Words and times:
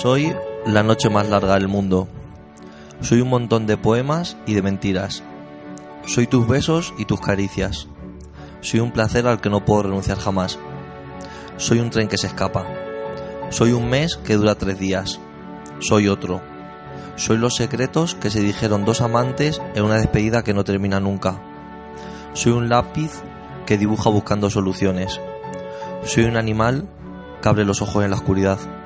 Soy 0.00 0.34
la 0.64 0.82
noche 0.82 1.10
más 1.10 1.28
larga 1.28 1.56
del 1.56 1.68
mundo. 1.68 2.08
Soy 3.02 3.20
un 3.20 3.28
montón 3.28 3.66
de 3.66 3.76
poemas 3.76 4.38
y 4.46 4.54
de 4.54 4.62
mentiras. 4.62 5.22
Soy 6.06 6.26
tus 6.26 6.48
besos 6.48 6.94
y 6.96 7.04
tus 7.04 7.20
caricias. 7.20 7.86
Soy 8.62 8.80
un 8.80 8.92
placer 8.92 9.26
al 9.26 9.42
que 9.42 9.50
no 9.50 9.62
puedo 9.66 9.82
renunciar 9.82 10.18
jamás. 10.18 10.58
Soy 11.58 11.80
un 11.80 11.90
tren 11.90 12.08
que 12.08 12.16
se 12.16 12.28
escapa. 12.28 12.64
Soy 13.50 13.72
un 13.72 13.90
mes 13.90 14.16
que 14.16 14.36
dura 14.36 14.54
tres 14.54 14.78
días. 14.78 15.20
Soy 15.80 16.08
otro. 16.08 16.40
Soy 17.16 17.36
los 17.36 17.56
secretos 17.56 18.14
que 18.14 18.30
se 18.30 18.40
dijeron 18.40 18.86
dos 18.86 19.02
amantes 19.02 19.60
en 19.74 19.84
una 19.84 19.96
despedida 19.96 20.42
que 20.42 20.54
no 20.54 20.64
termina 20.64 20.98
nunca. 20.98 21.42
Soy 22.32 22.52
un 22.52 22.70
lápiz 22.70 23.10
que 23.66 23.76
dibuja 23.76 24.08
buscando 24.08 24.48
soluciones. 24.48 25.20
Soy 26.04 26.24
un 26.24 26.38
animal 26.38 26.88
que 27.42 27.48
abre 27.50 27.66
los 27.66 27.82
ojos 27.82 28.02
en 28.02 28.12
la 28.12 28.16
oscuridad. 28.16 28.79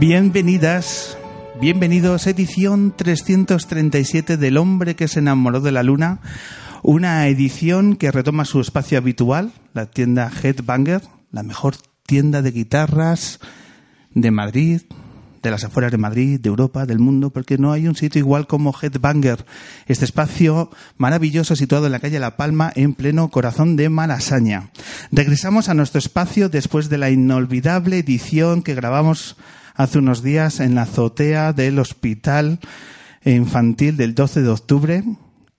Bienvenidas, 0.00 1.18
bienvenidos 1.60 2.26
edición 2.26 2.94
337 2.96 4.38
del 4.38 4.56
hombre 4.56 4.96
que 4.96 5.08
se 5.08 5.18
enamoró 5.18 5.60
de 5.60 5.72
la 5.72 5.82
luna, 5.82 6.20
una 6.82 7.26
edición 7.26 7.96
que 7.96 8.10
retoma 8.10 8.46
su 8.46 8.62
espacio 8.62 8.96
habitual, 8.96 9.52
la 9.74 9.90
tienda 9.90 10.32
Headbanger, 10.42 11.02
la 11.32 11.42
mejor 11.42 11.74
tienda 12.06 12.40
de 12.40 12.50
guitarras 12.50 13.40
de 14.14 14.30
Madrid, 14.30 14.80
de 15.42 15.50
las 15.50 15.64
afueras 15.64 15.92
de 15.92 15.98
Madrid, 15.98 16.40
de 16.40 16.48
Europa, 16.48 16.86
del 16.86 16.98
mundo, 16.98 17.28
porque 17.28 17.58
no 17.58 17.70
hay 17.70 17.86
un 17.86 17.94
sitio 17.94 18.20
igual 18.20 18.46
como 18.46 18.72
Headbanger, 18.72 19.44
este 19.84 20.06
espacio 20.06 20.70
maravilloso 20.96 21.56
situado 21.56 21.84
en 21.84 21.92
la 21.92 22.00
calle 22.00 22.18
La 22.20 22.38
Palma, 22.38 22.72
en 22.74 22.94
pleno 22.94 23.28
corazón 23.28 23.76
de 23.76 23.90
Malasaña. 23.90 24.70
Regresamos 25.12 25.68
a 25.68 25.74
nuestro 25.74 25.98
espacio 25.98 26.48
después 26.48 26.88
de 26.88 26.96
la 26.96 27.10
inolvidable 27.10 27.98
edición 27.98 28.62
que 28.62 28.74
grabamos 28.74 29.36
hace 29.74 29.98
unos 29.98 30.22
días 30.22 30.60
en 30.60 30.74
la 30.74 30.82
azotea 30.82 31.52
del 31.52 31.78
Hospital 31.78 32.60
Infantil 33.24 33.96
del 33.96 34.14
12 34.14 34.42
de 34.42 34.48
octubre, 34.48 35.04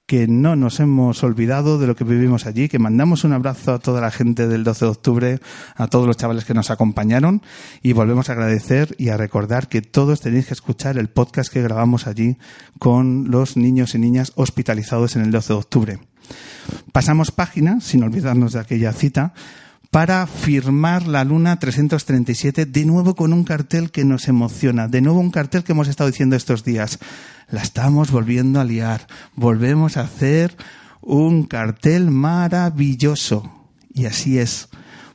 que 0.08 0.28
no 0.28 0.56
nos 0.56 0.80
hemos 0.80 1.24
olvidado 1.24 1.80
de 1.80 1.88
lo 1.88 1.96
que 1.96 2.04
vivimos 2.04 2.46
allí, 2.46 2.68
que 2.68 2.80
mandamos 2.80 3.24
un 3.24 3.34
abrazo 3.34 3.74
a 3.74 3.80
toda 3.80 4.02
la 4.02 4.12
gente 4.12 4.48
del 4.48 4.64
12 4.64 4.86
de 4.86 4.92
octubre, 4.92 5.40
a 5.76 5.88
todos 5.88 6.06
los 6.06 6.18
chavales 6.18 6.44
que 6.44 6.54
nos 6.54 6.70
acompañaron 6.70 7.42
y 7.82 7.94
volvemos 7.94 8.30
a 8.30 8.34
agradecer 8.34 8.96
y 8.98 9.10
a 9.10 9.18
recordar 9.18 9.70
que 9.70 9.82
todos 9.82 10.20
tenéis 10.20 10.48
que 10.48 10.54
escuchar 10.54 10.98
el 10.98 11.08
podcast 11.08 11.50
que 11.54 11.62
grabamos 11.62 12.08
allí 12.08 12.38
con 12.80 13.32
los 13.32 13.56
niños 13.56 13.96
y 13.96 14.00
niñas 14.00 14.34
hospitalizados 14.36 15.16
en 15.16 15.22
el 15.22 15.32
12 15.32 15.54
de 15.54 15.60
octubre. 15.60 16.00
Pasamos 16.92 17.32
página, 17.32 17.80
sin 17.80 18.04
olvidarnos 18.04 18.54
de 18.54 18.60
aquella 18.60 18.92
cita, 18.94 19.34
para 19.92 20.26
firmar 20.26 21.06
la 21.06 21.26
Luna 21.26 21.60
337, 21.60 22.66
de 22.66 22.86
nuevo 22.86 23.14
con 23.14 23.34
un 23.34 23.44
cartel 23.44 23.92
que 23.92 24.06
nos 24.06 24.30
emociona, 24.30 24.88
de 24.88 25.02
nuevo 25.02 25.20
un 25.20 25.32
cartel 25.32 25.66
que 25.66 25.74
hemos 25.74 25.90
estado 25.90 26.10
diciendo 26.10 26.38
estos 26.38 26.64
días. 26.64 26.98
La 27.50 27.62
estamos 27.62 28.10
volviendo 28.10 28.62
a 28.62 28.64
liar, 28.64 29.06
volvemos 29.36 29.98
a 29.98 30.02
hacer 30.02 30.56
un 31.02 31.44
cartel 31.44 32.10
maravilloso. 32.10 33.52
Y 33.94 34.06
así 34.06 34.40
es, 34.40 34.70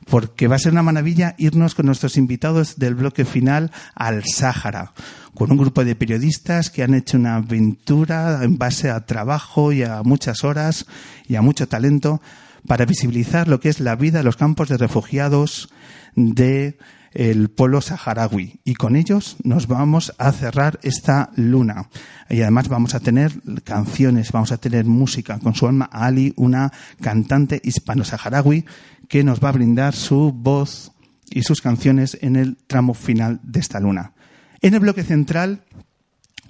porque 0.07 0.47
va 0.47 0.57
a 0.57 0.59
ser 0.59 0.73
una 0.73 0.83
maravilla 0.83 1.33
irnos 1.39 1.73
con 1.73 1.87
nuestros 1.87 2.15
invitados 2.15 2.77
del 2.77 2.93
bloque 2.93 3.25
final 3.25 3.71
al 3.95 4.25
Sáhara, 4.25 4.93
con 5.33 5.51
un 5.51 5.57
grupo 5.57 5.83
de 5.85 5.95
periodistas 5.95 6.69
que 6.69 6.83
han 6.83 6.93
hecho 6.93 7.17
una 7.17 7.37
aventura 7.37 8.43
en 8.43 8.59
base 8.59 8.91
a 8.91 9.07
trabajo 9.07 9.71
y 9.71 9.81
a 9.81 10.03
muchas 10.03 10.43
horas 10.43 10.85
y 11.27 11.33
a 11.33 11.41
mucho 11.41 11.67
talento 11.67 12.21
para 12.65 12.85
visibilizar 12.85 13.47
lo 13.47 13.59
que 13.59 13.69
es 13.69 13.79
la 13.79 13.95
vida 13.95 14.19
en 14.19 14.25
los 14.25 14.37
campos 14.37 14.69
de 14.69 14.77
refugiados 14.77 15.69
de 16.15 16.77
el 17.13 17.49
polo 17.49 17.81
saharaui 17.81 18.59
y 18.63 18.75
con 18.75 18.95
ellos 18.95 19.37
nos 19.43 19.67
vamos 19.67 20.13
a 20.17 20.31
cerrar 20.31 20.79
esta 20.83 21.31
luna 21.35 21.89
y 22.29 22.41
además 22.41 22.67
vamos 22.67 22.95
a 22.95 22.99
tener 22.99 23.31
canciones, 23.63 24.31
vamos 24.31 24.51
a 24.51 24.57
tener 24.57 24.85
música 24.85 25.39
con 25.39 25.55
su 25.55 25.67
alma 25.67 25.89
Ali, 25.91 26.33
una 26.35 26.71
cantante 27.01 27.59
hispano-saharaui 27.63 28.65
que 29.07 29.23
nos 29.23 29.43
va 29.43 29.49
a 29.49 29.53
brindar 29.53 29.95
su 29.95 30.31
voz 30.31 30.91
y 31.29 31.43
sus 31.43 31.61
canciones 31.61 32.17
en 32.21 32.35
el 32.35 32.57
tramo 32.67 32.93
final 32.93 33.39
de 33.43 33.59
esta 33.59 33.79
luna. 33.79 34.13
En 34.61 34.73
el 34.73 34.79
bloque 34.79 35.03
central 35.03 35.63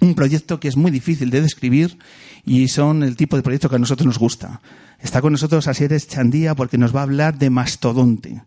un 0.00 0.14
proyecto 0.14 0.60
que 0.60 0.68
es 0.68 0.76
muy 0.76 0.90
difícil 0.90 1.30
de 1.30 1.40
describir 1.40 1.98
y 2.44 2.68
son 2.68 3.02
el 3.02 3.16
tipo 3.16 3.36
de 3.36 3.42
proyecto 3.42 3.68
que 3.68 3.76
a 3.76 3.80
nosotros 3.80 4.06
nos 4.06 4.18
gusta. 4.18 4.60
Está 5.00 5.20
con 5.20 5.32
nosotros 5.32 5.68
Asieres 5.68 6.08
Chandía 6.08 6.54
porque 6.54 6.78
nos 6.78 6.94
va 6.94 7.00
a 7.00 7.04
hablar 7.04 7.38
de 7.38 7.50
Mastodonte. 7.50 8.42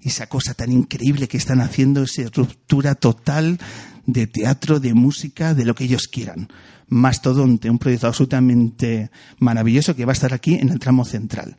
Esa 0.00 0.26
cosa 0.26 0.52
tan 0.54 0.70
increíble 0.70 1.28
que 1.28 1.38
están 1.38 1.60
haciendo, 1.60 2.02
esa 2.02 2.24
ruptura 2.34 2.94
total 2.94 3.58
de 4.06 4.26
teatro, 4.26 4.80
de 4.80 4.92
música, 4.92 5.54
de 5.54 5.64
lo 5.64 5.74
que 5.74 5.84
ellos 5.84 6.08
quieran. 6.08 6.48
Mastodonte, 6.88 7.70
un 7.70 7.78
proyecto 7.78 8.06
absolutamente 8.06 9.10
maravilloso 9.38 9.96
que 9.96 10.04
va 10.04 10.12
a 10.12 10.14
estar 10.14 10.34
aquí 10.34 10.56
en 10.56 10.68
el 10.68 10.78
tramo 10.78 11.04
central. 11.04 11.56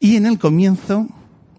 Y 0.00 0.16
en 0.16 0.26
el 0.26 0.38
comienzo, 0.38 1.08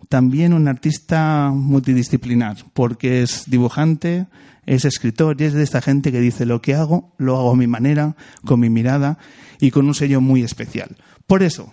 también 0.10 0.54
un 0.54 0.68
artista 0.68 1.52
multidisciplinar, 1.54 2.58
porque 2.74 3.22
es 3.22 3.44
dibujante, 3.46 4.26
es 4.66 4.84
escritor 4.84 5.40
y 5.40 5.46
es 5.46 5.54
de 5.54 5.64
esta 5.64 5.82
gente 5.82 6.12
que 6.12 6.20
dice 6.20 6.46
lo 6.46 6.62
que 6.62 6.74
hago, 6.74 7.14
lo 7.18 7.38
hago 7.38 7.52
a 7.52 7.56
mi 7.56 7.68
manera, 7.68 8.16
con 8.44 8.60
mi 8.60 8.70
mirada 8.70 9.20
y 9.60 9.70
con 9.72 9.88
un 9.88 9.94
sello 9.94 10.20
muy 10.20 10.44
especial. 10.44 10.98
Por 11.28 11.44
eso, 11.44 11.72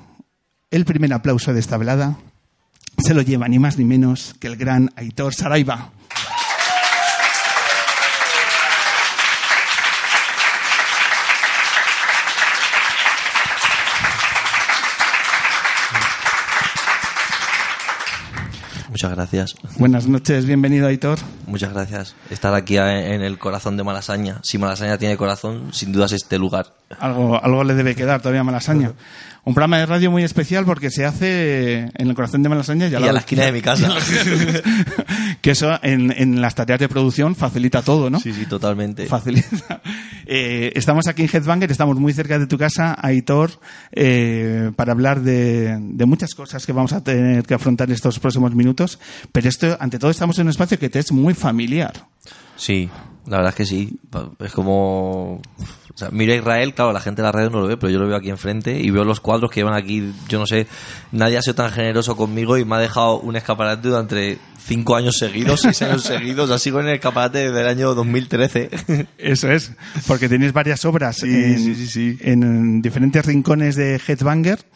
el 0.70 0.84
primer 0.84 1.14
aplauso 1.14 1.54
de 1.54 1.60
esta 1.60 1.78
velada 1.78 2.18
se 2.98 3.14
lo 3.14 3.22
lleva 3.22 3.48
ni 3.48 3.58
más 3.58 3.78
ni 3.78 3.84
menos 3.84 4.34
que 4.38 4.48
el 4.48 4.56
gran 4.56 4.90
Aitor 4.96 5.34
Saraiva. 5.34 5.92
Muchas 19.06 19.16
gracias. 19.16 19.54
Buenas 19.78 20.08
noches, 20.08 20.46
bienvenido 20.46 20.88
Aitor. 20.88 21.18
Muchas 21.46 21.72
gracias. 21.72 22.16
Estar 22.28 22.52
aquí 22.54 22.76
en 22.76 23.22
el 23.22 23.38
corazón 23.38 23.76
de 23.76 23.84
Malasaña. 23.84 24.40
Si 24.42 24.58
Malasaña 24.58 24.98
tiene 24.98 25.16
corazón, 25.16 25.72
sin 25.72 25.92
duda 25.92 26.06
es 26.06 26.12
este 26.12 26.38
lugar. 26.38 26.74
Algo, 26.98 27.40
algo 27.40 27.62
le 27.62 27.74
debe 27.74 27.94
quedar 27.94 28.20
todavía 28.20 28.40
a 28.40 28.44
Malasaña. 28.44 28.94
Un 29.46 29.54
programa 29.54 29.78
de 29.78 29.86
radio 29.86 30.10
muy 30.10 30.24
especial 30.24 30.64
porque 30.64 30.90
se 30.90 31.04
hace 31.04 31.88
en 31.94 32.08
el 32.08 32.14
corazón 32.14 32.42
de 32.42 32.48
Malasaña 32.48 32.88
y 32.88 32.94
a 32.96 32.98
la 32.98 33.20
esquina 33.20 33.44
de 33.44 33.52
mi 33.52 33.62
casa. 33.62 33.94
Que 35.40 35.52
eso 35.52 35.78
en, 35.84 36.12
en 36.16 36.40
las 36.40 36.56
tareas 36.56 36.80
de 36.80 36.88
producción 36.88 37.36
facilita 37.36 37.80
todo, 37.82 38.10
¿no? 38.10 38.18
Sí, 38.18 38.32
sí, 38.32 38.46
totalmente. 38.46 39.06
Facilita. 39.06 39.80
Eh, 40.26 40.72
estamos 40.74 41.06
aquí 41.06 41.22
en 41.22 41.28
Headbanger, 41.32 41.70
estamos 41.70 41.96
muy 42.00 42.12
cerca 42.12 42.36
de 42.40 42.48
tu 42.48 42.58
casa, 42.58 42.96
Aitor, 43.00 43.52
eh, 43.92 44.72
para 44.74 44.90
hablar 44.90 45.20
de, 45.20 45.78
de 45.80 46.06
muchas 46.06 46.34
cosas 46.34 46.66
que 46.66 46.72
vamos 46.72 46.92
a 46.92 47.04
tener 47.04 47.44
que 47.44 47.54
afrontar 47.54 47.88
en 47.88 47.94
estos 47.94 48.18
próximos 48.18 48.52
minutos. 48.56 48.98
Pero 49.30 49.48
esto, 49.48 49.76
ante 49.78 50.00
todo, 50.00 50.10
estamos 50.10 50.36
en 50.40 50.46
un 50.46 50.50
espacio 50.50 50.80
que 50.80 50.88
te 50.88 50.98
es 50.98 51.12
muy 51.12 51.34
familiar. 51.34 51.92
Sí, 52.56 52.90
la 53.26 53.38
verdad 53.38 53.50
es 53.50 53.54
que 53.56 53.66
sí. 53.66 53.98
Es 54.40 54.52
como. 54.52 55.34
O 55.34 55.98
sea, 55.98 56.10
miro 56.10 56.32
a 56.32 56.36
Israel, 56.36 56.74
claro, 56.74 56.92
la 56.92 57.00
gente 57.00 57.22
de 57.22 57.26
la 57.26 57.32
radio 57.32 57.48
no 57.48 57.60
lo 57.60 57.68
ve, 57.68 57.76
pero 57.78 57.90
yo 57.90 57.98
lo 57.98 58.06
veo 58.06 58.16
aquí 58.16 58.28
enfrente 58.28 58.78
y 58.78 58.90
veo 58.90 59.02
los 59.04 59.20
cuadros 59.20 59.50
que 59.50 59.60
llevan 59.60 59.74
aquí. 59.74 60.12
Yo 60.28 60.38
no 60.38 60.46
sé, 60.46 60.66
nadie 61.10 61.38
ha 61.38 61.42
sido 61.42 61.54
tan 61.54 61.72
generoso 61.72 62.16
conmigo 62.16 62.58
y 62.58 62.66
me 62.66 62.76
ha 62.76 62.78
dejado 62.78 63.18
un 63.20 63.34
escaparate 63.34 63.88
durante 63.88 64.38
cinco 64.58 64.94
años 64.94 65.16
seguidos, 65.18 65.60
seis 65.62 65.80
años 65.82 66.02
seguidos. 66.04 66.50
Así 66.50 66.70
con 66.70 66.86
el 66.86 66.94
escaparate 66.94 67.38
desde 67.38 67.60
el 67.62 67.68
año 67.68 67.94
2013. 67.94 68.70
Eso 69.16 69.50
es, 69.50 69.72
porque 70.06 70.28
tenéis 70.28 70.52
varias 70.52 70.84
obras 70.84 71.22
en, 71.22 71.58
sí, 71.58 71.74
sí, 71.74 71.86
sí. 71.86 72.18
en 72.20 72.82
diferentes 72.82 73.24
rincones 73.24 73.76
de 73.76 74.00
Headbanger. 74.06 74.66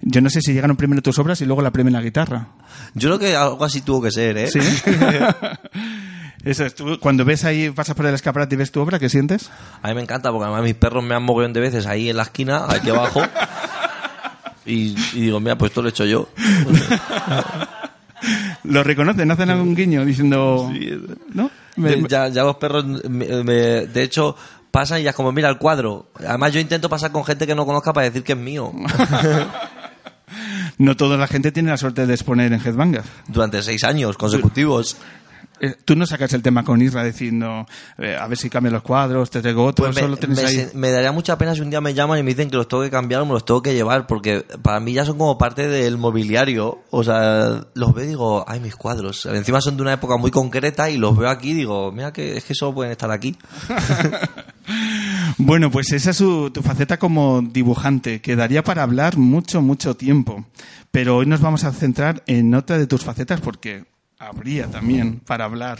Yo 0.00 0.20
no 0.20 0.28
sé 0.28 0.42
si 0.42 0.52
llegaron 0.52 0.76
primero 0.76 1.00
tus 1.00 1.18
obras 1.18 1.40
y 1.40 1.46
luego 1.46 1.62
la 1.62 1.70
primera 1.70 2.00
guitarra. 2.00 2.48
Yo 2.94 3.08
creo 3.08 3.18
que 3.18 3.36
algo 3.36 3.64
así 3.64 3.80
tuvo 3.80 4.02
que 4.02 4.10
ser, 4.10 4.36
¿eh? 4.36 4.48
Sí. 4.48 4.60
Eso 6.46 6.64
es, 6.64 6.74
tú 6.74 6.98
cuando 7.00 7.24
ves 7.24 7.44
ahí, 7.44 7.70
pasas 7.70 7.94
por 7.96 8.06
el 8.06 8.14
escaparate 8.14 8.54
y 8.54 8.58
ves 8.58 8.70
tu 8.72 8.80
obra, 8.80 8.98
¿qué 8.98 9.08
sientes? 9.10 9.50
A 9.82 9.88
mí 9.88 9.94
me 9.94 10.02
encanta 10.02 10.30
porque 10.30 10.44
además 10.44 10.62
mis 10.62 10.74
perros 10.74 11.02
me 11.04 11.14
han 11.14 11.22
mogollón 11.24 11.52
de 11.52 11.60
veces 11.60 11.86
ahí 11.86 12.08
en 12.08 12.16
la 12.16 12.22
esquina, 12.22 12.64
aquí 12.68 12.90
abajo. 12.90 13.22
Y, 14.68 14.96
y 15.12 15.20
digo, 15.20 15.38
mira, 15.38 15.56
pues 15.56 15.70
esto 15.70 15.80
lo 15.80 15.86
he 15.86 15.90
hecho 15.90 16.04
yo. 16.06 16.28
Lo 18.64 18.82
reconocen, 18.82 19.30
hacen 19.30 19.50
algún 19.50 19.76
guiño 19.76 20.04
diciendo, 20.04 20.72
¿no? 21.34 21.50
Ya, 22.08 22.26
ya 22.28 22.42
los 22.42 22.56
perros, 22.56 22.84
me- 23.08 23.44
me- 23.44 23.86
de 23.86 24.02
hecho, 24.02 24.34
pasan 24.72 25.00
y 25.00 25.02
ya 25.04 25.10
es 25.10 25.16
como, 25.16 25.30
mira 25.30 25.48
el 25.48 25.58
cuadro. 25.58 26.10
Además, 26.26 26.52
yo 26.52 26.58
intento 26.58 26.88
pasar 26.88 27.12
con 27.12 27.24
gente 27.24 27.46
que 27.46 27.54
no 27.54 27.64
conozca 27.64 27.92
para 27.92 28.06
decir 28.06 28.24
que 28.24 28.32
es 28.32 28.38
mío. 28.38 28.72
no 30.78 30.96
toda 30.96 31.16
la 31.16 31.28
gente 31.28 31.52
tiene 31.52 31.70
la 31.70 31.76
suerte 31.76 32.06
de 32.06 32.14
exponer 32.14 32.52
en 32.52 32.60
Headbanger. 32.60 33.04
Durante 33.28 33.62
seis 33.62 33.84
años 33.84 34.16
consecutivos. 34.16 34.96
Eh, 35.60 35.74
Tú 35.84 35.96
no 35.96 36.06
sacas 36.06 36.32
el 36.34 36.42
tema 36.42 36.64
con 36.64 36.82
Isra 36.82 37.02
diciendo, 37.04 37.66
eh, 37.98 38.16
a 38.20 38.26
ver 38.26 38.36
si 38.36 38.50
cambian 38.50 38.74
los 38.74 38.82
cuadros, 38.82 39.30
te 39.30 39.40
traigo 39.40 39.64
otro, 39.64 39.84
Pues 39.86 39.94
me, 39.96 40.02
solo 40.02 40.16
tienes 40.16 40.42
me 40.42 40.46
ahí. 40.48 40.68
me 40.74 40.90
daría 40.90 41.12
mucha 41.12 41.38
pena 41.38 41.54
si 41.54 41.60
un 41.62 41.70
día 41.70 41.80
me 41.80 41.94
llaman 41.94 42.18
y 42.18 42.22
me 42.22 42.30
dicen 42.30 42.50
que 42.50 42.56
los 42.56 42.68
tengo 42.68 42.82
que 42.82 42.90
cambiar 42.90 43.22
o 43.22 43.26
me 43.26 43.32
los 43.32 43.44
tengo 43.44 43.62
que 43.62 43.72
llevar, 43.74 44.06
porque 44.06 44.44
para 44.62 44.80
mí 44.80 44.92
ya 44.92 45.04
son 45.04 45.16
como 45.18 45.38
parte 45.38 45.66
del 45.68 45.96
mobiliario. 45.98 46.80
O 46.90 47.02
sea, 47.04 47.64
los 47.74 47.94
veo 47.94 48.04
y 48.04 48.08
digo, 48.08 48.44
ay, 48.48 48.60
mis 48.60 48.76
cuadros. 48.76 49.24
Encima 49.26 49.60
son 49.60 49.76
de 49.76 49.82
una 49.82 49.94
época 49.94 50.16
muy 50.16 50.30
concreta 50.30 50.90
y 50.90 50.98
los 50.98 51.16
veo 51.16 51.28
aquí 51.30 51.50
y 51.50 51.54
digo, 51.54 51.90
mira 51.92 52.12
que 52.12 52.36
es 52.36 52.44
que 52.44 52.54
solo 52.54 52.74
pueden 52.74 52.92
estar 52.92 53.10
aquí. 53.10 53.36
Bueno, 55.38 55.70
pues 55.70 55.92
esa 55.92 56.10
es 56.10 56.16
su- 56.16 56.50
tu 56.50 56.62
faceta 56.62 56.98
como 56.98 57.42
dibujante, 57.42 58.20
que 58.20 58.36
daría 58.36 58.64
para 58.64 58.82
hablar 58.82 59.16
mucho, 59.16 59.60
mucho 59.60 59.94
tiempo. 59.96 60.44
Pero 60.90 61.16
hoy 61.18 61.26
nos 61.26 61.40
vamos 61.40 61.64
a 61.64 61.72
centrar 61.72 62.22
en 62.26 62.54
otra 62.54 62.78
de 62.78 62.86
tus 62.86 63.04
facetas 63.04 63.40
porque 63.40 63.84
habría 64.26 64.66
también 64.66 65.20
para 65.20 65.44
hablar 65.44 65.78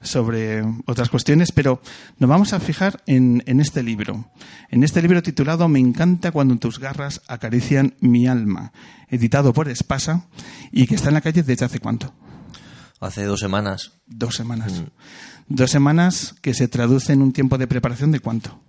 sobre 0.00 0.62
otras 0.86 1.08
cuestiones, 1.08 1.52
pero 1.52 1.80
nos 2.18 2.28
vamos 2.28 2.52
a 2.52 2.60
fijar 2.60 3.02
en, 3.06 3.42
en 3.46 3.60
este 3.60 3.82
libro. 3.82 4.30
En 4.70 4.84
este 4.84 5.00
libro 5.00 5.22
titulado 5.22 5.68
Me 5.68 5.78
encanta 5.78 6.30
cuando 6.30 6.56
tus 6.56 6.78
garras 6.78 7.22
acarician 7.26 7.94
mi 8.00 8.26
alma, 8.26 8.72
editado 9.08 9.52
por 9.52 9.68
Espasa 9.68 10.26
y 10.72 10.86
que 10.86 10.94
está 10.94 11.08
en 11.08 11.14
la 11.14 11.20
calle 11.20 11.42
desde 11.42 11.64
hace 11.64 11.78
cuánto? 11.78 12.12
Hace 13.00 13.24
dos 13.24 13.40
semanas. 13.40 13.92
Dos 14.06 14.34
semanas. 14.34 14.82
Dos 15.48 15.70
semanas 15.70 16.34
que 16.42 16.54
se 16.54 16.68
traduce 16.68 17.12
en 17.12 17.22
un 17.22 17.32
tiempo 17.32 17.58
de 17.58 17.66
preparación 17.66 18.12
de 18.12 18.20
cuánto? 18.20 18.60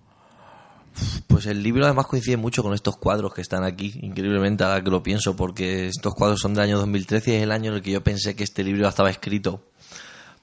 Pues 1.28 1.46
el 1.46 1.62
libro 1.62 1.86
además 1.86 2.08
coincide 2.08 2.38
mucho 2.38 2.64
con 2.64 2.74
estos 2.74 2.98
cuadros 2.98 3.34
que 3.34 3.42
están 3.42 3.64
aquí, 3.64 4.00
increíblemente 4.02 4.64
ahora 4.64 4.84
que 4.84 4.90
lo 4.90 5.04
pienso, 5.04 5.36
porque 5.36 5.88
estos 5.88 6.14
cuadros 6.16 6.40
son 6.40 6.54
del 6.54 6.64
año 6.64 6.78
2013 6.78 7.32
y 7.32 7.36
es 7.36 7.44
el 7.44 7.52
año 7.52 7.72
en 7.72 7.78
el 7.78 7.82
que 7.82 7.92
yo 7.92 8.04
pensé 8.04 8.36
que 8.36 8.44
este 8.44 8.64
libro 8.64 8.84
ya 8.84 8.90
estaba 8.90 9.10
escrito. 9.10 9.62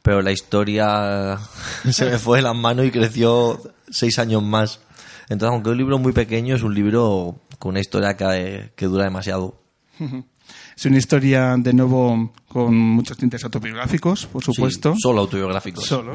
Pero 0.03 0.21
la 0.21 0.33
historia 0.33 1.39
se 1.91 2.05
me 2.07 2.19
fue 2.19 2.39
de 2.39 2.43
las 2.43 2.57
manos 2.57 2.87
y 2.87 2.91
creció 2.91 3.61
seis 3.91 4.19
años 4.19 4.43
más. 4.43 4.81
Entonces, 5.29 5.53
aunque 5.53 5.71
es 5.71 5.73
un 5.73 5.79
libro 5.79 5.99
muy 5.99 6.13
pequeño, 6.13 6.57
es 6.57 6.63
un 6.63 6.75
libro 6.75 7.37
con 7.59 7.71
una 7.71 7.81
historia 7.81 8.17
que, 8.17 8.73
que 8.77 8.87
dura 8.87 9.05
demasiado. 9.05 9.61
Es 10.77 10.87
una 10.87 10.99
historia, 10.99 11.55
de 11.59 11.73
nuevo, 11.73 12.33
con 12.49 12.75
muchos 12.75 13.17
tintes 13.17 13.45
autobiográficos, 13.45 14.27
por 14.27 14.43
supuesto. 14.43 14.95
Sí, 14.95 15.01
solo 15.03 15.21
autobiográficos. 15.21 15.85
Solo. 15.85 16.15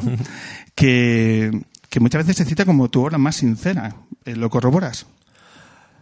Que, 0.76 1.52
que 1.90 2.00
muchas 2.00 2.20
veces 2.26 2.38
se 2.38 2.46
cita 2.46 2.66
como 2.66 2.90
tu 2.90 3.04
obra 3.06 3.18
más 3.18 3.36
sincera. 3.38 3.96
Eh, 4.26 4.36
¿Lo 4.36 4.50
corroboras? 4.50 5.06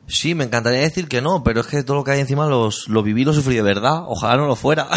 Sí, 0.08 0.36
me 0.36 0.44
encantaría 0.44 0.82
decir 0.82 1.08
que 1.08 1.22
no, 1.22 1.44
pero 1.44 1.62
es 1.62 1.68
que 1.68 1.82
todo 1.84 1.98
lo 1.98 2.04
que 2.04 2.12
hay 2.12 2.20
encima 2.20 2.46
los, 2.48 2.88
lo 2.90 3.02
viví, 3.02 3.24
lo 3.26 3.34
sufrí 3.34 3.56
de 3.56 3.64
verdad. 3.64 4.04
Ojalá 4.08 4.38
no 4.38 4.46
lo 4.48 4.56
fuera. 4.56 4.88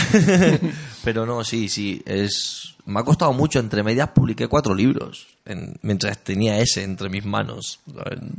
pero 1.05 1.25
no, 1.25 1.45
sí, 1.45 1.69
sí. 1.71 2.03
Es, 2.05 2.75
me 2.85 3.01
ha 3.01 3.05
costado 3.05 3.33
mucho. 3.33 3.59
Entre 3.59 3.83
medias 3.83 4.11
publiqué 4.11 4.49
cuatro 4.49 4.75
libros 4.75 5.27
en- 5.47 5.77
mientras 5.81 6.19
tenía 6.19 6.59
ese 6.59 6.83
entre 6.85 7.09
mis 7.09 7.25
manos. 7.25 7.81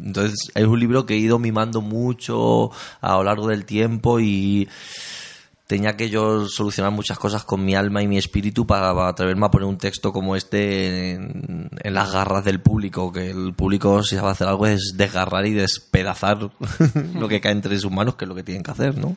Entonces 0.03 0.51
es 0.53 0.65
un 0.65 0.79
libro 0.79 1.07
que 1.07 1.15
he 1.15 1.17
ido 1.17 1.39
mimando 1.39 1.81
mucho 1.81 2.69
a 3.01 3.13
lo 3.13 3.23
largo 3.23 3.47
del 3.47 3.65
tiempo 3.65 4.19
y 4.19 4.69
tenía 5.69 5.95
que 5.95 6.09
yo 6.09 6.47
solucionar 6.47 6.91
muchas 6.91 7.19
cosas 7.19 7.43
con 7.43 7.63
mi 7.63 7.75
alma 7.75 8.01
y 8.01 8.07
mi 8.07 8.17
espíritu 8.17 8.65
para, 8.65 9.07
atreverme 9.07 9.45
a 9.45 9.51
poner 9.51 9.67
un 9.67 9.77
texto 9.77 10.11
como 10.11 10.35
este 10.35 11.11
en, 11.11 11.69
en 11.83 11.93
las 11.93 12.11
garras 12.11 12.43
del 12.43 12.59
público, 12.59 13.11
que 13.11 13.29
el 13.29 13.53
público 13.53 14.01
si 14.01 14.15
sabe 14.15 14.31
hacer 14.31 14.47
algo 14.47 14.65
es 14.65 14.93
desgarrar 14.97 15.45
y 15.45 15.53
despedazar 15.53 16.39
lo 17.13 17.27
que 17.27 17.39
cae 17.39 17.51
entre 17.51 17.77
sus 17.77 17.91
manos, 17.91 18.15
que 18.15 18.25
es 18.25 18.29
lo 18.29 18.33
que 18.33 18.41
tienen 18.41 18.63
que 18.63 18.71
hacer, 18.71 18.97
¿no? 18.97 19.15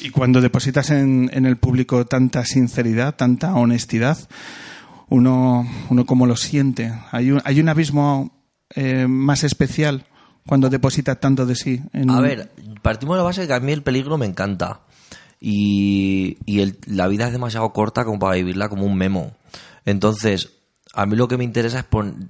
Y 0.00 0.08
cuando 0.08 0.40
depositas 0.40 0.88
en, 0.88 1.28
en 1.34 1.44
el 1.44 1.58
público 1.58 2.06
tanta 2.06 2.46
sinceridad, 2.46 3.14
tanta 3.14 3.54
honestidad, 3.54 4.16
uno, 5.10 5.70
uno 5.90 6.06
cómo 6.06 6.24
lo 6.24 6.36
siente. 6.36 6.94
Hay 7.10 7.30
un, 7.30 7.42
hay 7.44 7.60
un 7.60 7.68
abismo 7.68 8.32
eh, 8.74 9.06
más 9.06 9.44
especial 9.44 10.06
cuando 10.46 10.70
deposita 10.70 11.16
tanto 11.16 11.44
de 11.44 11.56
sí. 11.56 11.82
En, 11.92 12.08
A 12.08 12.20
ver, 12.20 12.50
partimos 12.80 13.16
de 13.16 13.18
la 13.18 13.24
base 13.24 13.42
de 13.42 13.48
que 13.48 13.52
a 13.52 13.60
mí 13.60 13.72
el 13.72 13.82
peligro 13.82 14.16
me 14.16 14.24
encanta. 14.24 14.80
Y, 15.44 16.36
el- 16.60 16.78
la 16.86 17.08
vida 17.08 17.26
es 17.26 17.32
demasiado 17.32 17.72
corta 17.72 18.04
como 18.04 18.20
para 18.20 18.36
vivirla 18.36 18.68
como 18.68 18.86
un 18.86 18.96
memo. 18.96 19.32
Entonces, 19.84 20.50
a 20.94 21.04
mí 21.04 21.16
lo 21.16 21.26
que 21.26 21.36
me 21.36 21.42
interesa 21.42 21.80
es 21.80 21.86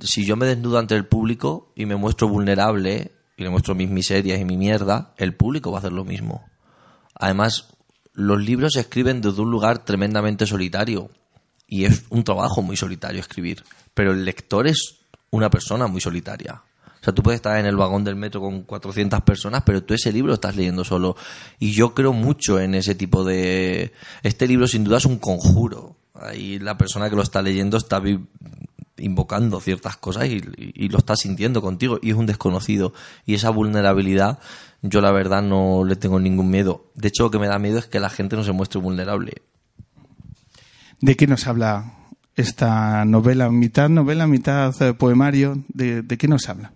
si 0.08 0.24
yo 0.24 0.34
me 0.36 0.46
desnudo 0.46 0.78
ante 0.78 0.94
el 0.94 1.04
público 1.06 1.72
y 1.76 1.84
me 1.84 1.94
muestro 1.96 2.28
vulnerable 2.28 3.12
y 3.36 3.42
le 3.42 3.50
muestro 3.50 3.74
mis 3.74 3.90
miserias 3.90 4.40
y 4.40 4.46
mi 4.46 4.56
mierda, 4.56 5.12
el 5.18 5.34
público 5.34 5.70
va 5.70 5.78
a 5.78 5.80
hacer 5.80 5.92
lo 5.92 6.06
mismo. 6.06 6.42
Además, 7.14 7.68
los 8.14 8.42
libros 8.42 8.72
se 8.74 8.80
escriben 8.80 9.20
desde 9.20 9.42
un 9.42 9.50
lugar 9.50 9.84
tremendamente 9.84 10.46
solitario. 10.46 11.10
Y 11.66 11.84
es 11.84 12.04
un 12.10 12.24
trabajo 12.24 12.62
muy 12.62 12.76
solitario 12.76 13.20
escribir. 13.20 13.62
Pero 13.94 14.12
el 14.12 14.24
lector 14.24 14.66
es 14.66 15.00
una 15.30 15.50
persona 15.50 15.86
muy 15.86 16.00
solitaria. 16.00 16.62
O 17.02 17.04
sea, 17.04 17.12
tú 17.12 17.20
puedes 17.24 17.38
estar 17.38 17.58
en 17.58 17.66
el 17.66 17.74
vagón 17.74 18.04
del 18.04 18.14
metro 18.14 18.40
con 18.40 18.62
400 18.62 19.22
personas, 19.22 19.64
pero 19.66 19.82
tú 19.82 19.92
ese 19.92 20.12
libro 20.12 20.34
estás 20.34 20.54
leyendo 20.54 20.84
solo. 20.84 21.16
Y 21.58 21.72
yo 21.72 21.94
creo 21.94 22.12
mucho 22.12 22.60
en 22.60 22.76
ese 22.76 22.94
tipo 22.94 23.24
de... 23.24 23.92
Este 24.22 24.46
libro 24.46 24.68
sin 24.68 24.84
duda 24.84 24.98
es 24.98 25.04
un 25.04 25.18
conjuro. 25.18 25.96
Ahí 26.14 26.60
la 26.60 26.78
persona 26.78 27.10
que 27.10 27.16
lo 27.16 27.22
está 27.22 27.42
leyendo 27.42 27.76
está 27.76 28.00
invocando 28.98 29.58
ciertas 29.58 29.96
cosas 29.96 30.26
y, 30.28 30.88
lo 30.88 30.98
está 30.98 31.16
sintiendo 31.16 31.60
contigo 31.60 31.98
y 32.00 32.10
es 32.10 32.16
un 32.16 32.26
desconocido. 32.26 32.92
Y 33.26 33.34
esa 33.34 33.50
vulnerabilidad 33.50 34.38
yo 34.80 35.00
la 35.00 35.10
verdad 35.10 35.42
no 35.42 35.84
le 35.84 35.96
tengo 35.96 36.20
ningún 36.20 36.50
miedo. 36.50 36.92
De 36.94 37.08
hecho, 37.08 37.24
lo 37.24 37.32
que 37.32 37.40
me 37.40 37.48
da 37.48 37.58
miedo 37.58 37.78
es 37.78 37.86
que 37.86 37.98
la 37.98 38.10
gente 38.10 38.36
no 38.36 38.44
se 38.44 38.52
muestre 38.52 38.80
vulnerable. 38.80 39.42
¿De 41.00 41.16
qué 41.16 41.26
nos 41.26 41.48
habla 41.48 41.94
esta 42.36 43.04
novela? 43.04 43.50
Mitad 43.50 43.88
novela, 43.88 44.28
mitad 44.28 44.80
eh, 44.80 44.94
poemario. 44.94 45.64
¿De, 45.66 46.02
de 46.02 46.16
qué 46.16 46.28
nos 46.28 46.48
habla? 46.48 46.74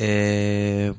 Eh, 0.00 0.94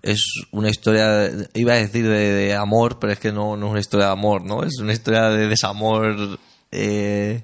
es 0.00 0.46
una 0.50 0.70
historia, 0.70 1.30
iba 1.52 1.74
a 1.74 1.76
decir 1.76 2.08
de, 2.08 2.54
amor, 2.54 2.98
pero 2.98 3.12
es 3.12 3.18
que 3.18 3.32
no, 3.32 3.56
no 3.56 3.66
es 3.66 3.70
una 3.70 3.80
historia 3.80 4.06
de 4.06 4.12
amor, 4.12 4.44
¿no? 4.44 4.62
Es 4.62 4.78
una 4.80 4.94
historia 4.94 5.28
de 5.28 5.46
desamor 5.46 6.38
eh, 6.70 7.42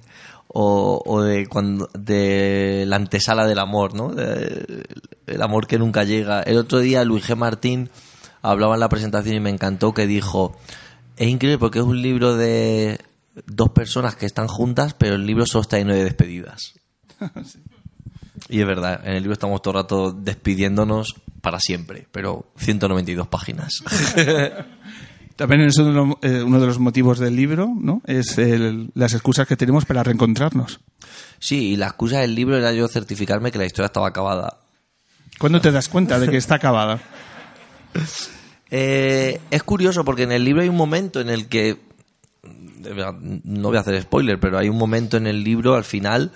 o, 0.48 1.22
de 1.22 1.46
cuando 1.46 1.90
de 1.92 2.84
la 2.86 2.96
antesala 2.96 3.46
del 3.46 3.58
amor, 3.58 3.94
¿no? 3.94 4.12
El 4.16 5.42
amor 5.42 5.66
que 5.66 5.78
nunca 5.78 6.04
llega. 6.04 6.42
El 6.42 6.56
otro 6.56 6.80
día 6.80 7.04
Luis 7.04 7.28
G. 7.28 7.36
Martín 7.36 7.90
hablaba 8.40 8.74
en 8.74 8.80
la 8.80 8.88
presentación 8.88 9.36
y 9.36 9.40
me 9.40 9.50
encantó 9.50 9.92
que 9.92 10.06
dijo, 10.06 10.56
es 11.16 11.28
increíble 11.28 11.58
porque 11.58 11.80
es 11.80 11.84
un 11.84 12.00
libro 12.00 12.36
de 12.36 12.98
dos 13.46 13.70
personas 13.70 14.16
que 14.16 14.26
están 14.26 14.48
juntas, 14.48 14.94
pero 14.94 15.16
el 15.16 15.26
libro 15.26 15.44
solo 15.44 15.62
está 15.62 15.76
lleno 15.76 15.94
de 15.94 16.04
despedidas. 16.04 16.74
Y 18.50 18.60
es 18.60 18.66
verdad, 18.66 19.00
en 19.04 19.12
el 19.14 19.22
libro 19.22 19.32
estamos 19.34 19.62
todo 19.62 19.72
el 19.78 19.82
rato 19.84 20.12
despidiéndonos 20.12 21.14
para 21.40 21.60
siempre, 21.60 22.06
pero 22.10 22.50
192 22.56 23.28
páginas. 23.28 23.82
También 25.36 25.62
es 25.62 25.78
uno, 25.78 26.18
eh, 26.20 26.42
uno 26.42 26.60
de 26.60 26.66
los 26.66 26.78
motivos 26.78 27.18
del 27.18 27.34
libro, 27.36 27.68
¿no? 27.74 28.02
Es 28.04 28.36
el- 28.36 28.90
las 28.94 29.14
excusas 29.14 29.46
que 29.46 29.56
tenemos 29.56 29.86
para 29.86 30.02
reencontrarnos. 30.02 30.80
Sí, 31.38 31.68
y 31.70 31.76
la 31.76 31.86
excusa 31.86 32.18
del 32.20 32.34
libro 32.34 32.58
era 32.58 32.72
yo 32.74 32.88
certificarme 32.88 33.50
que 33.50 33.56
la 33.58 33.64
historia 33.64 33.86
estaba 33.86 34.08
acabada. 34.08 34.58
¿Cuándo 35.38 35.60
te 35.60 35.72
das 35.72 35.88
cuenta 35.88 36.18
de 36.18 36.28
que 36.28 36.36
está 36.36 36.56
acabada? 36.56 37.00
Eh, 38.72 39.40
es 39.50 39.62
curioso 39.64 40.04
porque 40.04 40.22
en 40.22 40.30
el 40.30 40.44
libro 40.44 40.62
hay 40.62 40.68
un 40.68 40.76
momento 40.76 41.20
en 41.20 41.28
el 41.28 41.48
que. 41.48 41.76
No 43.42 43.68
voy 43.68 43.76
a 43.76 43.80
hacer 43.80 44.00
spoiler, 44.00 44.38
pero 44.38 44.58
hay 44.58 44.68
un 44.68 44.78
momento 44.78 45.16
en 45.16 45.26
el 45.26 45.42
libro 45.42 45.74
al 45.74 45.82
final 45.82 46.30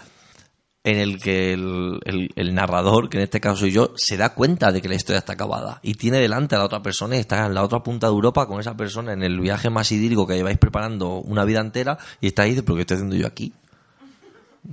en 0.85 0.99
el 0.99 1.19
que 1.19 1.53
el, 1.55 1.99
el- 2.05 2.31
el 2.37 2.55
narrador, 2.55 3.09
que 3.09 3.17
en 3.17 3.25
este 3.25 3.41
caso 3.41 3.57
soy 3.57 3.73
yo, 3.73 3.93
se 3.97 4.17
da 4.19 4.35
cuenta 4.35 4.71
de 4.71 4.83
que 4.83 4.88
la 4.88 4.95
historia 4.95 5.19
está 5.19 5.33
acabada 5.33 5.81
y 5.83 5.95
tiene 5.95 6.19
delante 6.19 6.55
a 6.55 6.59
la 6.59 6.64
otra 6.67 6.83
persona 6.83 7.17
y 7.17 7.21
está 7.21 7.47
en 7.47 7.55
la 7.55 7.62
otra 7.64 7.83
punta 7.83 8.07
de 8.07 8.12
Europa 8.12 8.47
con 8.47 8.61
esa 8.61 8.76
persona 8.76 9.12
en 9.14 9.23
el 9.23 9.41
viaje 9.41 9.71
más 9.71 9.91
idílico 9.93 10.26
que 10.26 10.35
lleváis 10.35 10.59
preparando 10.59 11.17
una 11.21 11.45
vida 11.47 11.61
entera 11.61 11.97
y 12.21 12.26
está 12.29 12.43
ahí 12.43 12.50
y 12.50 12.53
dice, 12.53 12.62
pero 12.64 12.76
¿qué 12.76 12.83
estoy 12.83 12.97
haciendo 12.97 13.17
yo 13.17 13.26
aquí? 13.26 13.53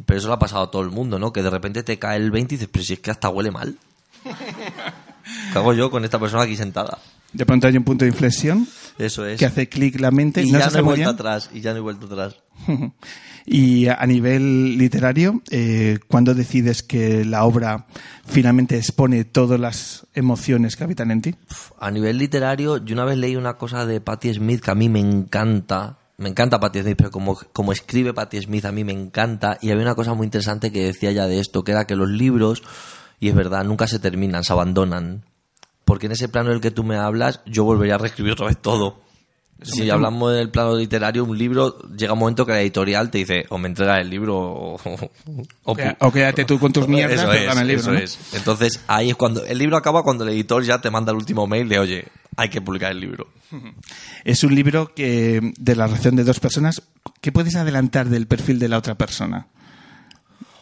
Pero 0.06 0.20
eso 0.20 0.28
le 0.28 0.34
ha 0.34 0.40
pasado 0.40 0.64
a 0.64 0.72
todo 0.72 0.82
el 0.82 0.90
mundo, 0.92 1.18
¿no? 1.18 1.32
Que 1.34 1.44
de 1.44 1.50
repente 1.50 1.82
te 1.84 1.98
cae 1.98 2.18
el 2.18 2.30
20 2.32 2.56
y 2.56 2.58
dices, 2.58 2.70
pero 2.72 2.84
si 2.84 2.94
es 2.94 3.00
que 3.00 3.12
hasta 3.12 3.30
huele 3.30 3.52
mal. 3.52 3.76
¿Qué 5.54 5.58
hago 5.58 5.74
yo 5.74 5.90
con 5.92 6.04
esta 6.04 6.20
persona 6.20 6.44
aquí 6.44 6.56
sentada? 6.56 6.98
De 7.34 7.46
pronto 7.46 7.68
hay 7.68 7.78
un 7.78 7.84
punto 7.84 8.06
de 8.06 8.12
inflexión 8.12 8.68
Eso 8.98 9.26
es. 9.26 9.40
que 9.40 9.46
hace 9.46 9.70
clic 9.70 10.00
la 10.00 10.12
mente 10.12 10.42
y 10.44 10.52
no 10.52 10.60
ya 10.60 10.70
se 10.70 10.78
no 10.78 10.80
he 10.80 10.84
vuelto 10.84 11.10
atrás. 11.10 11.50
Y 11.54 11.62
ya 11.62 11.72
no 11.72 11.78
he 11.78 11.82
vuelto 11.82 12.06
atrás. 12.08 12.36
Y 13.46 13.88
a 13.88 13.96
a 13.96 14.06
nivel 14.06 14.78
literario, 14.78 15.42
eh, 15.50 16.00
¿cuándo 16.08 16.34
decides 16.34 16.84
que 16.84 17.26
la 17.26 17.44
obra 17.44 17.88
finalmente 18.26 18.78
expone 18.78 19.26
todas 19.26 19.60
las 19.60 20.08
emociones 20.14 20.76
que 20.76 20.84
habitan 20.84 21.12
en 21.12 21.22
ti? 21.22 21.36
A 21.80 21.92
nivel 21.92 22.18
literario, 22.18 22.78
yo 22.78 22.94
una 22.94 23.06
vez 23.06 23.18
leí 23.18 23.36
una 23.36 23.58
cosa 23.58 23.86
de 23.86 24.02
Patti 24.02 24.34
Smith 24.34 24.62
que 24.62 24.72
a 24.72 24.76
mí 24.76 24.90
me 24.90 25.00
encanta. 25.00 25.98
Me 26.18 26.30
encanta 26.30 26.60
Patti 26.60 26.82
Smith, 26.82 26.98
pero 26.98 27.12
como, 27.12 27.36
como 27.52 27.72
escribe 27.72 28.14
Patti 28.14 28.42
Smith 28.42 28.66
a 28.66 28.72
mí 28.72 28.84
me 28.84 28.94
encanta. 28.94 29.58
Y 29.62 29.72
había 29.72 29.84
una 29.84 29.96
cosa 29.96 30.14
muy 30.14 30.26
interesante 30.26 30.72
que 30.72 30.86
decía 30.86 31.12
ya 31.12 31.28
de 31.28 31.40
esto, 31.40 31.64
que 31.64 31.72
era 31.72 31.88
que 31.88 31.96
los 31.96 32.10
libros, 32.10 32.62
y 33.20 33.30
es 33.30 33.36
verdad, 33.36 33.64
nunca 33.66 33.88
se 33.88 34.00
terminan, 34.00 34.44
se 34.44 34.54
abandonan. 34.54 35.26
Porque 35.86 36.06
en 36.06 36.12
ese 36.14 36.30
plano 36.30 36.50
del 36.52 36.62
que 36.62 36.72
tú 36.72 36.84
me 36.84 36.96
hablas, 36.98 37.42
yo 37.46 37.64
volvería 37.64 37.96
a 37.96 37.98
reescribir 37.98 38.34
otra 38.34 38.48
vez 38.48 38.58
todo. 38.62 39.02
Si 39.64 39.92
hablamos 39.92 40.34
del 40.34 40.50
plano 40.50 40.76
literario, 40.76 41.24
un 41.24 41.38
libro, 41.38 41.78
llega 41.96 42.14
un 42.14 42.20
momento 42.20 42.48
que 42.48 42.52
la 42.52 42.62
editorial 42.62 43.12
te 43.12 43.20
dice, 43.20 43.46
o 43.50 43.60
me 43.60 43.68
entregas 43.68 44.00
el 44.02 44.10
libro 44.10 44.36
o... 44.40 44.76
o- 45.66 45.76
o 46.00 46.12
quédate 46.12 46.46
tú 46.46 46.58
con 46.58 46.74
tus 46.74 46.88
mierdas, 46.88 47.20
Eso 47.20 47.32
es, 47.32 47.56
el 47.58 47.68
libro, 47.68 47.82
eso 47.84 47.92
¿no? 47.92 48.00
es. 48.00 48.18
Entonces, 48.34 48.82
ahí 48.88 49.12
es 49.12 49.16
cuando... 49.16 49.46
El 49.46 49.60
libro 49.60 49.78
acaba 49.78 50.02
cuando 50.02 50.24
el 50.24 50.32
editor 50.32 50.64
ya 50.64 50.82
te 50.82 50.90
manda 50.90 51.12
el 51.12 51.18
último 51.20 51.46
mail 51.46 51.70
de, 51.70 51.78
oye, 51.78 52.08
hay 52.38 52.50
que 52.50 52.60
publicar 52.60 52.92
el 52.92 53.02
libro. 53.02 53.28
Es 54.24 54.44
un 54.44 54.56
libro 54.56 54.96
que 54.96 55.54
de 55.60 55.76
la 55.76 55.86
relación 55.86 56.16
de 56.16 56.24
dos 56.24 56.40
personas. 56.40 56.82
¿Qué 57.22 57.32
puedes 57.32 57.56
adelantar 57.56 58.10
del 58.10 58.26
perfil 58.26 58.58
de 58.58 58.68
la 58.68 58.80
otra 58.80 58.96
persona? 58.96 59.46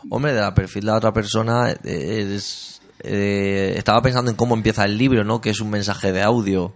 Hombre, 0.09 0.33
de 0.33 0.41
la 0.41 0.53
perfil 0.53 0.81
de 0.83 0.91
la 0.91 0.97
otra 0.97 1.13
persona, 1.13 1.71
eh, 1.71 2.33
es, 2.35 2.78
eh, 3.03 3.73
estaba 3.77 4.01
pensando 4.01 4.29
en 4.31 4.37
cómo 4.37 4.55
empieza 4.55 4.85
el 4.85 4.97
libro, 4.97 5.23
¿no? 5.23 5.41
Que 5.41 5.49
es 5.51 5.59
un 5.59 5.69
mensaje 5.69 6.11
de 6.11 6.21
audio. 6.21 6.73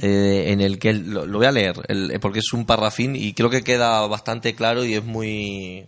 eh, 0.00 0.46
en 0.48 0.60
el 0.60 0.80
que 0.80 0.90
él- 0.90 1.08
lo, 1.10 1.24
lo 1.24 1.38
voy 1.38 1.46
a 1.46 1.52
leer 1.52 1.76
el- 1.86 2.10
eh, 2.10 2.18
porque 2.18 2.40
es 2.40 2.52
un 2.52 2.66
parrafín 2.66 3.14
y 3.14 3.32
creo 3.32 3.48
que 3.48 3.62
queda 3.62 4.04
bastante 4.08 4.52
claro 4.56 4.84
y 4.84 4.94
es 4.94 5.04
muy 5.04 5.84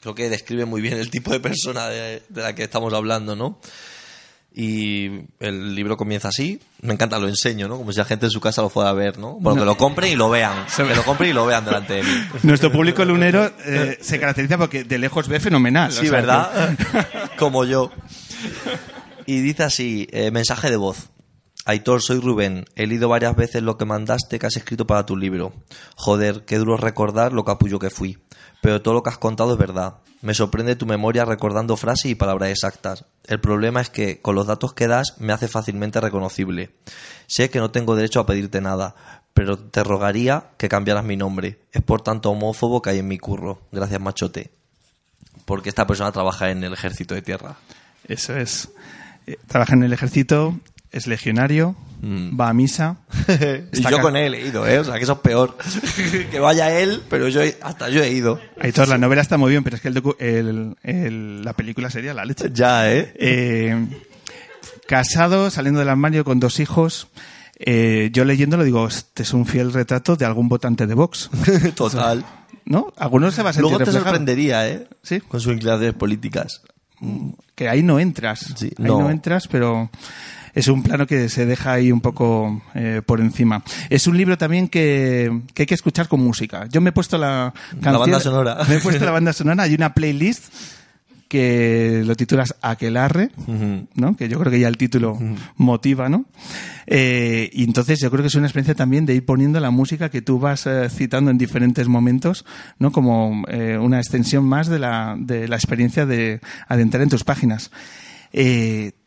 creo 0.00 0.14
que 0.14 0.30
describe 0.30 0.64
muy 0.64 0.80
bien 0.80 0.96
el 0.96 1.10
tipo 1.10 1.30
de 1.30 1.38
persona 1.40 1.86
de, 1.88 2.22
de 2.30 2.40
la 2.42 2.54
que 2.54 2.62
estamos 2.62 2.94
hablando 2.94 3.36
no 3.36 3.58
y 4.56 5.10
el 5.40 5.74
libro 5.74 5.96
comienza 5.96 6.28
así 6.28 6.60
me 6.80 6.94
encanta 6.94 7.18
lo 7.18 7.28
enseño 7.28 7.66
no 7.68 7.76
como 7.76 7.92
si 7.92 7.98
la 7.98 8.04
gente 8.04 8.24
en 8.26 8.30
su 8.30 8.40
casa 8.40 8.62
lo 8.62 8.70
fuera 8.70 8.88
a 8.90 8.92
ver 8.94 9.18
no 9.18 9.32
bueno 9.34 9.60
que 9.60 9.66
lo 9.66 9.76
compren 9.76 10.12
y 10.12 10.16
lo 10.16 10.30
vean 10.30 10.64
que 10.74 10.94
lo 10.94 11.02
compren 11.04 11.30
y 11.30 11.32
lo 11.34 11.44
vean 11.44 11.64
delante 11.64 11.94
de 11.94 12.02
mí 12.04 12.08
Nuestro 12.44 12.70
público 12.72 13.04
lunero 13.04 13.50
eh, 13.66 13.98
se 14.00 14.18
caracteriza 14.20 14.56
porque 14.56 14.84
de 14.84 14.96
lejos 14.98 15.28
ve 15.28 15.40
fenomenal. 15.40 15.90
Sí, 15.92 15.98
o 15.98 16.02
sea, 16.02 16.10
¿verdad? 16.12 16.78
Como 17.38 17.64
yo. 17.64 17.90
Y 19.26 19.40
dice 19.40 19.62
así, 19.62 20.06
eh, 20.12 20.30
mensaje 20.30 20.68
de 20.70 20.76
voz. 20.76 21.08
Aitor, 21.64 22.02
soy 22.02 22.20
Rubén. 22.20 22.66
He 22.76 22.86
leído 22.86 23.08
varias 23.08 23.34
veces 23.34 23.62
lo 23.62 23.78
que 23.78 23.86
mandaste 23.86 24.38
que 24.38 24.46
has 24.46 24.56
escrito 24.56 24.86
para 24.86 25.06
tu 25.06 25.16
libro. 25.16 25.54
Joder, 25.96 26.44
qué 26.44 26.58
duro 26.58 26.76
recordar 26.76 27.32
lo 27.32 27.44
capullo 27.44 27.78
que 27.78 27.88
fui. 27.88 28.18
Pero 28.60 28.82
todo 28.82 28.92
lo 28.92 29.02
que 29.02 29.08
has 29.08 29.16
contado 29.16 29.52
es 29.52 29.58
verdad. 29.58 29.94
Me 30.20 30.34
sorprende 30.34 30.76
tu 30.76 30.84
memoria 30.84 31.24
recordando 31.24 31.78
frases 31.78 32.10
y 32.10 32.14
palabras 32.14 32.50
exactas. 32.50 33.06
El 33.26 33.40
problema 33.40 33.80
es 33.80 33.88
que, 33.88 34.20
con 34.20 34.34
los 34.34 34.46
datos 34.46 34.74
que 34.74 34.88
das, 34.88 35.14
me 35.18 35.32
hace 35.32 35.48
fácilmente 35.48 36.02
reconocible. 36.02 36.74
Sé 37.26 37.48
que 37.48 37.60
no 37.60 37.70
tengo 37.70 37.96
derecho 37.96 38.20
a 38.20 38.26
pedirte 38.26 38.60
nada, 38.60 38.94
pero 39.32 39.58
te 39.58 39.82
rogaría 39.82 40.50
que 40.58 40.68
cambiaras 40.68 41.04
mi 41.04 41.16
nombre. 41.16 41.60
Es 41.72 41.82
por 41.82 42.02
tanto 42.02 42.30
homófobo 42.30 42.82
que 42.82 42.90
hay 42.90 42.98
en 42.98 43.08
mi 43.08 43.16
curro. 43.16 43.62
Gracias, 43.72 44.02
machote 44.02 44.50
porque 45.44 45.68
esta 45.68 45.86
persona 45.86 46.12
trabaja 46.12 46.50
en 46.50 46.64
el 46.64 46.72
ejército 46.72 47.14
de 47.14 47.22
tierra. 47.22 47.56
Eso 48.08 48.36
es. 48.36 48.68
Eh, 49.26 49.36
Trabaja 49.46 49.74
en 49.74 49.82
el 49.84 49.92
ejército, 49.92 50.58
es 50.90 51.06
legionario, 51.06 51.76
Mm. 52.02 52.38
va 52.38 52.50
a 52.50 52.52
misa. 52.52 52.98
y 53.72 53.80
yo 53.82 54.00
con 54.02 54.14
él 54.16 54.34
he 54.34 54.46
ido, 54.48 54.66
¿eh? 54.66 54.78
O 54.78 54.84
sea, 54.84 54.94
que 54.98 55.04
eso 55.04 55.14
es 55.14 55.18
peor. 55.20 55.56
que 56.30 56.38
vaya 56.38 56.78
él, 56.78 57.00
pero 57.08 57.28
yo 57.28 57.40
he- 57.42 57.56
hasta 57.62 57.88
yo 57.88 58.02
he 58.02 58.10
ido. 58.10 58.38
Aitor, 58.60 58.88
la 58.88 58.98
novela 58.98 59.22
está 59.22 59.38
muy 59.38 59.50
bien, 59.50 59.64
pero 59.64 59.76
es 59.76 59.82
que 59.82 59.88
el 59.88 59.94
docu- 59.94 60.16
el- 60.18 60.76
el- 60.82 61.42
la 61.42 61.54
película 61.54 61.88
sería 61.88 62.12
la 62.12 62.26
leche. 62.26 62.50
Ya, 62.52 62.92
¿eh? 62.92 63.14
Eh, 63.18 63.86
casado, 64.86 65.50
saliendo 65.50 65.80
del 65.80 65.88
armario 65.88 66.24
con 66.24 66.40
dos 66.40 66.60
hijos. 66.60 67.08
Eh, 67.58 68.10
yo 68.12 68.24
leyéndolo 68.24 68.64
digo, 68.64 68.86
este 68.86 69.22
es 69.22 69.32
un 69.32 69.46
fiel 69.46 69.72
retrato 69.72 70.16
de 70.16 70.24
algún 70.26 70.48
votante 70.48 70.86
de 70.86 70.94
Vox. 70.94 71.30
Total. 71.74 72.24
¿No? 72.66 72.92
Algunos 72.96 73.34
se 73.34 73.42
va 73.42 73.50
a 73.50 73.52
sentir 73.52 73.62
Luego 73.62 73.78
te 73.78 73.84
reflejado. 73.86 74.04
sorprendería, 74.10 74.68
¿eh? 74.68 74.88
Sí. 75.02 75.20
Con 75.20 75.40
sus 75.40 75.52
inclinaciones 75.54 75.94
políticas. 75.94 76.62
Que 77.54 77.68
ahí 77.68 77.82
no 77.82 77.98
entras. 77.98 78.52
Sí, 78.56 78.66
ahí 78.66 78.84
no. 78.84 79.00
no. 79.02 79.10
entras, 79.10 79.46
pero 79.48 79.90
es 80.54 80.68
un 80.68 80.82
plano 80.82 81.06
que 81.06 81.28
se 81.28 81.46
deja 81.46 81.72
ahí 81.72 81.90
un 81.92 82.00
poco 82.00 82.62
eh, 82.74 83.02
por 83.04 83.20
encima. 83.20 83.62
Es 83.90 84.06
un 84.06 84.16
libro 84.16 84.38
también 84.38 84.68
que, 84.68 85.42
que 85.52 85.62
hay 85.62 85.66
que 85.66 85.74
escuchar 85.74 86.08
con 86.08 86.20
música. 86.20 86.66
Yo 86.70 86.80
me 86.80 86.90
he 86.90 86.92
puesto 86.92 87.18
la 87.18 87.52
canción- 87.80 87.98
banda 88.00 88.20
sonora. 88.20 88.58
Me 88.68 88.76
he 88.76 88.80
puesto 88.80 89.04
la 89.04 89.10
banda 89.10 89.32
sonora. 89.32 89.64
Hay 89.64 89.74
una 89.74 89.94
playlist 89.94 90.52
que 91.34 92.02
lo 92.06 92.14
titulas 92.14 92.54
Aquelarre, 92.62 93.30
Ujú. 93.48 93.88
¿no? 93.94 94.16
Que 94.16 94.28
yo 94.28 94.38
creo 94.38 94.52
que 94.52 94.60
ya 94.60 94.68
el 94.68 94.76
título 94.76 95.18
motiva, 95.56 96.08
¿no? 96.08 96.26
Eh, 96.86 97.50
y 97.52 97.64
entonces 97.64 97.98
yo 98.00 98.08
creo 98.08 98.22
que 98.22 98.28
es 98.28 98.34
una 98.36 98.46
experiencia 98.46 98.76
también 98.76 99.04
de 99.04 99.16
ir 99.16 99.24
poniendo 99.24 99.58
la 99.58 99.72
música 99.72 100.10
que 100.10 100.22
tú 100.22 100.38
vas 100.38 100.68
eh, 100.68 100.88
citando 100.90 101.32
en 101.32 101.38
diferentes 101.38 101.88
momentos, 101.88 102.44
¿no? 102.78 102.92
Como 102.92 103.42
eh, 103.48 103.76
una 103.76 103.98
extensión 103.98 104.44
más 104.44 104.68
de 104.68 104.78
la, 104.78 105.16
de 105.18 105.48
la 105.48 105.56
experiencia 105.56 106.06
de 106.06 106.40
adentrar 106.68 107.02
en 107.02 107.08
tus 107.08 107.24
páginas. 107.24 107.72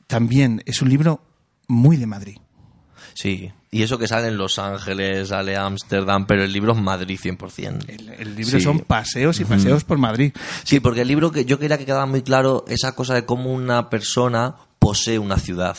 También 0.07 0.63
es 0.65 0.81
un 0.81 0.89
libro 0.89 1.21
muy 1.69 1.95
de 1.95 2.07
Madrid. 2.07 2.37
Sí. 3.13 3.51
Y 3.69 3.83
eso 3.83 3.97
que 3.97 4.07
sale 4.07 4.27
en 4.29 4.37
Los 4.37 4.59
Ángeles, 4.59 5.27
sale 5.27 5.57
Ámsterdam, 5.57 6.25
pero 6.25 6.43
el 6.43 6.53
libro 6.53 6.71
es 6.71 6.79
Madrid 6.79 7.19
100%. 7.21 7.85
El, 7.89 8.09
el 8.09 8.35
libro 8.35 8.51
Sí. 8.57 8.61
son 8.61 8.79
paseos 8.79 9.39
y 9.41 9.45
paseos 9.45 9.83
por 9.83 9.97
Madrid. 9.97 10.31
Sí, 10.63 10.79
porque 10.79 11.01
el 11.01 11.07
libro 11.09 11.31
que 11.31 11.43
yo 11.43 11.59
quería 11.59 11.77
que 11.77 11.85
quedara 11.85 12.05
muy 12.05 12.21
claro 12.21 12.63
esa 12.69 12.93
cosa 12.95 13.13
de 13.13 13.25
cómo 13.25 13.51
una 13.51 13.89
persona 13.89 14.55
posee 14.79 15.19
una 15.19 15.37
ciudad 15.37 15.75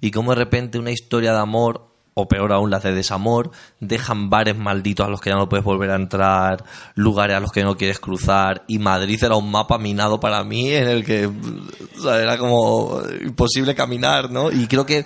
y 0.00 0.10
cómo 0.10 0.30
de 0.30 0.36
repente 0.36 0.78
una 0.78 0.90
historia 0.90 1.32
de 1.32 1.38
amor 1.40 1.86
o 2.14 2.28
peor 2.28 2.50
aún 2.54 2.70
las 2.70 2.82
de 2.82 2.94
desamor 2.94 3.50
dejan 3.80 4.30
bares 4.30 4.56
malditos 4.56 5.06
a 5.06 5.10
los 5.10 5.20
que 5.20 5.28
ya 5.28 5.36
no 5.36 5.50
puedes 5.50 5.64
volver 5.66 5.90
a 5.90 5.96
entrar, 5.96 6.64
lugares 6.94 7.36
a 7.36 7.40
los 7.40 7.52
que 7.52 7.62
no 7.62 7.76
quieres 7.76 8.00
cruzar 8.00 8.64
y 8.68 8.78
Madrid 8.78 9.22
era 9.22 9.36
un 9.36 9.50
mapa 9.50 9.76
minado 9.76 10.18
para 10.18 10.42
mí 10.44 10.70
en 10.72 10.88
el 10.88 11.04
que 11.04 11.26
o 11.26 12.00
sea, 12.02 12.22
era 12.22 12.38
como 12.38 13.02
imposible 13.22 13.74
caminar, 13.74 14.30
¿no? 14.30 14.50
Y 14.50 14.66
creo 14.66 14.86
que 14.86 15.04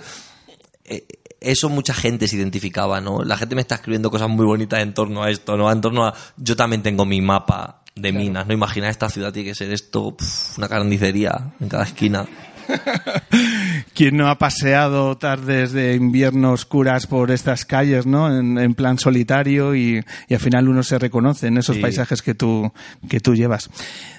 eh, 0.85 1.05
eso 1.41 1.67
mucha 1.69 1.93
gente 1.93 2.27
se 2.27 2.37
identificaba, 2.37 3.01
¿no? 3.01 3.23
La 3.23 3.35
gente 3.35 3.55
me 3.55 3.61
está 3.61 3.75
escribiendo 3.75 4.09
cosas 4.11 4.29
muy 4.29 4.45
bonitas 4.45 4.79
en 4.81 4.93
torno 4.93 5.23
a 5.23 5.29
esto, 5.31 5.57
¿no? 5.57 5.71
En 5.71 5.81
torno 5.81 6.05
a... 6.05 6.13
Yo 6.37 6.55
también 6.55 6.83
tengo 6.83 7.03
mi 7.05 7.19
mapa 7.19 7.81
de 7.95 8.13
minas, 8.13 8.47
¿no? 8.47 8.53
Imaginar 8.53 8.89
esta 8.91 9.09
ciudad 9.09 9.33
tiene 9.33 9.49
que 9.49 9.55
ser 9.55 9.71
esto, 9.73 10.15
pf, 10.15 10.57
una 10.59 10.69
carnicería 10.69 11.51
en 11.59 11.67
cada 11.67 11.83
esquina. 11.83 12.25
¿Quién 13.93 14.17
no 14.17 14.29
ha 14.29 14.37
paseado 14.37 15.17
tardes 15.17 15.71
de 15.71 15.95
invierno 15.95 16.51
oscuras 16.53 17.07
por 17.07 17.31
estas 17.31 17.65
calles, 17.65 18.05
¿no? 18.05 18.33
En, 18.35 18.57
en 18.57 18.73
plan 18.75 18.97
solitario 18.97 19.75
y, 19.75 20.03
y 20.27 20.33
al 20.33 20.39
final 20.39 20.69
uno 20.69 20.83
se 20.83 20.97
reconoce 20.99 21.47
en 21.47 21.57
esos 21.57 21.75
Sí. 21.75 21.81
paisajes 21.81 22.21
que 22.21 22.33
tú, 22.35 22.71
que 23.09 23.19
tú 23.19 23.35
llevas. 23.35 23.69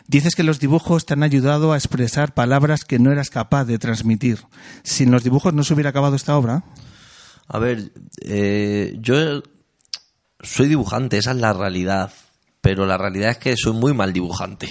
Dices 0.08 0.34
que 0.34 0.42
los 0.42 0.58
dibujos 0.60 1.06
te 1.06 1.14
han 1.14 1.22
ayudado 1.22 1.72
a 1.72 1.76
expresar 1.76 2.34
palabras 2.34 2.84
que 2.84 2.98
no 2.98 3.12
eras 3.12 3.30
capaz 3.30 3.64
de 3.64 3.78
transmitir. 3.78 4.38
Sin 4.82 5.10
los 5.10 5.22
dibujos 5.24 5.54
no 5.54 5.62
se 5.64 5.74
hubiera 5.74 5.90
acabado 5.90 6.16
esta 6.16 6.36
obra. 6.36 6.64
A 7.48 7.58
ver, 7.58 7.92
eh, 8.22 8.96
yo 9.00 9.42
soy 10.40 10.68
dibujante, 10.68 11.18
esa 11.18 11.32
es 11.32 11.38
la 11.38 11.52
realidad. 11.52 12.12
pero 12.60 12.86
la 12.86 12.96
realidad 12.96 13.30
es 13.30 13.38
que 13.38 13.56
soy 13.56 13.72
muy 13.72 13.92
mal 13.92 14.12
dibujante. 14.12 14.68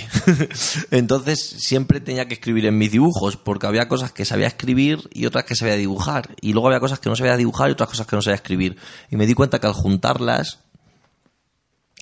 Entonces 0.92 1.42
siempre 1.42 2.00
tenía 2.00 2.26
que 2.26 2.36
escribir 2.36 2.66
en 2.66 2.78
mis 2.78 2.90
dibujos, 2.90 3.36
porque 3.36 3.68
había 3.68 3.90
cosas 3.90 4.14
que 4.14 4.24
sabía 4.24 4.48
escribir 4.48 5.10
y 5.14 5.26
otras 5.26 5.44
que 5.44 5.56
sabía 5.56 5.76
dibujar. 5.76 6.34
Y 6.40 6.54
luego 6.54 6.68
había 6.70 6.80
cosas 6.80 7.00
que 7.00 7.10
no 7.10 7.18
sabía 7.18 7.36
dibujar 7.36 7.70
y 7.70 7.74
otras 7.74 7.90
cosas 7.90 8.08
que 8.08 8.16
no 8.16 8.22
sabía 8.22 8.36
escribir. 8.36 8.78
Y 9.10 9.18
me 9.18 9.28
di 9.28 9.34
cuenta 9.34 9.60
que 9.60 9.68
al 9.68 9.74
juntarlas 9.74 10.60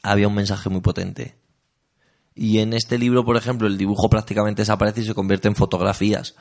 había 0.04 0.28
un 0.28 0.36
mensaje 0.36 0.70
muy 0.70 0.82
potente. 0.82 1.36
Y 2.36 2.60
en 2.60 2.74
este 2.74 2.98
libro, 2.98 3.26
por 3.26 3.36
ejemplo, 3.36 3.68
el 3.68 3.78
dibujo 3.78 4.10
prácticamente 4.10 4.62
desaparece 4.62 5.02
y 5.02 5.06
se 5.06 5.16
convierte 5.16 5.48
en 5.48 5.56
fotografías. 5.56 6.36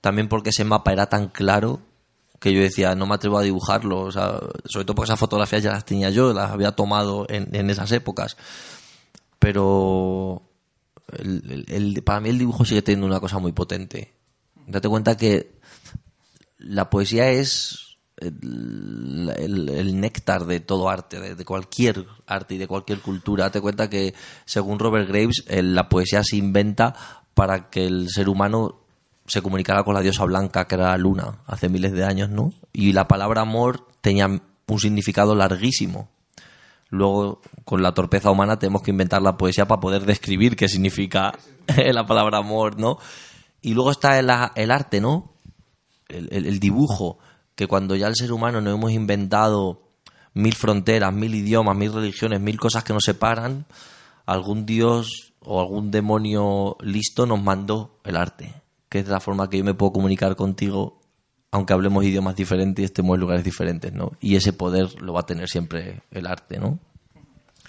También 0.00 0.28
porque 0.28 0.50
ese 0.50 0.64
mapa 0.64 0.92
era 0.92 1.06
tan 1.06 1.28
claro 1.28 1.80
que 2.40 2.52
yo 2.52 2.60
decía, 2.60 2.94
no 2.94 3.06
me 3.06 3.14
atrevo 3.14 3.38
a 3.38 3.42
dibujarlo. 3.42 4.00
O 4.00 4.12
sea, 4.12 4.38
sobre 4.64 4.84
todo 4.84 4.94
porque 4.94 5.08
esas 5.10 5.18
fotografías 5.20 5.62
ya 5.62 5.72
las 5.72 5.84
tenía 5.84 6.10
yo, 6.10 6.32
las 6.32 6.50
había 6.50 6.72
tomado 6.72 7.26
en, 7.28 7.54
en 7.54 7.70
esas 7.70 7.90
épocas. 7.92 8.36
Pero 9.38 10.42
el- 11.16 12.02
para 12.04 12.20
mí 12.20 12.28
el 12.28 12.38
dibujo 12.38 12.64
sigue 12.64 12.82
teniendo 12.82 13.06
una 13.06 13.20
cosa 13.20 13.38
muy 13.38 13.52
potente. 13.52 14.14
Date 14.66 14.88
cuenta 14.88 15.16
que 15.16 15.58
la 16.58 16.90
poesía 16.90 17.30
es 17.30 17.96
el, 18.16 20.00
néctar 20.00 20.44
de 20.44 20.60
todo 20.60 20.88
arte, 20.88 21.34
de, 21.34 21.44
cualquier 21.44 22.06
arte 22.26 22.56
y 22.56 22.58
de 22.58 22.66
cualquier 22.66 23.00
cultura. 23.00 23.44
Date 23.44 23.60
cuenta 23.60 23.88
que, 23.88 24.14
según 24.44 24.78
Robert 24.78 25.08
Graves, 25.08 25.44
la 25.48 25.88
poesía 25.88 26.22
se 26.24 26.36
inventa 26.36 26.94
para 27.34 27.70
que 27.70 27.86
el 27.86 28.08
ser 28.10 28.28
humano 28.28 28.80
se 29.28 29.40
comunicara 29.42 29.84
con 29.84 29.94
la 29.94 30.00
diosa 30.00 30.24
blanca, 30.24 30.66
que 30.66 30.74
era 30.74 30.88
la 30.90 30.98
luna, 30.98 31.38
hace 31.46 31.68
miles 31.68 31.92
de 31.92 32.04
años, 32.04 32.28
¿no? 32.30 32.52
Y 32.72 32.92
la 32.92 33.06
palabra 33.06 33.42
amor 33.42 33.86
tenía 34.00 34.26
un 34.26 34.80
significado 34.80 35.34
larguísimo. 35.36 36.08
Luego, 36.90 37.40
con 37.64 37.82
la 37.82 37.92
torpeza 37.92 38.30
humana, 38.30 38.58
tenemos 38.58 38.82
que 38.82 38.90
inventar 38.90 39.20
la 39.22 39.36
poesía 39.36 39.68
para 39.68 39.80
poder 39.80 40.04
describir 40.06 40.56
qué 40.56 40.68
significa 40.68 41.32
la 41.92 42.06
palabra 42.06 42.38
amor, 42.38 42.78
¿no? 42.80 42.98
Y 43.60 43.74
luego 43.74 43.90
está 43.90 44.18
el, 44.18 44.30
arte, 44.30 45.00
¿no? 45.00 45.32
El, 46.08 46.28
el- 46.32 46.46
el 46.46 46.58
dibujo, 46.60 47.18
que 47.54 47.66
cuando 47.66 47.94
ya 47.96 48.06
el 48.06 48.14
ser 48.16 48.32
humano 48.32 48.60
nos 48.60 48.74
hemos 48.74 48.92
inventado 48.92 49.82
mil 50.32 50.54
fronteras, 50.54 51.12
mil 51.12 51.34
idiomas, 51.34 51.76
mil 51.76 51.92
religiones, 51.92 52.40
mil 52.40 52.58
cosas 52.58 52.84
que 52.84 52.92
nos 52.94 53.04
separan, 53.04 53.66
algún 54.24 54.64
dios 54.64 55.32
o 55.40 55.60
algún 55.60 55.90
demonio 55.90 56.76
listo 56.80 57.26
nos 57.26 57.42
mandó 57.42 57.98
el 58.04 58.16
arte, 58.16 58.54
que 58.88 59.00
es 59.00 59.08
la 59.08 59.20
forma 59.20 59.50
que 59.50 59.58
yo 59.58 59.64
me 59.64 59.74
puedo 59.74 59.92
comunicar 59.92 60.36
contigo, 60.36 61.00
aunque 61.50 61.72
hablemos 61.72 62.04
idiomas 62.04 62.36
diferentes 62.36 62.82
y 62.82 62.86
estemos 62.86 63.14
en 63.14 63.20
lugares 63.20 63.44
diferentes, 63.44 63.92
¿no? 63.92 64.12
Y 64.20 64.36
ese 64.36 64.52
poder 64.52 65.00
lo 65.00 65.12
va 65.12 65.20
a 65.20 65.26
tener 65.26 65.48
siempre 65.48 66.02
el 66.10 66.26
arte, 66.26 66.58
¿no? 66.58 66.78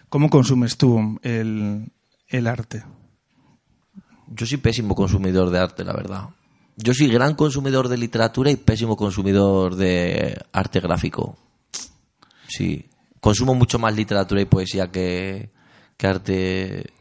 ¿Cómo 0.09 0.29
consumes 0.29 0.77
tú 0.77 1.19
el, 1.21 1.91
el 2.27 2.47
arte? 2.47 2.83
Yo 4.27 4.45
soy 4.45 4.57
pésimo 4.57 4.95
consumidor 4.95 5.49
de 5.49 5.59
arte, 5.59 5.83
la 5.83 5.93
verdad. 5.93 6.29
Yo 6.77 6.93
soy 6.93 7.07
gran 7.07 7.35
consumidor 7.35 7.89
de 7.89 7.97
literatura 7.97 8.51
y 8.51 8.55
pésimo 8.55 8.95
consumidor 8.95 9.75
de 9.75 10.39
arte 10.53 10.79
gráfico. 10.79 11.37
Sí. 12.47 12.85
Consumo 13.19 13.53
mucho 13.53 13.79
más 13.79 13.95
literatura 13.95 14.41
y 14.41 14.45
poesía 14.45 14.89
que, 14.89 15.49
que 15.97 16.07
arte 16.07 16.93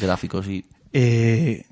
gráfico, 0.00 0.42
sí. 0.42 0.66
Eh, 0.92 1.64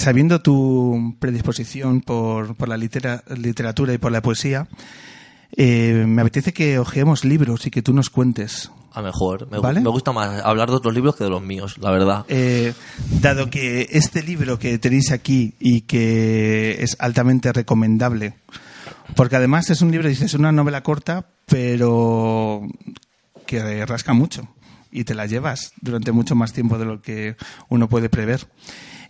sabiendo 0.00 0.40
tu 0.40 1.14
predisposición 1.18 2.00
por, 2.00 2.54
por 2.56 2.68
la 2.68 2.76
litera- 2.76 3.22
literatura 3.36 3.92
y 3.94 3.98
por 3.98 4.12
la 4.12 4.22
poesía, 4.22 4.66
eh, 5.56 6.04
me 6.06 6.22
apetece 6.22 6.52
que 6.52 6.78
ojeemos 6.78 7.24
libros 7.24 7.66
y 7.66 7.70
que 7.70 7.82
tú 7.82 7.92
nos 7.92 8.10
cuentes. 8.10 8.70
A 8.92 9.02
mejor. 9.02 9.48
Me, 9.50 9.58
gu- 9.58 9.62
¿Vale? 9.62 9.80
me 9.80 9.90
gusta 9.90 10.12
más 10.12 10.42
hablar 10.44 10.68
de 10.70 10.76
otros 10.76 10.94
libros 10.94 11.14
que 11.16 11.24
de 11.24 11.30
los 11.30 11.42
míos, 11.42 11.76
la 11.78 11.90
verdad. 11.90 12.24
Eh, 12.28 12.72
dado 13.20 13.48
que 13.50 13.86
este 13.90 14.22
libro 14.22 14.58
que 14.58 14.78
tenéis 14.78 15.12
aquí 15.12 15.54
y 15.60 15.82
que 15.82 16.78
es 16.82 16.96
altamente 16.98 17.52
recomendable, 17.52 18.34
porque 19.14 19.36
además 19.36 19.70
es 19.70 19.80
un 19.82 19.92
libro, 19.92 20.08
dices, 20.08 20.34
una 20.34 20.50
novela 20.50 20.82
corta, 20.82 21.26
pero 21.46 22.62
que 23.46 23.84
rasca 23.86 24.12
mucho 24.12 24.48
y 24.92 25.04
te 25.04 25.14
la 25.14 25.26
llevas 25.26 25.72
durante 25.80 26.10
mucho 26.10 26.34
más 26.34 26.52
tiempo 26.52 26.76
de 26.78 26.84
lo 26.84 27.00
que 27.00 27.36
uno 27.68 27.88
puede 27.88 28.08
prever. 28.08 28.46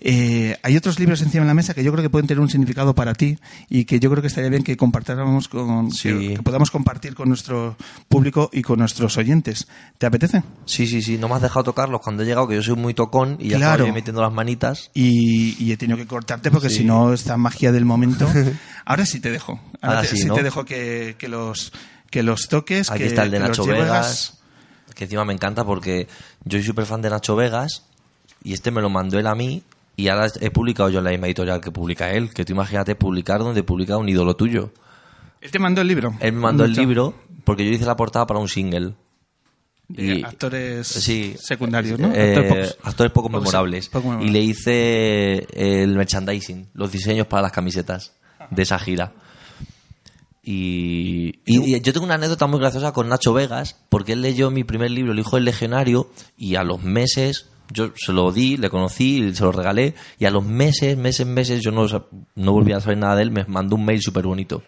Eh, 0.02 0.56
hay 0.62 0.76
otros 0.76 0.98
libros 0.98 1.20
encima 1.20 1.42
de 1.44 1.48
la 1.48 1.54
mesa 1.54 1.74
que 1.74 1.84
yo 1.84 1.92
creo 1.92 2.02
que 2.02 2.08
pueden 2.08 2.26
tener 2.26 2.40
un 2.40 2.48
significado 2.48 2.94
para 2.94 3.12
ti 3.14 3.38
y 3.68 3.84
que 3.84 4.00
yo 4.00 4.10
creo 4.10 4.22
que 4.22 4.28
estaría 4.28 4.48
bien 4.48 4.62
que 4.64 4.76
compartáramos 4.76 5.48
con, 5.48 5.90
Sí. 5.92 6.08
que, 6.08 6.34
que 6.36 6.42
podamos 6.42 6.70
compartir 6.70 7.14
con 7.14 7.28
nuestro 7.28 7.76
público 8.08 8.48
y 8.52 8.62
con 8.62 8.78
nuestros 8.78 9.16
oyentes. 9.18 9.68
¿Te 9.98 10.06
apetece? 10.06 10.42
Sí, 10.64 10.86
sí, 10.86 11.02
sí. 11.02 11.18
No 11.18 11.28
me 11.28 11.34
has 11.34 11.42
dejado 11.42 11.64
tocarlos 11.64 12.00
cuando 12.00 12.22
he 12.22 12.26
llegado, 12.26 12.48
que 12.48 12.54
yo 12.54 12.62
soy 12.62 12.76
muy 12.76 12.94
tocón 12.94 13.36
y 13.38 13.48
ya 13.50 13.58
Claro. 13.58 13.72
estaba 13.74 13.88
yo 13.88 13.94
metiendo 13.94 14.22
las 14.22 14.32
manitas. 14.32 14.90
y, 14.94 15.62
y 15.62 15.72
he 15.72 15.76
tenido 15.76 15.98
que 15.98 16.06
cortarte 16.06 16.50
porque 16.50 16.70
Sí. 16.70 16.76
si 16.78 16.84
no 16.84 17.12
esta 17.12 17.36
magia 17.36 17.70
del 17.72 17.84
momento 17.84 18.26
ahora 18.86 19.04
sí 19.04 19.20
te 19.20 19.30
dejo 19.30 19.60
ahora 19.82 19.98
Ahora 19.98 20.08
te- 20.08 20.16
sí, 20.16 20.28
te 20.28 20.42
dejo 20.42 20.64
que, 20.64 21.16
que 21.18 21.28
los 21.28 21.72
que 22.10 22.22
los 22.22 22.48
toques 22.48 22.90
Aquí 22.90 23.00
que, 23.00 23.06
está 23.06 23.22
el 23.24 23.30
de 23.30 23.38
Nacho. 23.38 23.64
Vegas, 23.66 24.38
que 24.94 25.04
encima 25.04 25.24
me 25.24 25.32
encanta 25.34 25.64
porque 25.64 26.08
yo 26.44 26.58
soy 26.58 26.62
súper 26.66 26.86
fan 26.86 27.02
de 27.02 27.10
Nacho 27.10 27.36
Vegas 27.36 27.84
y 28.42 28.52
este 28.54 28.70
me 28.70 28.80
lo 28.80 28.88
mandó 28.90 29.18
él 29.18 29.26
a 29.26 29.34
mí 29.34 29.62
y 30.00 30.08
ahora 30.08 30.28
he 30.40 30.50
publicado 30.50 30.88
yo 30.90 30.98
en 30.98 31.04
la 31.04 31.10
misma 31.10 31.26
editorial 31.26 31.60
que 31.60 31.70
publica 31.70 32.10
él. 32.12 32.32
Que 32.34 32.44
tú 32.44 32.52
imagínate 32.52 32.94
publicar 32.94 33.40
donde 33.40 33.62
publica 33.62 33.96
un 33.96 34.08
ídolo 34.08 34.34
tuyo. 34.34 34.72
él 35.40 35.50
te 35.50 35.58
mandó 35.58 35.80
el 35.80 35.88
libro 35.88 36.14
Él 36.20 36.32
me 36.34 36.40
mandó 36.40 36.64
el 36.64 36.72
libro 36.74 37.14
porque 37.44 37.64
yo 37.64 37.70
hice 37.72 37.84
la 37.86 37.96
portada 37.96 38.26
para 38.26 38.40
un 38.40 38.48
single. 38.48 38.94
Y- 39.88 40.22
actores 40.22 40.86
Sí. 40.86 41.34
secundarios 41.38 41.98
no 41.98 42.12
Eh, 42.14 42.36
actores 42.36 42.48
pocos. 42.74 42.78
actores 42.88 43.12
poco 43.12 43.28
Pocos- 43.28 43.40
memorables. 43.40 43.88
poco 43.88 44.20
Y 44.22 44.28
le 44.30 44.38
hice 44.40 45.46
el 45.52 45.96
merchandising, 45.96 46.68
los 46.74 46.92
diseños 46.92 47.26
para 47.26 47.42
las 47.42 47.52
camisetas 47.52 48.14
de 48.50 48.62
esa 48.62 48.78
gira. 48.78 49.12
Y, 50.42 51.40
y- 51.44 51.74
y 51.76 51.80
yo 51.80 51.92
tengo 51.92 52.06
una 52.06 52.14
anécdota 52.14 52.46
muy 52.46 52.60
graciosa 52.60 52.92
con 52.92 53.08
Nacho 53.08 53.32
Vegas, 53.34 53.76
porque 53.88 54.12
él 54.12 54.22
leyó 54.22 54.50
mi 54.50 54.64
primer 54.64 54.90
libro, 54.90 55.12
El 55.12 55.18
Hijo 55.18 55.36
del 55.36 55.44
Legionario, 55.44 56.10
y 56.36 56.54
a 56.54 56.62
los 56.62 56.82
meses 56.82 57.49
yo 57.72 57.92
se 57.96 58.12
lo 58.12 58.32
di, 58.32 58.56
le 58.56 58.68
conocí, 58.70 59.34
se 59.34 59.42
lo 59.44 59.52
regalé, 59.52 59.94
y 60.18 60.24
a 60.26 60.30
los 60.30 60.44
meses, 60.44 60.96
meses, 60.96 61.26
meses, 61.26 61.60
yo 61.62 61.70
no, 61.70 61.86
no 62.34 62.52
volví 62.52 62.72
a 62.72 62.80
saber 62.80 62.98
nada 62.98 63.16
de 63.16 63.22
él, 63.22 63.30
me 63.30 63.44
mandó 63.44 63.76
un 63.76 63.84
mail 63.84 64.00
súper 64.02 64.24
bonito, 64.26 64.62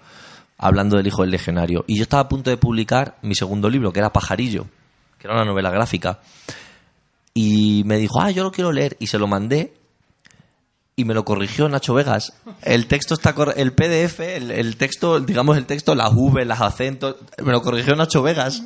hablando 0.58 0.96
del 0.96 1.06
Hijo 1.06 1.22
del 1.22 1.30
Legionario. 1.32 1.84
Y 1.88 1.96
yo 1.96 2.02
estaba 2.04 2.22
a 2.22 2.28
punto 2.28 2.50
de 2.50 2.56
publicar 2.56 3.18
mi 3.22 3.34
segundo 3.34 3.68
libro, 3.68 3.92
que 3.92 3.98
era 4.00 4.12
Pajarillo, 4.12 4.66
que 5.18 5.26
era 5.26 5.34
una 5.34 5.44
novela 5.44 5.70
gráfica. 5.70 6.20
Y 7.34 7.82
me 7.86 7.96
dijo, 7.98 8.20
ah, 8.20 8.30
yo 8.30 8.42
lo 8.42 8.52
quiero 8.52 8.72
leer. 8.72 8.96
Y 9.00 9.06
se 9.06 9.18
lo 9.18 9.26
mandé. 9.26 9.72
Y 10.96 11.06
me 11.06 11.14
lo 11.14 11.24
corrigió 11.24 11.66
Nacho 11.68 11.94
Vegas. 11.94 12.34
El 12.60 12.86
texto 12.86 13.14
está 13.14 13.34
cor- 13.34 13.54
el 13.56 13.72
PDF, 13.72 14.20
el, 14.20 14.50
el 14.50 14.76
texto, 14.76 15.18
digamos 15.18 15.56
el 15.56 15.64
texto, 15.64 15.94
las 15.94 16.12
V, 16.12 16.44
las 16.44 16.60
acentos, 16.60 17.16
me 17.42 17.50
lo 17.52 17.62
corrigió 17.62 17.96
Nacho 17.96 18.22
Vegas. 18.22 18.62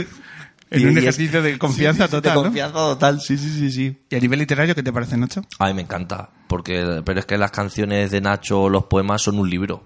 en 0.70 0.80
Y- 0.82 0.84
un 0.84 0.90
y 0.92 0.96
es- 0.98 1.02
ejercicio 1.04 1.42
de 1.42 1.58
confianza 1.58 2.08
total 2.08 2.32
De 2.32 2.36
¿no? 2.38 2.42
confianza 2.44 2.74
total, 2.74 3.20
sí, 3.20 3.36
sí, 3.38 3.50
sí, 3.50 3.70
sí. 3.70 3.98
y 4.10 4.14
a 4.16 4.20
nivel 4.20 4.38
literario 4.40 4.74
qué 4.74 4.82
te 4.82 4.92
parece 4.92 5.16
Nacho 5.16 5.42
A 5.58 5.66
mí 5.68 5.74
me 5.74 5.82
encanta, 5.82 6.30
porque, 6.48 7.02
pero 7.04 7.20
es 7.20 7.26
que 7.26 7.38
las 7.38 7.50
canciones 7.50 8.10
de 8.10 8.20
Nacho, 8.20 8.68
los 8.68 8.84
poemas 8.84 9.22
son 9.22 9.38
un 9.38 9.48
libro. 9.50 9.84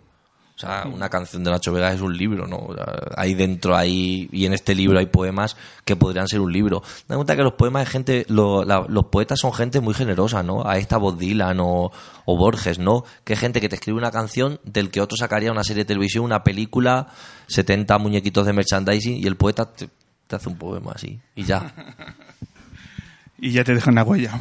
O 0.56 0.60
sea, 0.60 0.84
una 0.92 1.08
canción 1.08 1.42
de 1.42 1.50
Nacho 1.50 1.72
Vegas 1.72 1.94
es 1.94 2.00
un 2.02 2.14
libro, 2.14 2.46
¿no? 2.46 2.58
O 2.58 2.74
sea, 2.74 2.84
Ahí 3.16 3.32
dentro, 3.32 3.74
ahí, 3.74 4.28
y 4.30 4.44
en 4.44 4.52
este 4.52 4.74
libro 4.74 4.98
hay 4.98 5.06
poemas 5.06 5.56
que 5.86 5.96
podrían 5.96 6.28
ser 6.28 6.40
un 6.40 6.52
libro. 6.52 6.82
Me 7.08 7.16
cuenta 7.16 7.34
que 7.34 7.42
los 7.42 7.54
poemas 7.54 7.86
de 7.86 7.90
gente, 7.90 8.26
lo- 8.28 8.62
la- 8.62 8.84
los 8.86 9.06
poetas 9.06 9.40
son 9.40 9.54
gente 9.54 9.80
muy 9.80 9.94
generosa, 9.94 10.42
¿no? 10.42 10.68
A 10.68 10.76
esta 10.76 10.98
Bob 10.98 11.16
Dylan 11.16 11.60
o, 11.60 11.90
o 12.26 12.36
Borges, 12.36 12.78
¿no? 12.78 13.04
Que 13.24 13.36
gente 13.36 13.62
que 13.62 13.70
te 13.70 13.76
escribe 13.76 13.96
una 13.96 14.10
canción 14.10 14.60
del 14.62 14.90
que 14.90 15.00
otro 15.00 15.16
sacaría 15.16 15.50
una 15.50 15.64
serie 15.64 15.84
de 15.84 15.88
televisión, 15.88 16.26
una 16.26 16.44
película, 16.44 17.06
70 17.46 17.96
muñequitos 17.96 18.44
de 18.44 18.52
merchandising, 18.52 19.16
y 19.16 19.26
el 19.26 19.36
poeta 19.36 19.72
te, 19.72 19.88
te 20.30 20.36
hace 20.36 20.48
un 20.48 20.56
poema 20.56 20.92
así, 20.94 21.20
y 21.34 21.44
ya. 21.44 21.74
y 23.38 23.50
ya 23.50 23.64
te 23.64 23.74
dejo 23.74 23.90
una 23.90 24.04
huella 24.04 24.38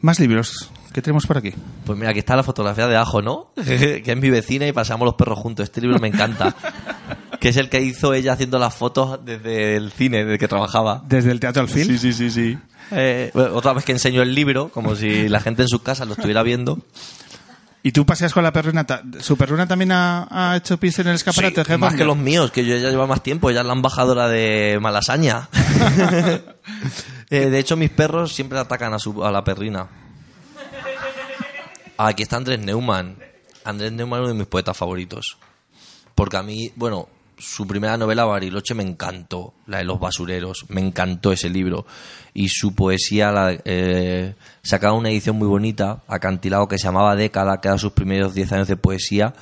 más 0.00 0.18
libros 0.18 0.70
¿qué 0.92 1.02
tenemos 1.02 1.26
por 1.26 1.38
aquí? 1.38 1.52
Pues 1.84 1.98
mira, 1.98 2.10
aquí 2.10 2.20
está 2.20 2.36
la 2.36 2.42
fotografía 2.42 2.86
de 2.86 2.96
Ajo, 2.96 3.22
¿no? 3.22 3.52
que 3.64 4.02
es 4.04 4.16
mi 4.16 4.30
vecina 4.30 4.66
y 4.66 4.72
pasamos 4.72 5.06
los 5.06 5.14
perros 5.14 5.38
juntos. 5.38 5.64
Este 5.64 5.80
libro 5.80 5.98
me 5.98 6.08
encanta. 6.08 6.54
que 7.40 7.50
es 7.50 7.56
el 7.56 7.68
que 7.68 7.80
hizo 7.80 8.12
ella 8.12 8.32
haciendo 8.34 8.58
las 8.58 8.74
fotos 8.74 9.20
desde 9.24 9.76
el 9.76 9.92
cine, 9.92 10.24
desde 10.24 10.38
que 10.38 10.48
trabajaba. 10.48 11.02
desde 11.06 11.30
el 11.30 11.40
teatro 11.40 11.62
al 11.62 11.68
film 11.68 11.98
sí, 11.98 12.12
sí, 12.12 12.30
sí. 12.30 12.58
Eh, 12.90 13.30
bueno, 13.32 13.54
otra 13.54 13.72
vez 13.72 13.84
que 13.84 13.92
enseño 13.92 14.20
el 14.20 14.34
libro, 14.34 14.68
como 14.68 14.96
si 14.96 15.28
la 15.28 15.40
gente 15.40 15.62
en 15.62 15.68
sus 15.68 15.80
casas 15.80 16.06
lo 16.06 16.14
estuviera 16.14 16.42
viendo. 16.42 16.78
Y 17.82 17.92
tú 17.92 18.04
paseas 18.04 18.32
con 18.32 18.42
la 18.44 18.52
perruna 18.52 18.86
su 19.20 19.36
perruna 19.36 19.66
también 19.66 19.92
ha, 19.92 20.28
ha 20.30 20.56
hecho 20.56 20.78
pis 20.78 20.98
en 20.98 21.08
el 21.08 21.14
escaparate 21.14 21.64
Sí, 21.64 21.76
más 21.78 21.94
que 21.94 22.04
los 22.04 22.16
míos, 22.16 22.50
que 22.50 22.64
yo 22.64 22.76
ya 22.76 22.90
llevo 22.90 23.06
más 23.06 23.22
tiempo, 23.22 23.50
ella 23.50 23.60
es 23.60 23.66
la 23.66 23.72
embajadora 23.72 24.28
de 24.28 24.78
Malasaña. 24.80 25.48
Eh, 27.32 27.48
de 27.48 27.60
hecho, 27.60 27.76
mis 27.76 27.90
perros 27.90 28.32
siempre 28.32 28.58
atacan 28.58 28.92
a, 28.92 28.98
su, 28.98 29.24
a 29.24 29.30
la 29.30 29.44
perrina. 29.44 29.86
Ah, 31.96 32.08
Aquí 32.08 32.24
está 32.24 32.36
Andrés 32.36 32.58
Neumann. 32.58 33.16
Andrés 33.64 33.92
Neumann 33.92 34.18
es 34.18 34.24
uno 34.24 34.32
de 34.34 34.38
mis 34.40 34.48
poetas 34.48 34.76
favoritos. 34.76 35.38
Porque 36.16 36.36
a 36.36 36.42
mí, 36.42 36.72
bueno, 36.74 37.08
su 37.40 37.66
primera 37.66 37.96
novela, 37.96 38.24
Bariloche, 38.24 38.74
me 38.74 38.82
encantó, 38.84 39.54
la 39.66 39.78
de 39.78 39.84
los 39.84 39.98
basureros, 39.98 40.66
me 40.68 40.80
encantó 40.80 41.32
ese 41.32 41.48
libro. 41.50 41.86
Y 42.34 42.48
su 42.48 42.74
poesía, 42.74 43.32
la, 43.32 43.58
eh, 43.64 44.34
sacaba 44.62 44.92
una 44.94 45.10
edición 45.10 45.36
muy 45.36 45.48
bonita, 45.48 46.02
acantilado, 46.06 46.68
que 46.68 46.78
se 46.78 46.84
llamaba 46.84 47.16
Década, 47.16 47.60
que 47.60 47.68
era 47.68 47.78
sus 47.78 47.92
primeros 47.92 48.34
10 48.34 48.52
años 48.52 48.68
de 48.68 48.76
poesía, 48.76 49.34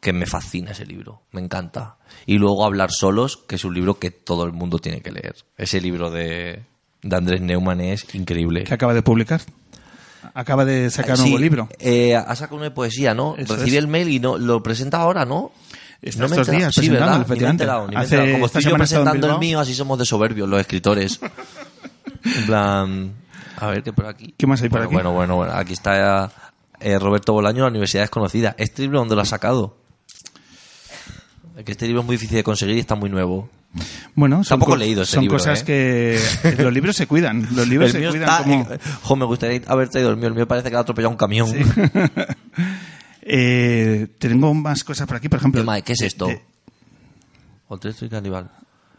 que 0.00 0.12
me 0.12 0.26
fascina 0.26 0.70
ese 0.72 0.86
libro, 0.86 1.22
me 1.32 1.40
encanta. 1.40 1.96
Y 2.26 2.38
luego 2.38 2.64
Hablar 2.64 2.90
Solos, 2.90 3.36
que 3.36 3.56
es 3.56 3.64
un 3.64 3.74
libro 3.74 3.98
que 3.98 4.10
todo 4.10 4.44
el 4.44 4.52
mundo 4.52 4.78
tiene 4.78 5.00
que 5.00 5.10
leer. 5.12 5.36
Ese 5.56 5.80
libro 5.80 6.10
de, 6.10 6.62
de 7.02 7.16
Andrés 7.16 7.40
Neumann 7.40 7.80
es 7.80 8.14
increíble. 8.14 8.64
que 8.64 8.74
acaba 8.74 8.94
de 8.94 9.02
publicar. 9.02 9.40
Acaba 10.34 10.64
de 10.64 10.90
sacar 10.90 11.12
un 11.12 11.16
Sí, 11.18 11.22
nuevo 11.30 11.38
libro. 11.38 11.68
eh, 11.78 12.14
ha 12.16 12.34
sacado 12.34 12.56
una 12.60 12.74
poesía, 12.74 13.14
¿no? 13.14 13.36
Eso 13.36 13.54
Recibí 13.54 13.76
es. 13.76 13.82
el 13.82 13.88
mail 13.88 14.08
y 14.08 14.18
no 14.18 14.36
lo 14.36 14.62
presenta 14.62 14.98
ahora, 15.00 15.24
¿no? 15.24 15.52
Está 16.00 16.22
No 16.22 16.28
me 16.28 16.36
estos 16.36 16.48
enterado. 16.48 16.58
días 16.58 16.74
sí, 16.74 16.88
¿verdad? 16.88 17.26
Ni 17.28 17.36
me 17.40 17.46
he 17.46 17.50
enterado, 17.50 17.86
ni 17.88 17.94
me 17.96 18.00
he 18.00 18.04
Hace- 18.04 18.14
enterado. 18.14 18.32
Como 18.34 18.46
estoy 18.46 18.62
yo 18.62 18.76
presentando 18.76 19.30
el 19.32 19.38
mío, 19.38 19.58
así 19.60 19.74
somos 19.74 19.98
de 19.98 20.04
soberbios 20.04 20.48
los 20.48 20.60
escritores. 20.60 21.18
en 22.24 22.46
plan, 22.46 23.12
a 23.56 23.66
ver 23.68 23.82
qué 23.82 23.92
por 23.92 24.06
aquí. 24.06 24.32
¿Qué 24.36 24.46
más 24.46 24.62
hay 24.62 24.68
por 24.68 24.78
bueno, 24.80 24.86
aquí? 24.88 24.94
Bueno, 24.94 25.12
bueno, 25.12 25.36
bueno. 25.36 25.52
Aquí 25.54 25.72
está 25.72 26.30
eh, 26.80 26.98
Roberto 26.98 27.32
Bolaño, 27.32 27.62
la 27.62 27.68
Universidad 27.70 28.04
Desconocida. 28.04 28.54
¿Este 28.58 28.82
libro 28.82 29.00
dónde 29.00 29.16
lo 29.16 29.22
ha 29.22 29.26
sacado? 29.26 29.76
Es 31.56 31.64
que 31.64 31.72
este 31.72 31.86
libro 31.86 32.02
es 32.02 32.06
muy 32.06 32.14
difícil 32.14 32.36
de 32.36 32.44
conseguir 32.44 32.76
y 32.76 32.80
está 32.80 32.94
muy 32.94 33.10
nuevo. 33.10 33.48
Bueno, 34.14 34.36
son, 34.44 34.50
Tampoco 34.60 34.70
co- 34.72 34.76
he 34.76 34.78
leído 34.78 35.02
este 35.02 35.14
son 35.16 35.22
libro, 35.24 35.36
cosas 35.38 35.62
¿eh? 35.62 35.64
que 35.64 36.20
los 36.62 36.72
libros 36.72 36.94
se 36.96 37.08
cuidan. 37.08 37.48
Los 37.56 37.66
libros 37.66 37.86
El 37.88 37.92
se 37.92 37.98
mío 37.98 38.10
cuidan 38.10 38.28
está- 38.28 38.44
como... 38.44 38.66
jo, 39.02 39.16
me 39.16 39.24
gustaría 39.24 39.60
haber 39.66 39.88
traído 39.88 40.10
el 40.10 40.16
mío. 40.16 40.28
El 40.28 40.34
mío 40.34 40.46
parece 40.46 40.70
que 40.70 40.76
ha 40.76 40.80
atropellado 40.80 41.10
un 41.10 41.16
camión. 41.16 41.48
Eh, 43.30 44.08
tengo 44.18 44.54
más 44.54 44.82
cosas 44.84 45.06
por 45.06 45.16
aquí, 45.18 45.28
por 45.28 45.38
ejemplo. 45.38 45.60
Emma, 45.60 45.80
¿Qué 45.82 45.92
es 45.92 46.00
esto? 46.02 46.26
de- 46.26 46.40
Hotel 47.68 47.90
Street 47.90 48.10
Carnival. 48.10 48.50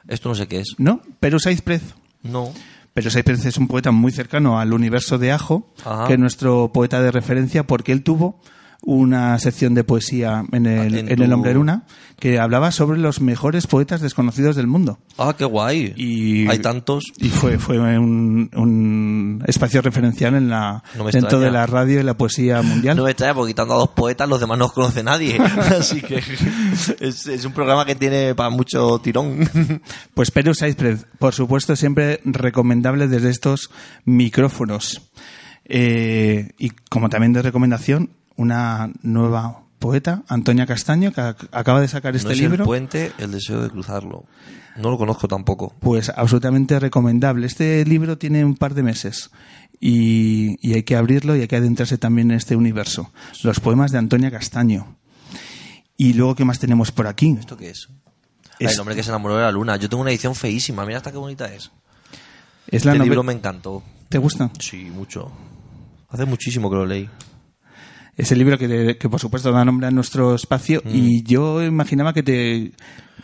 Esto 0.07 0.29
no 0.29 0.35
sé 0.35 0.47
qué 0.47 0.59
es. 0.59 0.75
¿No? 0.77 1.01
Pero 1.19 1.39
Saiz 1.39 1.61
Prez. 1.61 1.81
No. 2.21 2.53
Pero 2.93 3.09
Saiz 3.09 3.23
Prez 3.25 3.43
es 3.45 3.57
un 3.57 3.67
poeta 3.67 3.91
muy 3.91 4.11
cercano 4.11 4.59
al 4.59 4.73
universo 4.73 5.17
de 5.17 5.31
Ajo, 5.31 5.73
Ajá. 5.83 6.05
que 6.07 6.13
es 6.13 6.19
nuestro 6.19 6.71
poeta 6.71 7.01
de 7.01 7.11
referencia, 7.11 7.63
porque 7.65 7.91
él 7.91 8.03
tuvo 8.03 8.39
una 8.81 9.37
sección 9.39 9.73
de 9.73 9.83
poesía 9.83 10.43
en 10.51 10.65
el, 10.65 11.09
En 11.09 11.21
el 11.21 11.33
Hombre 11.33 11.53
Luna 11.53 11.83
que 12.19 12.37
hablaba 12.39 12.71
sobre 12.71 12.99
los 12.99 13.21
mejores 13.21 13.65
poetas 13.65 14.01
desconocidos 14.01 14.55
del 14.55 14.67
mundo. 14.67 14.99
Ah, 15.17 15.35
qué 15.37 15.45
guay. 15.45 15.93
Y, 15.95 16.47
Hay 16.47 16.59
tantos. 16.59 17.05
Y 17.17 17.29
fue, 17.29 17.57
fue 17.57 17.77
un, 17.97 18.49
un 18.53 19.43
espacio 19.47 19.81
referencial 19.81 20.35
en 20.35 20.49
la, 20.49 20.83
No 20.97 21.05
dentro 21.05 21.19
extraña. 21.19 21.45
de 21.45 21.51
la 21.51 21.65
radio 21.65 21.99
y 21.99 22.03
la 22.03 22.17
poesía 22.17 22.61
mundial. 22.61 22.97
No 22.97 23.05
me 23.05 23.11
extraña 23.11 23.33
porque 23.33 23.51
quitando 23.51 23.73
a 23.75 23.77
dos 23.77 23.89
poetas 23.89 24.27
los 24.27 24.39
demás 24.39 24.57
no 24.57 24.65
los 24.65 24.73
conoce 24.73 25.01
nadie. 25.01 25.37
Así 25.79 26.01
que 26.01 26.21
es, 26.99 27.27
es 27.27 27.45
un 27.45 27.53
programa 27.53 27.85
que 27.85 27.95
tiene 27.95 28.35
para 28.35 28.49
mucho 28.49 28.99
tirón. 28.99 29.49
Pues 30.13 30.31
Perus 30.31 30.61
Iceberg, 30.61 31.05
por 31.17 31.33
supuesto, 31.33 31.75
siempre 31.75 32.19
recomendable 32.25 33.07
desde 33.07 33.29
estos 33.29 33.69
micrófonos. 34.03 35.09
Eh, 35.65 36.49
y 36.57 36.71
como 36.89 37.09
también 37.09 37.31
de 37.31 37.41
recomendación, 37.41 38.09
una 38.39 38.89
nueva 39.01 39.61
poeta, 39.79 40.23
Antonia 40.27 40.65
Castaño, 40.65 41.11
que 41.11 41.21
ac- 41.21 41.47
acaba 41.51 41.81
de 41.81 41.87
sacar 41.87 42.15
este 42.15 42.29
no 42.29 42.33
es 42.33 42.39
libro. 42.39 42.63
el 42.63 42.67
puente, 42.67 43.11
el 43.17 43.31
deseo 43.31 43.61
de 43.61 43.69
cruzarlo. 43.69 44.25
No 44.77 44.89
lo 44.91 44.97
conozco 44.97 45.27
tampoco. 45.27 45.73
Pues 45.79 46.09
absolutamente 46.09 46.79
recomendable. 46.79 47.45
Este 47.47 47.83
libro 47.85 48.17
tiene 48.17 48.43
un 48.45 48.55
par 48.55 48.73
de 48.73 48.83
meses 48.83 49.29
y, 49.79 50.55
y 50.67 50.73
hay 50.73 50.83
que 50.83 50.95
abrirlo 50.95 51.35
y 51.35 51.41
hay 51.41 51.47
que 51.47 51.57
adentrarse 51.57 51.97
también 51.97 52.31
en 52.31 52.37
este 52.37 52.55
universo. 52.55 53.11
Los 53.43 53.59
poemas 53.59 53.91
de 53.91 53.97
Antonia 53.97 54.31
Castaño. 54.31 54.95
Y 55.97 56.13
luego, 56.13 56.35
¿qué 56.35 56.45
más 56.45 56.59
tenemos 56.59 56.91
por 56.91 57.07
aquí? 57.07 57.35
¿Esto 57.39 57.57
qué 57.57 57.69
es? 57.71 57.89
Es- 58.57 58.67
Ay, 58.69 58.73
el 58.73 58.79
hombre 58.79 58.95
que 58.95 59.03
se 59.03 59.09
enamoró 59.09 59.35
de 59.35 59.43
la 59.43 59.51
luna. 59.51 59.75
Yo 59.77 59.89
tengo 59.89 60.01
una 60.01 60.11
edición 60.11 60.33
feísima. 60.35 60.85
Mira 60.85 60.97
hasta 60.97 61.11
qué 61.11 61.17
bonita 61.17 61.53
es. 61.53 61.71
Es 62.67 62.85
la 62.85 62.93
Este 62.93 63.03
libro 63.03 63.23
me 63.23 63.33
encantó. 63.33 63.83
¿Te 64.09 64.17
gusta? 64.17 64.49
Sí, 64.59 64.85
mucho. 64.93 65.31
Hace 66.09 66.25
muchísimo 66.25 66.69
que 66.69 66.75
lo 66.77 66.85
leí. 66.85 67.09
Es 68.19 68.33
el 68.33 68.39
libro 68.39 68.57
que, 68.57 68.97
que, 68.99 69.09
por 69.09 69.19
supuesto 69.19 69.49
da 69.51 69.63
nombre 69.63 69.87
a 69.87 69.91
nuestro 69.91 70.35
espacio 70.35 70.81
Mm. 70.83 70.89
y 70.93 71.23
yo 71.23 71.63
imaginaba 71.63 72.13
que 72.13 72.21
te, 72.21 72.73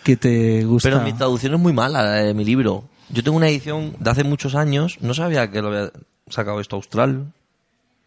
que 0.03 0.15
te 0.15 0.63
gusta. 0.63 0.89
Pero 0.89 1.01
mi 1.03 1.11
traducción 1.11 1.53
es 1.53 1.59
muy 1.59 1.73
mala, 1.73 2.01
la 2.01 2.11
de 2.13 2.33
mi 2.33 2.45
libro. 2.45 2.85
Yo 3.09 3.21
tengo 3.21 3.35
una 3.35 3.49
edición 3.49 3.93
de 3.99 4.09
hace 4.09 4.23
muchos 4.23 4.55
años. 4.55 4.97
No 5.01 5.13
sabía 5.13 5.51
que 5.51 5.61
lo 5.61 5.67
había 5.67 5.91
sacado 6.29 6.61
esto 6.61 6.77
austral. 6.77 7.33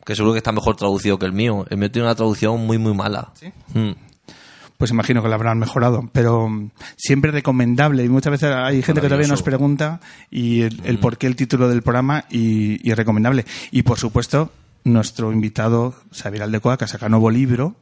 Que 0.07 0.17
seguro 0.17 0.33
que 0.33 0.39
está 0.39 0.51
mejor 0.51 0.77
traducido 0.77 1.19
que 1.19 1.27
el 1.27 1.33
mío. 1.35 1.67
El 1.69 1.77
mío 1.77 1.91
tiene 1.91 2.09
una 2.09 2.15
traducción 2.15 2.67
muy, 2.67 2.79
muy 2.79 2.95
mala. 2.95 3.33
Mm. 3.75 3.91
Pues 4.79 4.91
imagino 4.91 5.23
que 5.23 5.29
lo 5.29 5.35
habrán 5.35 5.59
mejorado, 5.59 6.09
pero 6.13 6.49
mm, 6.49 6.71
siempre 6.97 7.33
recomendable. 7.33 8.03
Y 8.03 8.09
muchas 8.09 8.31
veces 8.31 8.51
hay 8.55 8.81
gente 8.83 9.03
que 9.03 9.09
todavía 9.09 9.29
nos 9.29 9.43
pregunta 9.43 10.01
y 10.31 10.63
el, 10.63 10.81
el 10.85 10.99
por 10.99 11.19
qué 11.19 11.27
el 11.27 11.37
título 11.37 11.69
del 11.69 11.83
programa 11.83 12.25
y, 12.31 12.89
y 12.89 12.95
recomendable. 12.95 13.45
Y 13.73 13.83
por 13.83 13.99
supuesto, 13.99 14.51
nuestro 14.85 15.33
invitado, 15.33 15.95
Xavier 16.13 16.45
Aldecoa, 16.45 16.79
que 16.79 16.87
saca 16.87 17.09
nuevo 17.09 17.31
libro 17.31 17.77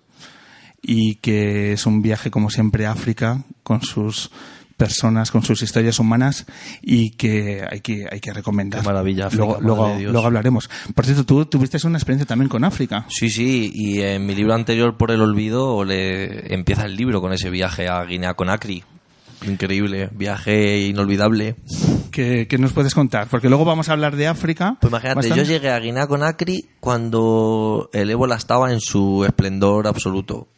y 0.82 1.16
que 1.16 1.72
es 1.72 1.87
un 1.87 2.02
viaje, 2.02 2.30
como 2.30 2.50
siempre, 2.50 2.87
a 2.87 2.92
África 2.92 3.44
con 3.62 3.82
sus 3.82 4.30
personas, 4.76 5.30
con 5.30 5.42
sus 5.42 5.62
historias 5.62 5.98
humanas 5.98 6.46
y 6.82 7.11
que 7.12 7.66
hay 7.68 7.80
que, 7.80 8.06
hay 8.11 8.20
que 8.20 8.32
recomendar. 8.32 8.82
Qué 8.82 8.87
maravilla, 8.87 9.26
África, 9.26 9.44
luego, 9.44 9.61
luego, 9.61 9.88
de 9.88 9.98
Dios. 9.98 10.12
luego 10.12 10.26
hablaremos. 10.26 10.70
Por 10.94 11.04
cierto, 11.04 11.24
tú 11.24 11.46
tuviste 11.46 11.85
una 11.87 11.98
experiencia 11.98 12.26
también 12.26 12.48
con 12.48 12.64
África. 12.64 13.06
Sí, 13.09 13.30
sí, 13.30 13.70
y 13.74 14.02
en 14.02 14.26
mi 14.26 14.35
libro 14.35 14.54
anterior, 14.54 14.96
Por 14.96 15.11
el 15.11 15.20
Olvido, 15.20 15.85
le 15.85 16.52
empieza 16.52 16.85
el 16.85 16.96
libro 16.96 17.20
con 17.20 17.32
ese 17.32 17.50
viaje 17.50 17.88
a 17.88 18.04
Guinea-Conakry. 18.04 18.85
Increíble, 19.42 20.09
viaje 20.12 20.87
inolvidable. 20.87 21.57
¿Qué, 22.11 22.46
qué 22.49 22.59
nos 22.59 22.72
puedes 22.72 22.94
contar? 22.94 23.29
Porque 23.29 23.49
luego 23.49 23.64
vamos 23.64 23.88
a 23.88 23.92
hablar 23.92 24.16
de 24.16 24.27
África. 24.27 24.77
Pues 24.81 24.90
imagínate, 24.90 25.16
bastante. 25.16 25.44
yo 25.44 25.49
llegué 25.49 25.70
a 25.70 25.79
Guinea-Conakry 25.79 26.68
cuando 26.81 27.90
el 27.92 28.11
ébola 28.11 28.37
estaba 28.37 28.72
en 28.72 28.81
su 28.81 29.25
esplendor 29.25 29.87
absoluto. 29.87 30.49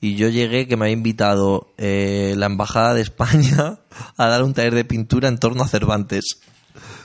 Y 0.00 0.14
yo 0.14 0.28
llegué 0.28 0.68
que 0.68 0.76
me 0.76 0.84
había 0.84 0.96
invitado 0.96 1.72
eh, 1.76 2.34
la 2.36 2.46
Embajada 2.46 2.94
de 2.94 3.00
España 3.00 3.78
a 4.16 4.26
dar 4.26 4.44
un 4.44 4.54
taller 4.54 4.74
de 4.74 4.84
pintura 4.84 5.28
en 5.28 5.38
torno 5.38 5.64
a 5.64 5.68
Cervantes. 5.68 6.40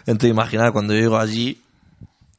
Entonces, 0.05 0.29
imaginar 0.29 0.73
cuando 0.73 0.93
yo 0.93 0.99
llego 0.99 1.17
allí, 1.17 1.61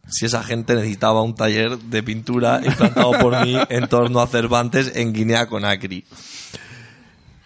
si 0.09 0.27
esa 0.27 0.43
gente 0.43 0.75
necesitaba 0.75 1.23
un 1.23 1.35
taller 1.35 1.79
de 1.79 2.03
pintura 2.03 2.61
implantado 2.65 3.13
por 3.19 3.45
mí 3.45 3.57
en 3.69 3.89
torno 3.89 4.21
a 4.21 4.27
Cervantes 4.27 4.93
en 4.95 5.13
Guinea-Conakry. 5.13 6.05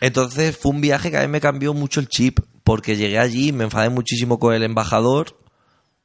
Entonces 0.01 0.57
fue 0.57 0.73
un 0.73 0.81
viaje 0.81 1.11
que 1.11 1.19
a 1.19 1.23
mí 1.23 1.29
me 1.29 1.41
cambió 1.41 1.75
mucho 1.75 2.01
el 2.01 2.09
chip, 2.09 2.41
porque 2.65 2.97
llegué 2.97 3.19
allí, 3.19 3.53
me 3.53 3.65
enfadé 3.65 3.89
muchísimo 3.89 4.39
con 4.39 4.55
el 4.55 4.63
embajador, 4.63 5.37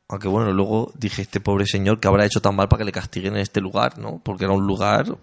aunque 0.07 0.27
bueno, 0.27 0.51
luego 0.51 0.91
dije, 0.97 1.21
este 1.21 1.39
pobre 1.39 1.65
señor 1.65 1.99
que 1.99 2.07
habrá 2.07 2.25
hecho 2.25 2.41
tan 2.41 2.55
mal 2.55 2.69
para 2.69 2.79
que 2.79 2.85
le 2.85 2.91
castiguen 2.91 3.35
en 3.35 3.41
este 3.41 3.61
lugar, 3.61 3.97
¿no? 3.99 4.21
Porque 4.23 4.45
era 4.45 4.53
un 4.53 4.65
lugar, 4.65 5.17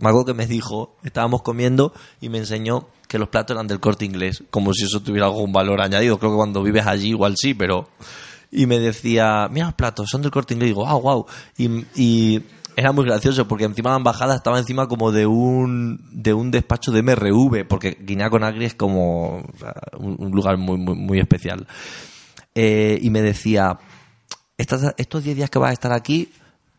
me 0.00 0.08
acuerdo 0.08 0.26
que 0.26 0.34
me 0.34 0.46
dijo, 0.46 0.96
estábamos 1.02 1.42
comiendo 1.42 1.92
y 2.20 2.28
me 2.28 2.38
enseñó 2.38 2.88
que 3.08 3.18
los 3.18 3.28
platos 3.28 3.54
eran 3.54 3.66
del 3.66 3.80
corte 3.80 4.04
inglés, 4.04 4.42
como 4.50 4.72
si 4.74 4.84
eso 4.84 5.00
tuviera 5.00 5.26
algún 5.26 5.52
valor 5.52 5.80
añadido, 5.80 6.18
creo 6.18 6.32
que 6.32 6.36
cuando 6.36 6.62
vives 6.62 6.86
allí 6.86 7.10
igual 7.10 7.34
sí, 7.36 7.54
pero... 7.54 7.88
Y 8.54 8.66
me 8.66 8.78
decía, 8.78 9.48
mira 9.50 9.64
los 9.64 9.74
platos, 9.74 10.10
son 10.10 10.20
del 10.20 10.30
corte 10.30 10.52
inglés, 10.52 10.68
y 10.68 10.74
digo, 10.74 10.86
ah, 10.86 10.92
wow, 10.92 11.24
y 11.56 12.42
era 12.76 12.92
muy 12.92 13.04
gracioso 13.04 13.46
porque 13.48 13.64
encima 13.64 13.90
la 13.90 13.96
embajada 13.96 14.34
estaba 14.34 14.58
encima 14.58 14.88
como 14.88 15.12
de 15.12 15.26
un 15.26 16.00
de 16.12 16.32
un 16.34 16.50
despacho 16.50 16.90
de 16.92 17.02
MRV 17.02 17.66
porque 17.68 17.96
Guinea 18.00 18.30
Conakry 18.30 18.64
es 18.64 18.74
como 18.74 19.38
o 19.38 19.58
sea, 19.58 19.74
un, 19.98 20.16
un 20.18 20.30
lugar 20.32 20.56
muy 20.58 20.78
muy, 20.78 20.94
muy 20.94 21.18
especial 21.20 21.66
Eh, 22.54 22.98
y 23.02 23.10
me 23.10 23.22
decía 23.22 23.78
"Estas- 24.58 24.94
estos 24.98 25.24
10 25.24 25.36
días 25.36 25.50
que 25.50 25.58
vas 25.58 25.70
a 25.70 25.72
estar 25.74 25.92
aquí 25.92 26.30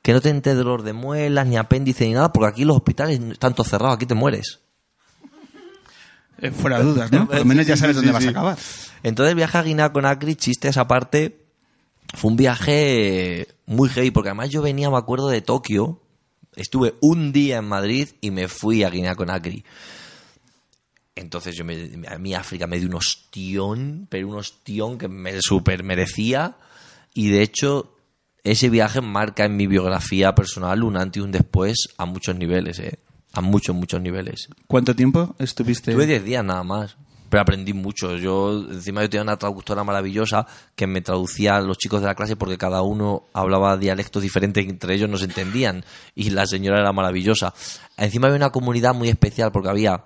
que 0.01 0.13
no 0.13 0.21
te 0.21 0.29
entere 0.29 0.56
dolor 0.56 0.84
de 0.84 0.93
muelas 0.93 1.47
ni 1.47 1.58
apéndice 1.58 2.06
ni 2.06 2.13
nada 2.13 2.32
porque 2.34 2.49
aquí 2.49 2.65
los 2.65 2.75
hospitales 2.77 3.19
están 3.19 3.53
todos 3.53 3.69
cerrados 3.69 3.95
aquí 3.95 4.06
te 4.06 4.15
mueres 4.15 4.60
Eh, 6.39 6.51
fuera 6.51 6.79
de 6.79 6.84
dudas, 6.86 7.12
¿no? 7.12 7.27
Por 7.27 7.38
lo 7.38 7.45
menos 7.45 7.65
ya 7.65 7.77
sabes 7.77 7.95
dónde 7.95 8.12
vas 8.12 8.25
a 8.25 8.29
acabar. 8.29 8.58
Entonces 9.03 9.29
el 9.32 9.36
viaje 9.36 9.58
a 9.58 9.63
Guinea 9.63 9.93
Conakry, 9.93 10.36
chiste 10.36 10.67
esa 10.67 10.88
parte, 10.88 11.42
fue 12.13 12.32
un 12.32 12.38
viaje 12.38 13.47
muy 13.65 13.89
heavy, 13.89 14.12
porque 14.12 14.30
además 14.30 14.49
yo 14.49 14.62
venía, 14.62 14.89
me 14.89 14.97
acuerdo, 14.97 15.28
de 15.30 15.41
Tokio, 15.41 16.02
estuve 16.56 16.95
un 17.02 17.32
día 17.32 17.58
en 17.58 17.65
Madrid 17.65 18.10
y 18.21 18.32
me 18.32 18.47
fui 18.47 18.84
a 18.84 18.89
Guinea 18.89 19.15
Conakry. 19.15 19.65
Entonces 21.15 21.56
yo 21.56 21.63
me, 21.63 21.91
a 22.08 22.17
mí 22.17 22.34
África 22.34 22.67
me 22.67 22.80
dio 22.80 22.88
un 22.88 22.95
ostión, 22.95 24.08
pero 24.10 24.28
un 24.28 24.38
ostión 24.38 24.97
que 24.97 25.08
me 25.08 25.39
super 25.41 25.84
merecía. 25.84 26.58
Y 27.13 27.30
de 27.30 27.43
hecho, 27.43 27.95
ese 28.43 28.69
viaje 28.69 29.02
marca 29.02 29.45
en 29.45 29.56
mi 29.56 29.67
biografía 29.67 30.34
personal 30.34 30.84
un 30.84 30.97
antes 30.97 31.21
y 31.21 31.23
un 31.23 31.32
después 31.32 31.89
a 31.97 32.06
muchos 32.06 32.36
niveles, 32.36 32.80
¿eh? 32.80 32.99
A 33.34 33.41
muchos, 33.41 33.76
muchos 33.76 33.99
niveles. 34.02 34.47
¿Cuánto 34.67 34.95
tiempo 34.95 35.36
estuviste? 35.39 35.91
Estuve 35.91 36.06
10 36.06 36.23
días 36.23 36.45
nada 36.45 36.63
más, 36.63 36.97
pero 37.34 37.41
aprendí 37.41 37.74
mucho. 37.74 38.15
Yo, 38.17 38.63
encima 38.69 39.02
yo 39.02 39.10
tenía 39.10 39.24
una 39.24 39.38
traductora 39.38 39.84
maravillosa 39.84 40.46
que 40.76 40.86
me 40.86 41.02
traducía 41.02 41.56
a 41.56 41.62
los 41.62 41.80
chicos 41.80 42.00
de 42.00 42.06
la 42.06 42.13
clase 42.13 42.36
porque 42.36 42.60
cada 42.60 42.84
uno 42.84 43.24
hablaba 43.34 43.76
dialectos 43.76 44.22
diferentes 44.22 44.63
entre 44.67 44.93
ellos 44.93 45.10
no 45.10 45.17
se 45.17 45.26
entendían. 45.26 45.84
Y 46.13 46.30
la 46.30 46.46
señora 46.46 46.80
era 46.80 46.93
maravillosa. 46.93 47.56
Encima 47.98 48.28
había 48.28 48.38
una 48.38 48.52
comunidad 48.52 48.93
muy 48.93 49.10
especial 49.10 49.52
porque 49.52 49.69
había 49.69 50.06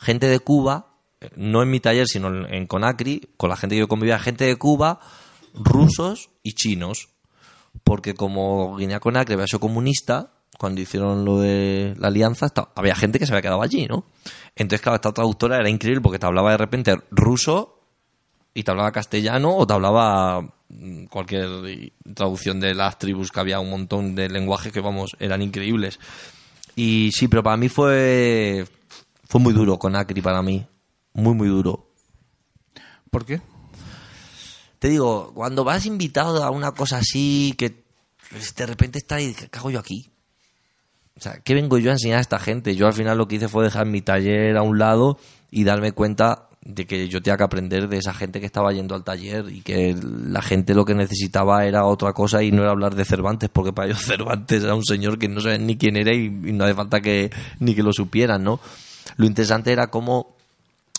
gente 0.00 0.26
de 0.26 0.40
Cuba, 0.40 0.86
no 1.36 1.62
en 1.62 1.70
mi 1.70 1.80
taller, 1.80 2.06
sino 2.08 2.28
en, 2.28 2.54
en 2.54 2.66
Conacri, 2.66 3.20
con 3.36 3.50
la 3.50 3.58
gente 3.58 3.76
que 3.76 3.80
yo 3.80 3.88
convivía, 3.88 4.18
gente 4.18 4.46
de 4.46 4.56
Cuba, 4.56 5.00
rusos 5.52 6.30
y 6.42 6.54
chinos. 6.54 7.10
Porque 7.82 8.14
como 8.14 8.74
Guinea 8.78 9.00
Conakry 9.00 9.34
había 9.34 9.48
sido 9.48 9.60
comunista, 9.60 10.32
cuando 10.58 10.80
hicieron 10.80 11.24
lo 11.24 11.38
de 11.40 11.94
la 11.98 12.08
alianza, 12.08 12.46
esta- 12.46 12.70
había 12.74 12.94
gente 12.94 13.18
que 13.18 13.26
se 13.26 13.32
había 13.32 13.42
quedado 13.42 13.62
allí, 13.62 13.86
¿no? 13.86 14.04
Entonces, 14.56 14.80
claro, 14.80 14.96
esta 14.96 15.12
traductora 15.12 15.58
era 15.58 15.68
increíble 15.68 16.00
porque 16.00 16.18
te 16.18 16.26
hablaba 16.26 16.50
de 16.52 16.56
repente 16.58 16.96
ruso 17.10 17.80
y 18.54 18.62
te 18.62 18.70
hablaba 18.70 18.92
castellano 18.92 19.56
o 19.56 19.66
te 19.66 19.72
hablaba 19.74 20.40
mm, 20.68 21.06
cualquier 21.06 21.92
traducción 22.14 22.60
de 22.60 22.74
las 22.74 22.98
tribus 22.98 23.30
que 23.32 23.40
había 23.40 23.58
un 23.60 23.70
montón 23.70 24.14
de 24.14 24.28
lenguajes 24.28 24.72
que 24.72 24.80
vamos 24.80 25.16
eran 25.18 25.42
increíbles 25.42 25.98
y 26.76 27.10
sí 27.12 27.26
pero 27.28 27.42
para 27.42 27.56
mí 27.56 27.68
fue 27.68 28.64
fue 29.28 29.40
muy 29.40 29.52
duro 29.52 29.76
con 29.78 29.94
Acri 29.96 30.20
para 30.22 30.40
mí 30.42 30.64
muy 31.14 31.34
muy 31.34 31.48
duro 31.48 31.90
¿Por 33.10 33.24
qué? 33.26 33.40
te 34.78 34.88
digo 34.88 35.32
cuando 35.34 35.64
vas 35.64 35.84
invitado 35.86 36.42
a 36.44 36.50
una 36.50 36.72
cosa 36.72 36.98
así 36.98 37.54
que 37.58 37.84
pues, 38.30 38.54
de 38.54 38.66
repente 38.66 38.98
está 38.98 39.16
ahí 39.16 39.34
¿qué 39.34 39.48
hago 39.58 39.70
yo 39.70 39.80
aquí? 39.80 40.10
O 41.16 41.20
sea, 41.20 41.38
¿qué 41.44 41.54
vengo 41.54 41.78
yo 41.78 41.90
a 41.90 41.94
enseñar 41.94 42.18
a 42.18 42.20
esta 42.20 42.38
gente? 42.38 42.74
Yo 42.74 42.86
al 42.86 42.92
final 42.92 43.18
lo 43.18 43.28
que 43.28 43.36
hice 43.36 43.48
fue 43.48 43.64
dejar 43.64 43.86
mi 43.86 44.02
taller 44.02 44.56
a 44.56 44.62
un 44.62 44.78
lado 44.78 45.18
y 45.50 45.64
darme 45.64 45.92
cuenta 45.92 46.48
de 46.64 46.86
que 46.86 47.08
yo 47.08 47.22
tenía 47.22 47.36
que 47.36 47.44
aprender 47.44 47.88
de 47.88 47.98
esa 47.98 48.14
gente 48.14 48.40
que 48.40 48.46
estaba 48.46 48.72
yendo 48.72 48.94
al 48.94 49.04
taller 49.04 49.50
y 49.50 49.60
que 49.60 49.94
la 50.02 50.40
gente 50.42 50.74
lo 50.74 50.84
que 50.84 50.94
necesitaba 50.94 51.66
era 51.66 51.84
otra 51.84 52.12
cosa 52.14 52.42
y 52.42 52.50
no 52.50 52.62
era 52.62 52.70
hablar 52.70 52.94
de 52.94 53.04
Cervantes, 53.04 53.50
porque 53.52 53.72
para 53.72 53.88
ellos 53.88 54.02
Cervantes 54.04 54.64
era 54.64 54.74
un 54.74 54.84
señor 54.84 55.18
que 55.18 55.28
no 55.28 55.40
sabían 55.40 55.66
ni 55.66 55.76
quién 55.76 55.96
era 55.96 56.12
y, 56.14 56.24
y 56.24 56.52
no 56.52 56.64
hace 56.64 56.74
falta 56.74 57.00
que 57.00 57.30
ni 57.60 57.74
que 57.74 57.82
lo 57.82 57.92
supieran, 57.92 58.42
¿no? 58.42 58.60
Lo 59.16 59.26
interesante 59.26 59.72
era 59.72 59.88
cómo 59.88 60.34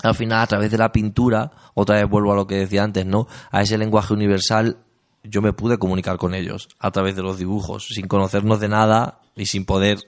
al 0.03 0.15
final 0.15 0.41
a 0.41 0.47
través 0.47 0.71
de 0.71 0.77
la 0.77 0.91
pintura, 0.91 1.51
otra 1.73 1.95
vez 1.95 2.09
vuelvo 2.09 2.33
a 2.33 2.35
lo 2.35 2.47
que 2.47 2.55
decía 2.55 2.83
antes, 2.83 3.05
¿no? 3.05 3.27
A 3.51 3.61
ese 3.61 3.77
lenguaje 3.77 4.13
universal 4.13 4.77
yo 5.29 5.41
me 5.41 5.53
pude 5.53 5.77
comunicar 5.77 6.17
con 6.17 6.33
ellos 6.33 6.69
a 6.79 6.91
través 6.91 7.15
de 7.15 7.23
los 7.23 7.37
dibujos, 7.37 7.87
sin 7.87 8.07
conocernos 8.07 8.59
de 8.59 8.69
nada 8.69 9.19
y 9.35 9.45
sin 9.45 9.65
poder 9.65 9.99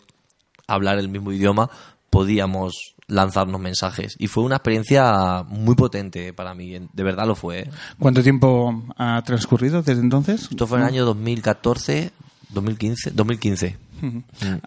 hablar 0.67 0.99
el 0.99 1.09
mismo 1.09 1.31
idioma, 1.31 1.69
podíamos 2.09 2.95
lanzarnos 3.07 3.59
mensajes. 3.59 4.15
Y 4.19 4.27
fue 4.27 4.43
una 4.43 4.57
experiencia 4.57 5.43
muy 5.47 5.75
potente 5.75 6.33
para 6.33 6.53
mí, 6.53 6.77
de 6.91 7.03
verdad 7.03 7.25
lo 7.25 7.35
fue. 7.35 7.59
¿eh? 7.61 7.69
¿Cuánto 7.99 8.21
tiempo 8.21 8.83
ha 8.97 9.21
transcurrido 9.23 9.81
desde 9.81 10.01
entonces? 10.01 10.47
Esto 10.49 10.67
fue 10.67 10.79
en 10.79 10.83
el 10.83 10.89
año 10.89 11.05
2014, 11.05 12.11
2015, 12.49 13.11
2015. 13.11 13.77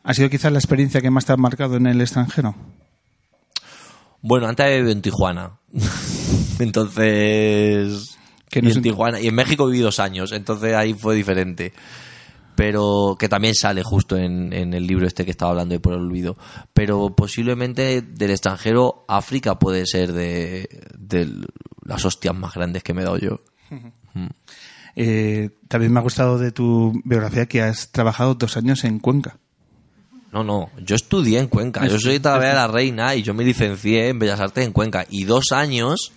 ¿Ha 0.02 0.14
sido 0.14 0.30
quizás 0.30 0.52
la 0.52 0.58
experiencia 0.58 1.00
que 1.00 1.10
más 1.10 1.24
te 1.24 1.32
ha 1.32 1.36
marcado 1.36 1.76
en 1.76 1.86
el 1.86 2.00
extranjero? 2.00 2.54
Bueno, 4.22 4.48
antes 4.48 4.64
había 4.64 4.76
vivido 4.76 4.92
en 4.92 5.02
Tijuana. 5.02 5.52
entonces. 6.58 8.18
Que 8.50 8.60
y 8.62 8.70
en 8.70 8.82
Tijuana. 8.82 9.20
Y 9.20 9.28
en 9.28 9.34
México 9.34 9.66
viví 9.66 9.78
dos 9.78 10.00
años, 10.00 10.32
entonces 10.32 10.74
ahí 10.74 10.92
fue 10.92 11.14
diferente. 11.14 11.72
Pero 12.56 13.16
que 13.18 13.28
también 13.28 13.54
sale 13.54 13.82
justo 13.82 14.16
en, 14.16 14.52
en 14.52 14.74
el 14.74 14.86
libro 14.86 15.06
este 15.06 15.24
que 15.24 15.30
estaba 15.30 15.52
hablando 15.52 15.72
de 15.72 15.80
por 15.80 15.94
el 15.94 16.00
olvido. 16.00 16.36
Pero 16.74 17.14
posiblemente 17.14 18.02
del 18.02 18.30
extranjero, 18.32 19.04
África 19.08 19.58
puede 19.58 19.86
ser 19.86 20.12
de, 20.12 20.68
de 20.98 21.28
las 21.84 22.04
hostias 22.04 22.34
más 22.34 22.52
grandes 22.52 22.82
que 22.82 22.92
me 22.92 23.02
he 23.02 23.04
dado 23.04 23.18
yo. 23.18 23.40
Eh, 24.96 25.50
también 25.68 25.92
me 25.92 26.00
ha 26.00 26.02
gustado 26.02 26.36
de 26.36 26.50
tu 26.50 27.00
biografía 27.04 27.46
que 27.46 27.62
has 27.62 27.92
trabajado 27.92 28.34
dos 28.34 28.56
años 28.56 28.82
en 28.82 28.98
Cuenca. 28.98 29.38
No, 30.32 30.44
no, 30.44 30.70
yo 30.84 30.96
estudié 30.96 31.38
en 31.38 31.46
Cuenca. 31.48 31.86
Yo 31.86 31.98
soy 31.98 32.18
de 32.18 32.28
la 32.28 32.68
Reina 32.68 33.14
y 33.14 33.22
yo 33.22 33.32
me 33.32 33.44
licencié 33.44 34.08
en 34.08 34.18
Bellas 34.18 34.40
Artes 34.40 34.64
en 34.64 34.72
Cuenca. 34.72 35.06
Y 35.08 35.24
dos 35.24 35.52
años 35.52 36.12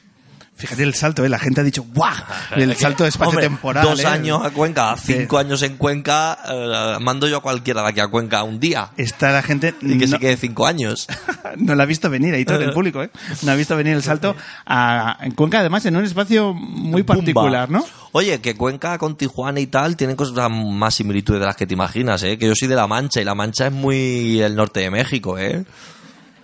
Fíjate 0.55 0.83
el 0.83 0.93
salto, 0.93 1.25
¿eh? 1.25 1.29
La 1.29 1.39
gente 1.39 1.61
ha 1.61 1.63
dicho 1.63 1.83
¡guau! 1.93 2.13
El 2.55 2.75
salto 2.75 3.05
espacio-temporal. 3.05 3.83
Dos 3.83 3.99
¿eh? 4.01 4.07
años 4.07 4.45
a 4.45 4.51
Cuenca, 4.51 4.95
cinco 4.97 5.37
años 5.37 5.61
en 5.63 5.77
Cuenca, 5.77 6.37
eh, 6.47 6.97
mando 7.01 7.27
yo 7.27 7.37
a 7.37 7.41
cualquiera 7.41 7.81
de 7.81 7.89
aquí 7.89 7.99
a 7.99 8.07
Cuenca 8.07 8.43
un 8.43 8.59
día. 8.59 8.91
Está 8.95 9.31
la 9.31 9.41
gente... 9.41 9.73
Y 9.81 9.97
que 9.97 10.05
no, 10.05 10.11
se 10.11 10.19
quede 10.19 10.37
cinco 10.37 10.67
años. 10.67 11.07
no 11.57 11.75
la 11.75 11.83
ha 11.83 11.85
visto 11.85 12.09
venir, 12.09 12.33
ahí 12.33 12.45
todo 12.45 12.61
el 12.61 12.71
público, 12.73 13.01
¿eh? 13.01 13.09
No 13.41 13.51
ha 13.51 13.55
visto 13.55 13.75
venir 13.75 13.93
el 13.95 14.03
salto 14.03 14.35
a, 14.65 15.17
en 15.21 15.31
Cuenca, 15.31 15.59
además, 15.59 15.85
en 15.85 15.95
un 15.95 16.05
espacio 16.05 16.53
muy 16.53 17.03
particular. 17.03 17.69
¿no? 17.69 17.83
Oye, 18.11 18.39
que 18.39 18.55
Cuenca 18.55 18.97
con 18.99 19.15
Tijuana 19.15 19.59
y 19.59 19.67
tal 19.67 19.97
tienen 19.97 20.15
cosas 20.15 20.49
más 20.51 20.93
similitudes 20.93 21.39
de 21.39 21.47
las 21.47 21.55
que 21.55 21.65
te 21.65 21.73
imaginas, 21.73 22.21
¿eh? 22.23 22.37
Que 22.37 22.47
yo 22.47 22.53
soy 22.55 22.67
de 22.67 22.75
La 22.75 22.87
Mancha 22.87 23.19
y 23.19 23.25
La 23.25 23.33
Mancha 23.33 23.67
es 23.67 23.73
muy 23.73 24.39
el 24.39 24.55
norte 24.55 24.81
de 24.81 24.91
México, 24.91 25.37
¿eh? 25.37 25.65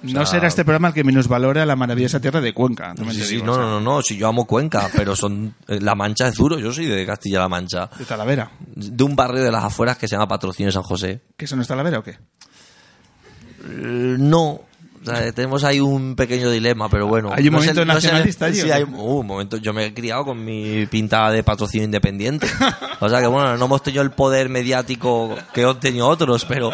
No 0.02 0.26
será 0.26 0.48
este 0.48 0.64
programa 0.64 0.90
el 0.90 0.94
que 0.94 1.04
minusvalora 1.04 1.66
la 1.66 1.76
maravillosa 1.76 2.20
tierra 2.20 2.42
de 2.42 2.54
Cuenca. 2.54 2.94
Sí, 3.12 3.36
digo, 3.36 3.46
no, 3.46 3.52
o 3.52 3.56
sea, 3.56 3.64
no, 3.66 3.70
no, 3.72 3.82
no, 3.82 4.02
si 4.02 4.18
yo 4.18 4.28
amo 4.28 4.46
Cuenca, 4.46 4.90
pero 4.96 5.16
son 5.16 5.54
eh, 5.68 5.80
La 5.82 5.96
Mancha 5.96 6.28
es 6.30 6.36
duro, 6.36 6.58
yo 6.58 6.72
soy 6.72 6.86
de 6.86 7.06
Castilla-La 7.06 7.50
Mancha, 7.50 7.90
De 7.98 8.06
Talavera. 8.06 8.50
de 8.76 9.04
un 9.04 9.16
barrio 9.16 9.44
de 9.44 9.52
las 9.52 9.64
afueras 9.66 9.98
que 9.98 10.08
se 10.08 10.16
llama 10.16 10.28
Patrocinio 10.28 10.72
San 10.72 10.84
José. 10.84 11.22
¿Que 11.36 11.46
eso 11.46 11.56
no 11.56 11.62
es 11.62 11.68
Talavera 11.68 12.00
o 12.00 12.04
qué? 12.04 12.12
Eh, 12.12 14.16
no. 14.20 14.62
O 15.02 15.06
sea, 15.06 15.32
tenemos 15.32 15.64
ahí 15.64 15.80
un 15.80 16.16
pequeño 16.18 16.50
dilema, 16.52 16.90
pero 16.90 17.08
bueno. 17.08 17.30
Hay 17.34 17.48
un 17.48 17.54
No 17.54 17.60
momento 17.60 17.82
el- 17.82 17.88
no 17.88 17.94
es 17.98 18.04
el- 18.04 18.12
nacionalista 18.12 18.46
allí, 18.48 18.60
¿o 18.60 18.64
Sí, 18.66 18.72
hay 18.72 18.84
uh, 18.84 19.20
un 19.20 19.26
momento. 19.28 19.56
Yo 19.58 19.72
me 19.74 19.86
he 19.86 19.94
criado 19.94 20.26
con 20.26 20.44
mi 20.44 20.86
pinta 20.88 21.30
de 21.32 21.42
patrocinio 21.44 21.86
independiente. 21.86 22.48
O 23.02 23.08
sea 23.08 23.22
que 23.22 23.28
bueno, 23.28 23.56
no 23.56 23.64
hemos 23.66 23.82
tenido 23.82 24.04
el 24.04 24.12
poder 24.12 24.50
mediático 24.50 25.34
que 25.54 25.64
han 25.64 25.80
tenido 25.80 26.10
otros, 26.10 26.44
pero. 26.44 26.70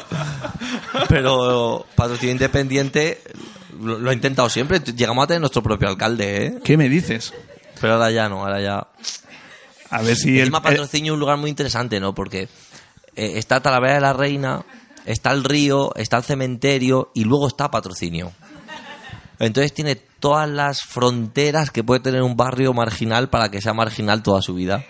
Pero 1.10 1.86
patrocinio 1.96 2.34
independiente 2.34 3.22
lo, 3.80 4.00
lo 4.00 4.12
he 4.12 4.14
intentado 4.14 4.50
siempre. 4.50 4.80
Llegamos 4.80 5.24
a 5.24 5.28
tener 5.28 5.42
nuestro 5.42 5.64
propio 5.64 5.88
alcalde, 5.90 6.46
¿eh? 6.46 6.60
¿Qué 6.64 6.78
me 6.78 6.90
dices? 6.90 7.34
Pero 7.80 7.94
ahora 7.94 8.12
ya 8.12 8.30
no, 8.30 8.42
ahora 8.42 8.62
ya. 8.62 8.88
A 9.90 10.02
ver 10.02 10.16
si 10.16 10.36
el, 10.36 10.40
Encima 10.40 10.62
patrocinio 10.62 11.14
es 11.14 11.16
un 11.16 11.20
lugar 11.20 11.38
muy 11.38 11.50
interesante, 11.50 12.00
¿no? 12.00 12.16
Porque 12.16 12.48
eh, 13.16 13.34
está 13.36 13.62
Talavera 13.62 13.96
de 13.96 14.02
la 14.02 14.14
Reina, 14.14 14.66
está 15.06 15.32
el 15.32 15.44
río, 15.44 15.94
está 15.96 16.18
el 16.18 16.24
cementerio 16.24 17.12
y 17.14 17.24
luego 17.24 17.48
está 17.48 17.70
patrocinio. 17.70 18.32
Entonces 19.40 19.74
tiene 19.74 19.96
todas 19.96 20.50
las 20.50 20.82
fronteras 20.82 21.70
que 21.70 21.84
puede 21.84 22.00
tener 22.00 22.22
un 22.22 22.38
barrio 22.38 22.74
marginal 22.74 23.30
para 23.30 23.52
que 23.52 23.62
sea 23.62 23.74
marginal 23.74 24.24
toda 24.24 24.42
su 24.42 24.54
vida. 24.54 24.86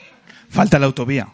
falta 0.50 0.80
la 0.80 0.86
autovía. 0.86 1.34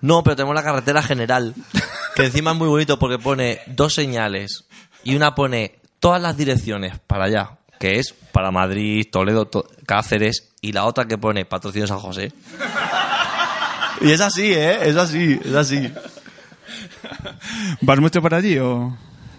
No, 0.00 0.24
pero 0.24 0.34
tenemos 0.34 0.56
la 0.56 0.64
carretera 0.64 1.00
general, 1.02 1.54
que 2.14 2.24
encima 2.26 2.52
es 2.52 2.56
muy 2.56 2.68
bonito 2.68 2.98
porque 2.98 3.18
pone 3.18 3.60
dos 3.66 3.94
señales 3.94 4.64
y 5.04 5.14
una 5.16 5.34
pone 5.34 5.78
todas 6.00 6.20
las 6.20 6.36
direcciones 6.36 6.98
para 7.06 7.24
allá, 7.24 7.58
que 7.78 7.98
es 7.98 8.14
para 8.32 8.50
Madrid, 8.50 9.06
Toledo, 9.10 9.46
To- 9.46 9.66
Cáceres, 9.86 10.50
y 10.60 10.72
la 10.72 10.84
otra 10.84 11.06
que 11.06 11.18
pone 11.18 11.44
patrocinio 11.44 11.86
San 11.86 11.98
José. 11.98 12.32
Y 14.00 14.10
es 14.10 14.20
así, 14.20 14.52
¿eh? 14.52 14.78
Es 14.88 14.96
así, 14.96 15.38
es 15.44 15.54
así. 15.54 15.92
¿Vas 17.80 17.98
mucho 18.00 18.20
por 18.22 18.34
allí 18.34 18.58
o...? 18.58 18.96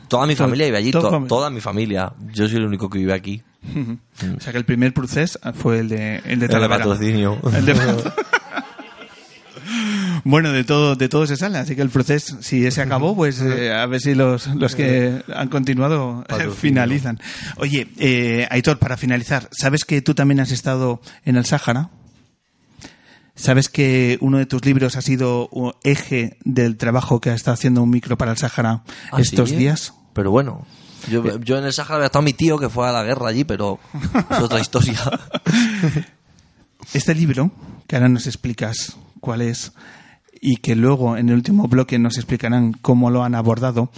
Toda 0.08 0.28
mi 0.28 0.36
familia 0.36 0.66
vive 0.68 0.78
allí, 0.78 0.92
todo 0.92 1.04
to- 1.04 1.10
familia. 1.10 1.28
toda 1.30 1.50
mi 1.50 1.60
familia. 1.62 2.14
Yo 2.34 2.48
soy 2.48 2.58
el 2.58 2.66
único 2.66 2.90
que 2.90 3.00
vive 3.00 3.14
aquí. 3.14 3.42
O 4.38 4.40
sea 4.40 4.52
que 4.52 4.60
el 4.60 4.66
primer 4.66 4.94
procés 4.94 5.40
fue 5.56 5.80
el 5.80 5.90
de, 5.90 6.18
el 6.26 6.40
de 6.40 6.46
El 6.46 6.62
de 6.62 6.70
patrocinio. 6.70 7.40
El 7.52 7.66
de- 7.66 7.74
bueno, 10.24 10.52
de 10.52 10.64
todo, 10.64 10.96
de 10.96 11.10
todo 11.10 11.28
se 11.28 11.36
sale, 11.36 11.58
así 11.58 11.76
que 11.76 11.82
el 11.82 11.90
proceso, 11.90 12.42
si 12.42 12.66
ese 12.66 12.82
acabó, 12.82 13.16
pues 13.16 13.42
eh, 13.42 13.74
a 13.74 13.86
ver 13.86 14.00
si 14.00 14.16
los, 14.16 14.48
los 14.48 14.76
que 14.76 15.22
han 15.34 15.50
continuado 15.50 16.24
eh, 16.30 16.50
finalizan. 16.56 17.20
Oye, 17.58 17.88
eh, 17.98 18.48
Aitor, 18.50 18.80
para 18.80 18.96
finalizar, 18.96 19.50
¿sabes 19.52 19.84
que 19.84 20.02
tú 20.02 20.16
también 20.16 20.40
has 20.40 20.52
estado 20.52 21.02
en 21.26 21.36
el 21.36 21.46
Sáhara? 21.46 21.90
¿Sabes 23.36 23.68
que 23.68 24.18
uno 24.22 24.38
de 24.38 24.46
tus 24.46 24.64
libros 24.64 24.96
ha 24.96 25.02
sido 25.02 25.50
eje 25.84 26.38
del 26.46 26.78
trabajo 26.78 27.20
que 27.20 27.32
ha 27.32 27.34
estado 27.34 27.56
haciendo 27.56 27.82
un 27.82 27.90
micro 27.90 28.18
para 28.18 28.32
el 28.32 28.38
Sáhara 28.38 28.84
¿Ah, 29.12 29.20
estos 29.20 29.50
sí? 29.50 29.56
días? 29.56 29.94
Pero 30.14 30.32
bueno, 30.32 30.66
yo, 31.10 31.40
yo 31.40 31.58
en 31.58 31.66
el 31.66 31.74
Sáhara 31.74 31.96
había 31.96 32.06
estado 32.06 32.24
mi 32.24 32.34
tío 32.34 32.58
que 32.58 32.70
fue 32.70 32.88
a 32.88 32.92
la 32.92 33.04
guerra 33.04 33.30
allí, 33.30 33.44
pero 33.44 33.80
es 34.30 34.40
otra 34.40 34.60
historia. 34.60 35.00
Este 36.94 37.16
libro, 37.16 37.52
que 37.88 37.96
ahora 37.96 38.10
nos 38.10 38.28
explicas 38.28 38.98
cuál 39.22 39.42
es 39.42 39.72
y 40.46 40.58
que 40.58 40.76
luego 40.76 41.16
en 41.16 41.30
el 41.30 41.36
último 41.36 41.70
bloque 41.70 41.98
nos 41.98 42.18
explicarán 42.18 42.74
cómo 42.74 43.10
lo 43.10 43.24
han 43.24 43.34
abordado, 43.34 43.90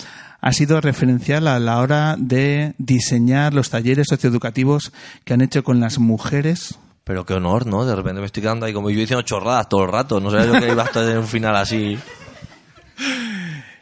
ha 0.41 0.53
sido 0.53 0.79
referencial 0.79 1.47
a 1.47 1.59
la 1.59 1.79
hora 1.79 2.15
de 2.19 2.75
diseñar 2.77 3.55
los 3.55 3.71
talleres 3.71 4.05
socioeducativos 4.07 4.93
que 5.23 5.33
han 5.33 5.41
hecho 5.41 5.63
con 5.63 5.79
las 5.79 5.97
mujeres. 5.97 6.77
Pero 7.03 7.25
qué 7.25 7.33
honor, 7.33 7.65
¿no? 7.65 7.83
De 7.83 7.95
repente 7.95 8.19
me 8.19 8.27
estoy 8.27 8.43
quedando 8.43 8.67
ahí 8.67 8.73
como 8.73 8.91
yo 8.91 8.99
diciendo 8.99 9.23
chorradas 9.23 9.67
todo 9.67 9.85
el 9.85 9.91
rato. 9.91 10.19
No 10.19 10.29
sabía 10.29 10.45
yo 10.45 10.59
que 10.59 10.71
iba 10.71 10.83
a 10.83 10.85
estar 10.85 11.09
en 11.09 11.17
un 11.17 11.27
final 11.27 11.55
así. 11.55 11.97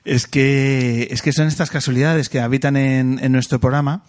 Es 0.06 0.28
que, 0.28 1.08
es 1.12 1.22
que 1.22 1.32
son 1.32 1.48
estas 1.48 1.70
casualidades 1.70 2.28
que 2.28 2.42
habitan 2.42 2.76
en, 2.76 3.20
en 3.24 3.32
nuestro 3.32 3.60
programa 3.60 4.04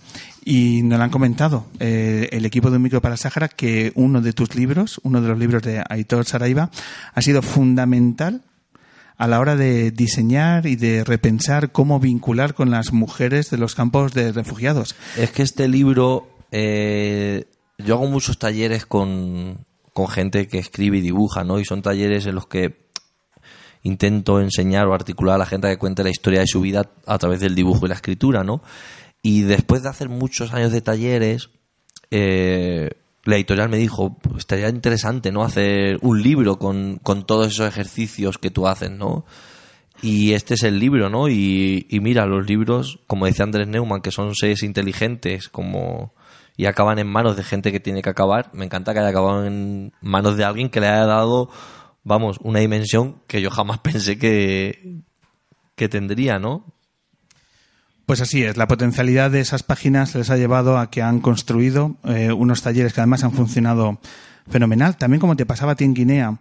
y 0.45 0.83
nos 0.83 0.99
lo 0.99 1.05
han 1.05 1.11
comentado 1.11 1.67
eh, 1.79 2.29
el 2.33 2.45
equipo 2.45 2.71
de 2.71 2.77
Un 2.77 2.83
Micro 2.83 3.01
para 3.01 3.17
Sáhara 3.17 3.49
que 3.49 3.93
uno 3.95 4.21
de 4.21 4.33
tus 4.33 4.55
libros, 4.55 5.01
uno 5.05 5.23
de 5.23 5.29
los 5.29 5.39
libros 5.39 5.63
de 5.63 5.83
Aitor 5.89 6.25
Saraiva, 6.25 6.71
ha 7.15 7.23
sido 7.23 7.43
fundamental 7.43 8.43
a 9.17 9.29
la 9.29 9.41
hora 9.41 9.57
de 9.57 9.91
diseñar 9.91 10.67
y 10.67 10.77
de 10.77 11.05
repensar 11.05 11.73
cómo 11.73 12.01
vincular 12.01 12.55
con 12.55 12.71
las 12.71 12.93
mujeres 12.93 13.51
de 13.51 13.59
los 13.59 13.75
campos 13.75 14.13
de 14.13 14.33
refugiados. 14.33 14.97
Es 15.17 15.31
que 15.31 15.43
este 15.43 15.69
libro 15.69 16.29
eh, 16.51 17.47
yo 17.79 17.95
hago 17.95 18.09
muchos 18.09 18.39
talleres 18.39 18.87
con, 18.87 19.65
con 19.93 20.09
gente 20.09 20.49
que 20.49 20.59
escribe 20.59 20.99
y 20.99 21.03
dibuja, 21.03 21.45
¿no? 21.45 21.59
Y 21.59 21.65
son 21.65 21.83
talleres 21.83 22.27
en 22.27 22.35
los 22.35 22.47
que 22.47 22.84
intento 23.85 24.41
enseñar 24.41 24.89
o 24.89 24.95
articular 24.95 25.37
a 25.37 25.39
la 25.39 25.47
gente 25.47 25.69
que 25.69 25.79
cuente 25.79 26.03
la 26.03 26.11
historia 26.11 26.41
de 26.41 26.47
su 26.47 26.61
vida 26.61 26.91
a 27.07 27.19
través 27.19 27.39
del 27.41 27.55
dibujo 27.55 27.87
y 27.87 27.89
la 27.89 27.95
escritura, 27.95 28.43
¿no? 28.43 28.63
Y 29.23 29.43
después 29.43 29.83
de 29.85 29.91
hacer 29.91 30.09
muchos 30.09 30.53
años 30.53 30.73
de 30.73 30.81
talleres, 30.81 31.51
eh, 32.11 32.91
la 33.25 33.37
editorial 33.37 33.69
me 33.69 33.79
dijo, 33.79 34.19
"Pues 34.19 34.39
estaría 34.39 34.69
interesante, 34.69 35.33
¿no? 35.33 35.45
Hacer 35.45 35.99
un 36.03 36.23
libro 36.23 36.59
con, 36.59 36.99
con 37.03 37.25
todos 37.25 37.49
esos 37.49 37.69
ejercicios 37.69 38.39
que 38.39 38.51
tú 38.51 38.67
haces, 38.67 38.91
¿no? 38.91 39.25
Y 40.03 40.33
este 40.33 40.55
es 40.55 40.63
el 40.65 40.79
libro, 40.79 41.09
¿no? 41.09 41.29
Y, 41.29 41.87
mira, 42.03 42.27
los 42.27 42.47
libros, 42.47 43.01
como 43.07 43.27
decía 43.27 43.45
Andrés 43.45 43.69
Neumann, 43.69 44.03
que 44.03 44.11
son 44.11 44.35
seres 44.35 44.63
inteligentes, 44.63 45.49
como 45.49 46.13
y 46.57 46.67
acaban 46.67 46.99
en 46.99 47.09
manos 47.09 47.37
de 47.37 47.43
gente 47.43 47.73
que 47.73 47.81
tiene 47.81 48.03
que 48.03 48.11
acabar. 48.11 48.51
Me 48.53 48.65
encanta 48.65 48.93
que 48.93 49.01
haya 49.01 49.09
acabado 49.09 49.45
en 49.45 49.93
manos 50.01 50.37
de 50.37 50.45
alguien 50.45 50.69
que 50.69 50.81
le 50.81 50.89
haya 50.89 51.07
dado, 51.07 51.49
vamos, 52.05 52.39
una 52.43 52.61
dimensión 52.61 53.17
que 53.27 53.43
yo 53.43 53.51
jamás 53.51 53.79
pensé 53.83 54.19
que, 54.19 55.01
que 55.75 55.89
tendría, 55.89 56.39
¿no? 56.39 56.73
Pues 58.07 58.21
así 58.21 58.43
es, 58.43 58.59
la 58.59 58.69
potencialidad 58.69 59.31
de 59.31 59.41
esas 59.41 59.63
páginas 59.63 60.15
les 60.15 60.29
ha 60.29 60.37
llevado 60.37 60.79
a 60.79 60.91
que 60.91 61.01
han 61.01 61.21
construido 61.21 61.97
eh, 62.05 62.33
unos 62.33 62.61
talleres 62.61 62.93
que 62.93 63.01
además 63.01 63.25
han 63.25 63.33
funcionado 63.33 63.99
fenomenal. 64.49 64.99
También 64.99 65.21
como 65.21 65.37
te 65.37 65.47
pasaba 65.47 65.73
a 65.73 65.75
ti 65.75 65.85
en 65.85 65.95
Guinea, 65.95 66.39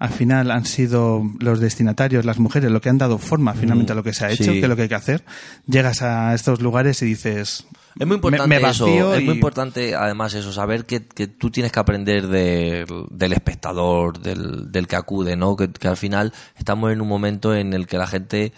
al 0.00 0.10
final 0.10 0.50
han 0.50 0.66
sido 0.66 1.22
los 1.38 1.60
destinatarios, 1.60 2.24
las 2.24 2.40
mujeres, 2.40 2.72
lo 2.72 2.80
que 2.80 2.88
han 2.88 2.98
dado 2.98 3.18
forma 3.18 3.54
finalmente 3.54 3.92
a 3.92 3.94
lo 3.94 4.02
que 4.02 4.12
se 4.12 4.26
ha 4.26 4.32
hecho, 4.32 4.44
sí. 4.44 4.54
que 4.54 4.62
es 4.62 4.68
lo 4.68 4.74
que 4.74 4.82
hay 4.82 4.88
que 4.88 4.96
hacer. 4.96 5.24
Llegas 5.68 6.02
a 6.02 6.34
estos 6.34 6.60
lugares 6.60 7.00
y 7.02 7.06
dices... 7.06 7.66
Es 7.98 8.06
muy 8.06 8.16
importante 8.16 8.48
me, 8.48 8.60
me 8.60 8.68
eso, 8.68 9.14
es 9.14 9.24
muy 9.24 9.34
importante 9.34 9.94
además 9.94 10.34
eso, 10.34 10.52
saber 10.52 10.84
que, 10.84 11.06
que 11.06 11.28
tú 11.28 11.50
tienes 11.50 11.72
que 11.72 11.80
aprender 11.80 12.28
del, 12.28 12.86
del 13.10 13.32
espectador, 13.32 14.20
del, 14.20 14.70
del 14.70 14.86
que 14.86 14.96
acude, 14.96 15.36
¿no? 15.36 15.56
Que, 15.56 15.72
que 15.72 15.88
al 15.88 15.96
final 15.96 16.32
estamos 16.56 16.92
en 16.92 17.00
un 17.00 17.08
momento 17.08 17.54
en 17.54 17.72
el 17.72 17.86
que 17.86 17.96
la 17.96 18.06
gente 18.06 18.52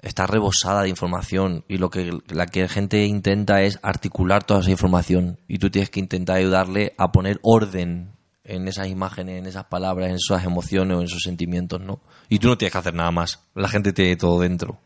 está 0.00 0.26
rebosada 0.26 0.82
de 0.82 0.88
información 0.88 1.64
y 1.68 1.76
lo 1.76 1.90
que 1.90 2.10
la 2.28 2.46
que 2.46 2.62
la 2.62 2.68
gente 2.68 3.04
intenta 3.04 3.62
es 3.62 3.78
articular 3.82 4.44
toda 4.44 4.60
esa 4.60 4.70
información 4.70 5.38
y 5.46 5.58
tú 5.58 5.70
tienes 5.70 5.90
que 5.90 6.00
intentar 6.00 6.36
ayudarle 6.36 6.94
a 6.96 7.12
poner 7.12 7.38
orden 7.42 8.12
en 8.44 8.66
esas 8.66 8.88
imágenes, 8.88 9.38
en 9.38 9.46
esas 9.46 9.66
palabras, 9.66 10.08
en 10.08 10.16
esas 10.16 10.44
emociones 10.44 10.96
o 10.96 11.00
en 11.00 11.06
esos 11.06 11.22
sentimientos, 11.22 11.80
¿no? 11.80 12.00
Y 12.28 12.38
tú 12.38 12.48
no 12.48 12.58
tienes 12.58 12.72
que 12.72 12.78
hacer 12.78 12.94
nada 12.94 13.10
más. 13.10 13.40
La 13.54 13.68
gente 13.68 13.92
tiene 13.92 14.16
todo 14.16 14.40
dentro. 14.40 14.78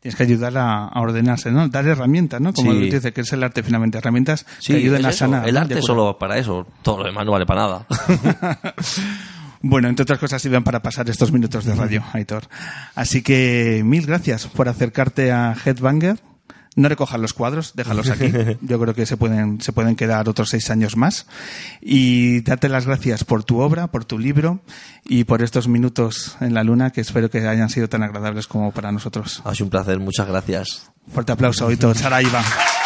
Tienes 0.00 0.16
que 0.16 0.22
ayudar 0.22 0.56
a, 0.56 0.84
a 0.86 1.00
ordenarse, 1.00 1.50
¿no? 1.50 1.66
Dar 1.68 1.86
herramientas, 1.86 2.40
¿no? 2.40 2.52
Como 2.52 2.70
Sí. 2.72 2.76
tú 2.78 2.84
dices, 2.84 3.12
que 3.12 3.20
es 3.22 3.32
el 3.32 3.42
arte 3.42 3.62
finalmente. 3.64 3.98
Herramientas 3.98 4.46
Sí, 4.60 4.72
que 4.72 4.78
ayuden 4.78 5.00
es 5.00 5.06
a 5.06 5.10
eso. 5.10 5.18
sanar. 5.18 5.48
El 5.48 5.56
arte 5.56 5.82
solo 5.82 6.16
para 6.18 6.38
eso. 6.38 6.66
Todo 6.82 6.98
lo 6.98 7.04
demás 7.04 7.26
no 7.26 7.32
vale 7.32 7.46
para 7.46 7.62
nada. 7.62 7.86
Bueno, 9.60 9.88
entre 9.88 10.04
otras 10.04 10.20
cosas 10.20 10.40
sirven 10.40 10.62
para 10.62 10.82
pasar 10.82 11.10
estos 11.10 11.32
minutos 11.32 11.64
de 11.64 11.74
radio, 11.74 12.04
Aitor. 12.12 12.44
Así 12.94 13.22
que 13.22 13.82
mil 13.84 14.06
gracias 14.06 14.46
por 14.46 14.68
acercarte 14.68 15.32
a 15.32 15.52
Headbanger. 15.64 16.20
No 16.78 16.88
recojas 16.88 17.18
los 17.18 17.32
cuadros, 17.32 17.72
déjalos 17.74 18.08
aquí. 18.08 18.30
Yo 18.60 18.78
creo 18.78 18.94
que 18.94 19.04
se 19.04 19.16
pueden, 19.16 19.60
se 19.60 19.72
pueden 19.72 19.96
quedar 19.96 20.28
otros 20.28 20.50
seis 20.50 20.70
años 20.70 20.96
más. 20.96 21.26
Y 21.80 22.42
darte 22.42 22.68
las 22.68 22.86
gracias 22.86 23.24
por 23.24 23.42
tu 23.42 23.58
obra, 23.58 23.88
por 23.88 24.04
tu 24.04 24.16
libro 24.16 24.60
y 25.04 25.24
por 25.24 25.42
estos 25.42 25.66
minutos 25.66 26.36
en 26.40 26.54
la 26.54 26.62
luna 26.62 26.90
que 26.90 27.00
espero 27.00 27.30
que 27.30 27.48
hayan 27.48 27.68
sido 27.68 27.88
tan 27.88 28.04
agradables 28.04 28.46
como 28.46 28.70
para 28.70 28.92
nosotros. 28.92 29.42
Ha 29.44 29.56
sido 29.56 29.66
un 29.66 29.70
placer, 29.70 29.98
muchas 29.98 30.28
gracias. 30.28 30.92
Fuerte 31.12 31.32
aplauso, 31.32 31.66
Aitor. 31.66 31.98
Saraiva. 31.98 32.44
Les 32.44 32.77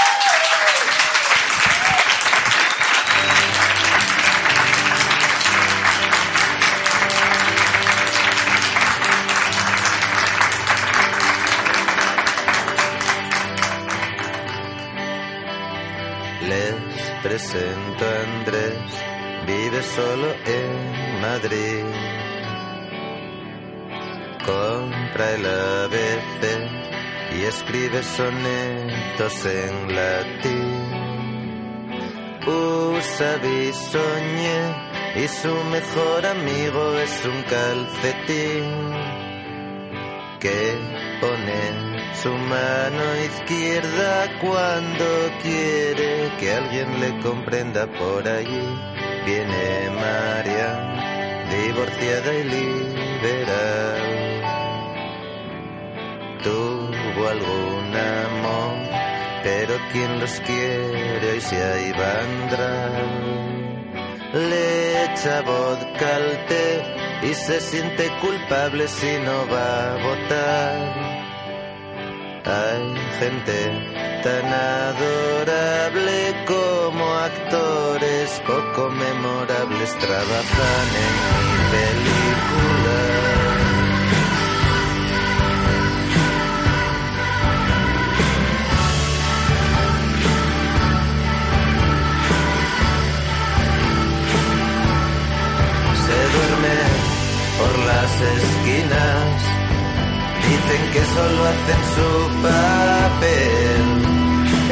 Compra 25.12 25.30
el 25.32 25.44
ABC 25.44 26.42
y 27.36 27.42
escribe 27.44 28.02
sonetos 28.02 29.44
en 29.44 29.94
latín. 29.94 30.88
Usa 32.46 33.36
bisoñé 33.36 35.22
y 35.22 35.28
su 35.28 35.54
mejor 35.64 36.24
amigo 36.24 36.98
es 36.98 37.26
un 37.26 37.42
calcetín 37.42 38.94
que 40.40 40.78
pone 41.20 42.14
su 42.22 42.30
mano 42.30 43.16
izquierda 43.26 44.38
cuando 44.40 45.04
quiere 45.42 46.32
que 46.40 46.54
alguien 46.54 47.00
le 47.00 47.20
comprenda 47.20 47.86
por 47.86 48.26
allí. 48.26 48.66
Viene 49.26 49.90
María, 49.90 51.48
divorciada 51.50 52.34
y 52.34 52.44
liberal. 52.44 54.21
Tuvo 56.42 57.28
algún 57.28 57.94
amor, 57.94 58.74
pero 59.44 59.74
quien 59.92 60.18
los 60.18 60.40
quiere 60.40 61.30
hoy 61.32 61.40
se 61.40 61.56
ha 61.62 61.80
Ivandral. 61.80 63.32
Le 64.34 65.04
echa 65.04 65.42
vodka 65.42 66.16
al 66.16 66.46
té 66.46 66.82
y 67.22 67.34
se 67.34 67.60
siente 67.60 68.10
culpable 68.20 68.88
si 68.88 69.18
no 69.20 69.46
va 69.46 69.92
a 69.92 69.96
votar. 70.02 71.12
Hay 72.44 72.96
gente 73.20 73.58
tan 74.24 74.46
adorable 74.52 76.44
como 76.46 77.14
actores 77.14 78.42
poco 78.46 78.90
memorables 78.90 79.96
trabajan 79.98 80.86
en 81.04 81.14
mi 81.46 81.56
película. 81.70 83.51
Las 98.20 98.42
esquinas 98.42 99.62
Dicen 100.52 100.82
que 100.92 101.02
solo 101.14 101.40
hacen 101.52 101.82
su 101.96 102.10
papel, 102.42 103.84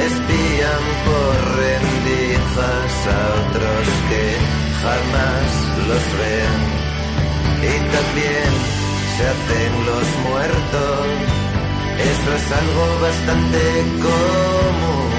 espían 0.09 0.85
por 1.07 1.35
rendijas 1.57 2.93
a 3.07 3.21
otros 3.41 3.83
que 4.11 4.25
jamás 4.83 5.51
los 5.89 6.05
ven. 6.21 6.59
Y 7.63 7.75
también 7.97 8.51
se 9.15 9.23
hacen 9.33 9.73
los 9.89 10.07
muertos, 10.29 11.07
eso 12.13 12.31
es 12.39 12.47
algo 12.61 12.85
bastante 13.01 13.63
común. 14.05 15.11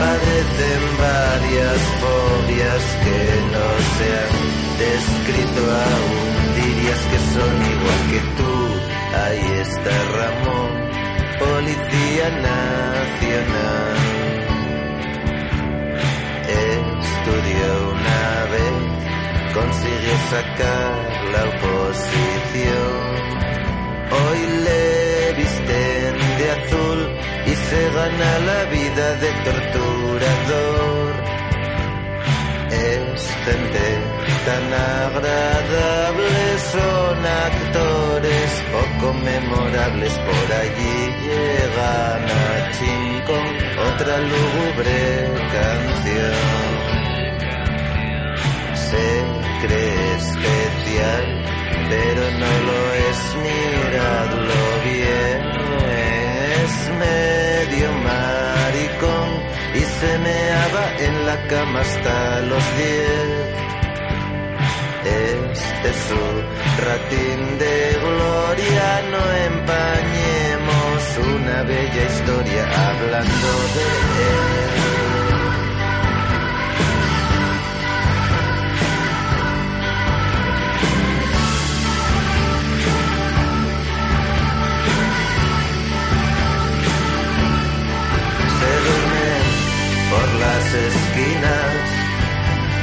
Padecen 0.00 0.82
varias 0.98 1.80
fobias 2.02 2.82
que 3.04 3.20
no 3.54 3.68
se 3.94 4.06
han 4.20 4.36
descrito 4.84 5.60
aún, 5.70 6.39
dirías 6.62 7.00
que 7.10 7.18
son 7.34 7.52
igual 7.74 8.00
que 8.12 8.20
tú. 8.38 8.52
Ahí 9.22 9.46
está 9.66 9.94
Ramón, 10.18 10.70
Policía 11.38 12.26
Nacional. 12.48 13.96
Estudió 16.80 17.68
una 17.96 18.22
vez, 18.54 18.78
consiguió 19.58 20.14
sacar 20.34 20.94
la 21.34 21.42
oposición. 21.52 23.00
Hoy 24.18 24.40
le 24.66 25.32
visten 25.40 26.12
de 26.38 26.46
azul 26.58 27.00
y 27.46 27.54
se 27.68 27.80
gana 27.96 28.30
la 28.50 28.60
vida 28.76 29.06
de 29.22 29.30
torturador. 29.44 31.10
Es 32.70 33.20
tan 34.46 34.72
agradable, 34.72 36.58
son 36.72 37.26
actores 37.26 38.50
poco 38.72 39.14
memorables. 39.14 40.12
Por 40.12 40.48
allí 40.62 40.96
llegan 41.24 42.24
a 42.30 42.70
Chincón, 42.76 43.48
otra 43.92 44.18
lúgubre 44.18 45.00
canción. 45.56 46.80
Se 48.88 49.06
cree 49.66 50.16
especial, 50.16 51.24
pero 51.90 52.22
no 52.42 52.52
lo 52.66 52.78
es, 53.08 53.20
miradlo 53.44 54.60
bien. 54.84 55.38
Es 56.62 56.74
medio 57.04 57.92
maricón 58.08 59.28
y 59.74 59.80
se 59.80 60.18
meaba 60.18 60.84
en 60.98 61.26
la 61.26 61.36
cama 61.48 61.80
hasta 61.80 62.40
los 62.40 62.76
diez. 62.76 63.49
Este 65.02 65.88
es 65.88 65.96
su 65.96 66.84
ratín 66.84 67.58
de 67.58 67.98
gloria, 68.00 69.02
no 69.10 69.22
empañemos 69.46 71.00
una 71.34 71.62
bella 71.62 72.04
historia 72.04 72.64
hablando 72.64 73.48
de 73.74 73.86
él. 74.20 74.60
Se 88.58 88.72
duermen 88.86 89.44
por 90.10 90.28
las 90.40 90.64
esquinas, 90.74 91.99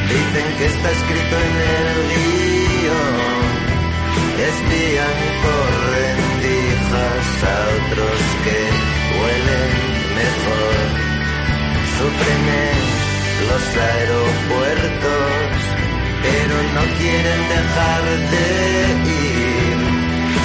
dicen 0.09 0.47
que 0.57 0.65
está 0.65 0.91
escrito 0.91 1.35
en 1.47 1.55
el 1.75 1.89
guion. 2.11 3.17
Espían 4.49 5.17
por 5.43 5.69
rendijas 5.95 7.27
a 7.43 7.57
otros 7.77 8.19
que 8.43 8.59
huelen 9.17 9.71
mejor. 10.21 10.75
Sufren 11.97 12.43
en 12.67 12.87
los 13.49 13.65
aeropuertos, 13.91 15.51
pero 16.23 16.55
no 16.75 16.83
quieren 16.99 17.41
dejar 17.55 18.03
de 18.33 18.47
ir. 19.11 19.77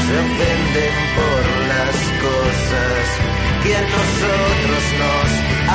Se 0.07 0.15
ofenden 0.27 0.95
por 1.17 1.43
las 1.73 1.97
cosas 2.27 3.42
que 3.63 3.77
a 3.77 3.83
nosotros 3.83 4.85
nos 4.99 5.31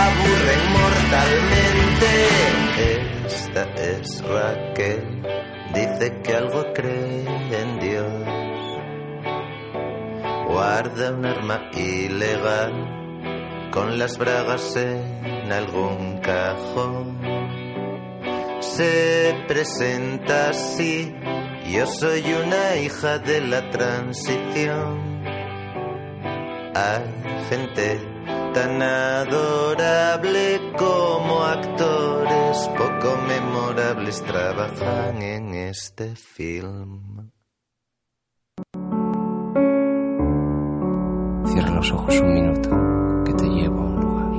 aburren 0.05 0.63
mortalmente. 0.79 2.09
Esta 3.25 3.63
es 3.75 4.23
Raquel, 4.23 5.23
dice 5.73 6.21
que 6.23 6.35
algo 6.35 6.73
cree 6.73 7.25
en 7.61 7.79
Dios. 7.79 8.37
Guarda 10.47 11.11
un 11.11 11.25
arma 11.25 11.69
ilegal 11.73 12.73
con 13.71 13.97
las 13.99 14.17
bragas 14.17 14.75
en 14.75 15.51
algún 15.51 16.19
cajón. 16.19 17.19
Se 18.59 19.35
presenta 19.47 20.49
así, 20.49 21.13
yo 21.69 21.85
soy 21.85 22.23
una 22.33 22.75
hija 22.77 23.19
de 23.19 23.41
la 23.41 23.69
transición. 23.69 25.06
Hay 26.75 27.03
gente 27.49 27.99
tan 28.53 28.81
adorable 28.81 30.59
como 30.77 31.43
actores 31.43 32.69
poco 32.77 33.17
memorables 33.27 34.23
trabajan 34.23 35.21
en 35.21 35.53
este 35.53 36.15
film. 36.15 37.31
Cierra 41.45 41.69
los 41.75 41.91
ojos 41.91 42.19
un 42.19 42.33
minuto, 42.33 42.69
que 43.25 43.33
te 43.33 43.45
llevo 43.45 43.79
a 43.79 43.85
un 43.85 43.99
lugar. 44.01 44.33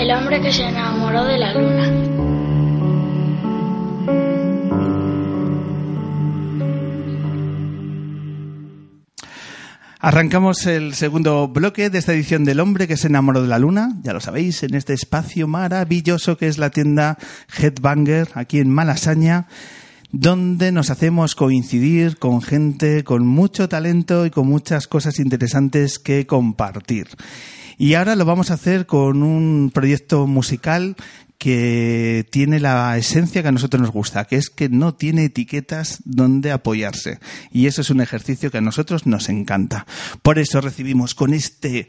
El 0.00 0.10
hombre 0.12 0.40
que 0.40 0.52
se 0.52 0.64
enamoró 0.64 1.24
de 1.24 1.38
la 1.38 1.54
luna. 1.54 2.15
Arrancamos 10.06 10.66
el 10.66 10.94
segundo 10.94 11.48
bloque 11.48 11.90
de 11.90 11.98
esta 11.98 12.12
edición 12.12 12.44
del 12.44 12.60
hombre 12.60 12.86
que 12.86 12.96
se 12.96 13.08
enamoró 13.08 13.42
de 13.42 13.48
la 13.48 13.58
luna, 13.58 13.96
ya 14.04 14.12
lo 14.12 14.20
sabéis, 14.20 14.62
en 14.62 14.76
este 14.76 14.92
espacio 14.92 15.48
maravilloso 15.48 16.36
que 16.36 16.46
es 16.46 16.58
la 16.58 16.70
tienda 16.70 17.18
Headbanger 17.58 18.28
aquí 18.34 18.60
en 18.60 18.70
Malasaña, 18.70 19.48
donde 20.12 20.70
nos 20.70 20.90
hacemos 20.90 21.34
coincidir 21.34 22.18
con 22.18 22.40
gente 22.40 23.02
con 23.02 23.26
mucho 23.26 23.68
talento 23.68 24.24
y 24.26 24.30
con 24.30 24.46
muchas 24.46 24.86
cosas 24.86 25.18
interesantes 25.18 25.98
que 25.98 26.24
compartir. 26.24 27.08
Y 27.76 27.94
ahora 27.94 28.14
lo 28.14 28.24
vamos 28.24 28.52
a 28.52 28.54
hacer 28.54 28.86
con 28.86 29.24
un 29.24 29.72
proyecto 29.74 30.28
musical 30.28 30.94
que 31.38 32.26
tiene 32.30 32.60
la 32.60 32.96
esencia 32.96 33.42
que 33.42 33.48
a 33.48 33.52
nosotros 33.52 33.80
nos 33.80 33.90
gusta, 33.90 34.24
que 34.24 34.36
es 34.36 34.50
que 34.50 34.68
no 34.68 34.94
tiene 34.94 35.24
etiquetas 35.24 36.00
donde 36.04 36.52
apoyarse. 36.52 37.18
Y 37.50 37.66
eso 37.66 37.82
es 37.82 37.90
un 37.90 38.00
ejercicio 38.00 38.50
que 38.50 38.58
a 38.58 38.62
nosotros 38.62 39.06
nos 39.06 39.28
encanta. 39.28 39.86
Por 40.22 40.38
eso 40.38 40.60
recibimos 40.60 41.14
con 41.14 41.34
este 41.34 41.88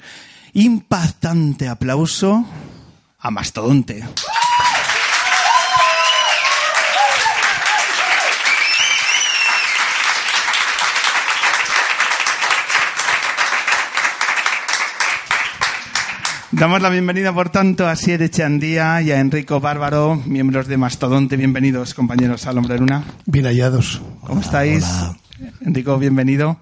impactante 0.53 1.67
aplauso 1.67 2.45
a 3.19 3.31
Mastodonte. 3.31 4.03
Damos 16.51 16.81
la 16.81 16.89
bienvenida, 16.89 17.33
por 17.33 17.49
tanto, 17.49 17.87
a 17.87 17.95
Siere 17.97 18.29
Chandía 18.29 19.01
y 19.01 19.11
a 19.11 19.19
Enrico 19.19 19.59
Bárbaro, 19.59 20.15
miembros 20.25 20.67
de 20.67 20.77
Mastodonte. 20.77 21.35
Bienvenidos, 21.35 21.93
compañeros, 21.93 22.47
al 22.47 22.57
Hombre 22.57 22.79
Luna. 22.79 23.03
Bien 23.25 23.45
hallados. 23.45 24.01
¿Cómo 24.21 24.39
estáis? 24.39 24.85
Hola. 24.85 25.17
Enrico, 25.65 25.97
bienvenido. 25.97 26.57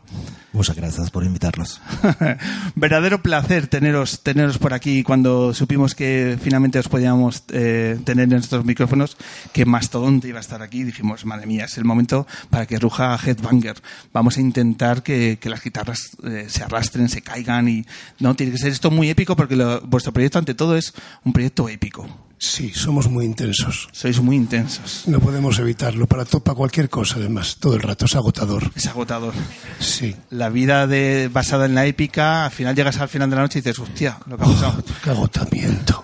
Muchas 0.56 0.78
gracias 0.78 1.12
por 1.12 1.26
invitarnos. 1.26 1.82
Verdadero 2.76 3.22
placer 3.22 3.68
teneros, 3.68 4.24
teneros 4.24 4.58
por 4.58 4.74
aquí 4.74 5.04
cuando 5.04 5.54
supimos 5.54 5.94
que 5.96 6.38
finalmente 6.42 6.80
os 6.80 6.88
podíamos 6.88 7.44
eh, 7.50 8.00
tener 8.06 8.24
en 8.24 8.30
nuestros 8.30 8.64
micrófonos, 8.64 9.18
que 9.52 9.66
Mastodonte 9.66 10.30
iba 10.30 10.38
a 10.38 10.42
estar 10.42 10.62
aquí. 10.62 10.84
Dijimos, 10.84 11.26
madre 11.26 11.46
mía, 11.46 11.66
es 11.66 11.78
el 11.78 11.84
momento 11.84 12.26
para 12.50 12.66
que 12.66 12.80
ruja 12.80 13.20
Headbanger. 13.22 13.76
Vamos 14.14 14.38
a 14.38 14.42
intentar 14.42 15.04
que, 15.04 15.38
que 15.42 15.50
las 15.50 15.62
guitarras 15.62 16.12
eh, 16.24 16.46
se 16.48 16.64
arrastren, 16.64 17.10
se 17.10 17.22
caigan 17.22 17.68
y 17.68 17.86
no 18.20 18.34
tiene 18.36 18.54
que 18.54 18.58
ser 18.58 18.72
esto 18.72 18.90
muy 18.90 19.10
épico 19.10 19.36
porque 19.36 19.58
lo- 19.58 19.82
vuestro 19.82 20.14
proyecto 20.14 20.40
ante 20.40 20.54
todo 20.56 20.78
es 20.78 20.94
un 21.26 21.34
proyecto 21.34 21.68
épico. 21.68 22.08
Sí, 22.38 22.72
somos 22.74 23.10
muy 23.10 23.26
intensos. 23.26 23.88
Sois 23.92 24.20
muy 24.20 24.36
intensos. 24.36 25.04
No 25.08 25.20
podemos 25.20 25.58
evitarlo. 25.60 26.06
Para, 26.06 26.26
to- 26.26 26.42
para 26.42 26.56
cualquier 26.56 26.90
cosa, 26.90 27.16
además. 27.16 27.58
Todo 27.60 27.76
el 27.76 27.82
rato 27.82 28.06
es 28.06 28.16
agotador. 28.16 28.72
Es 28.76 28.88
agotador. 28.88 29.34
Sí. 29.80 30.16
La 30.30 30.50
vida 30.50 30.86
de, 30.86 31.30
basada 31.32 31.66
en 31.66 31.76
la 31.76 31.86
épica, 31.86 32.46
al 32.46 32.52
final 32.52 32.76
llegas 32.76 32.98
al 32.98 33.08
final 33.10 33.30
de 33.30 33.36
la 33.38 33.42
noche 33.44 33.60
y 33.60 33.62
dices, 33.62 33.80
hostia, 33.80 34.20
lo 34.28 34.38
que 34.38 34.44
ha 34.44 34.48
pasado. 34.48 34.84
Qué 35.04 35.10
agotamiento. 35.10 36.04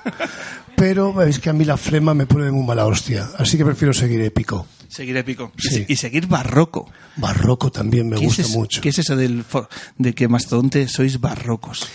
Pero 0.75 1.21
es 1.21 1.39
que 1.39 1.49
a 1.49 1.53
mí 1.53 1.63
la 1.65 1.77
flema 1.77 2.13
me 2.13 2.25
pone 2.25 2.49
muy 2.49 2.65
mala 2.65 2.85
hostia. 2.87 3.29
Así 3.37 3.57
que 3.57 3.65
prefiero 3.65 3.93
seguir 3.93 4.21
épico. 4.21 4.65
Seguir 4.87 5.15
épico. 5.17 5.51
Sí. 5.57 5.85
Y, 5.87 5.95
seguir 5.95 6.27
barroco. 6.27 6.89
Barroco 7.17 7.71
también 7.71 8.09
me 8.09 8.17
¿Qué 8.17 8.25
gusta 8.25 8.41
es 8.41 8.49
mucho. 8.49 8.81
¿Qué 8.81 8.89
es 8.89 8.99
eso 8.99 9.15
del 9.15 9.43
de 9.97 10.13
que 10.15 10.27
Mastodonte 10.27 10.87
sois 10.87 11.19
barrocos? 11.19 11.85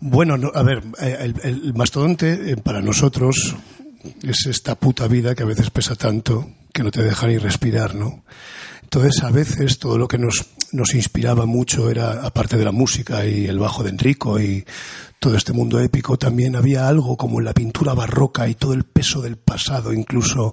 Bueno, 0.00 0.36
no, 0.36 0.50
a 0.54 0.62
ver, 0.62 0.82
eh, 1.00 1.16
el, 1.42 1.62
el 1.64 1.74
mastodonte 1.74 2.52
eh, 2.52 2.56
para 2.56 2.82
nosotros 2.82 3.56
es 4.22 4.46
esta 4.46 4.74
puta 4.74 5.08
vida 5.08 5.34
que 5.34 5.42
a 5.42 5.46
veces 5.46 5.70
pesa 5.70 5.94
tanto 5.94 6.50
que 6.72 6.82
no 6.82 6.90
te 6.90 7.02
deja 7.02 7.26
ni 7.26 7.38
respirar, 7.38 7.94
¿no? 7.94 8.22
Entonces, 8.82 9.24
a 9.24 9.30
veces 9.30 9.78
todo 9.78 9.98
lo 9.98 10.06
que 10.06 10.18
nos, 10.18 10.46
nos 10.72 10.94
inspiraba 10.94 11.46
mucho 11.46 11.90
era, 11.90 12.24
aparte 12.24 12.56
de 12.56 12.64
la 12.64 12.70
música 12.70 13.26
y 13.26 13.46
el 13.46 13.58
bajo 13.58 13.82
de 13.82 13.90
Enrico 13.90 14.38
y 14.38 14.64
todo 15.18 15.36
este 15.36 15.52
mundo 15.52 15.80
épico, 15.80 16.18
también 16.18 16.56
había 16.56 16.88
algo 16.88 17.16
como 17.16 17.38
en 17.38 17.46
la 17.46 17.54
pintura 17.54 17.94
barroca 17.94 18.48
y 18.48 18.54
todo 18.54 18.72
el 18.72 18.84
peso 18.84 19.22
del 19.22 19.36
pasado, 19.36 19.92
incluso 19.92 20.52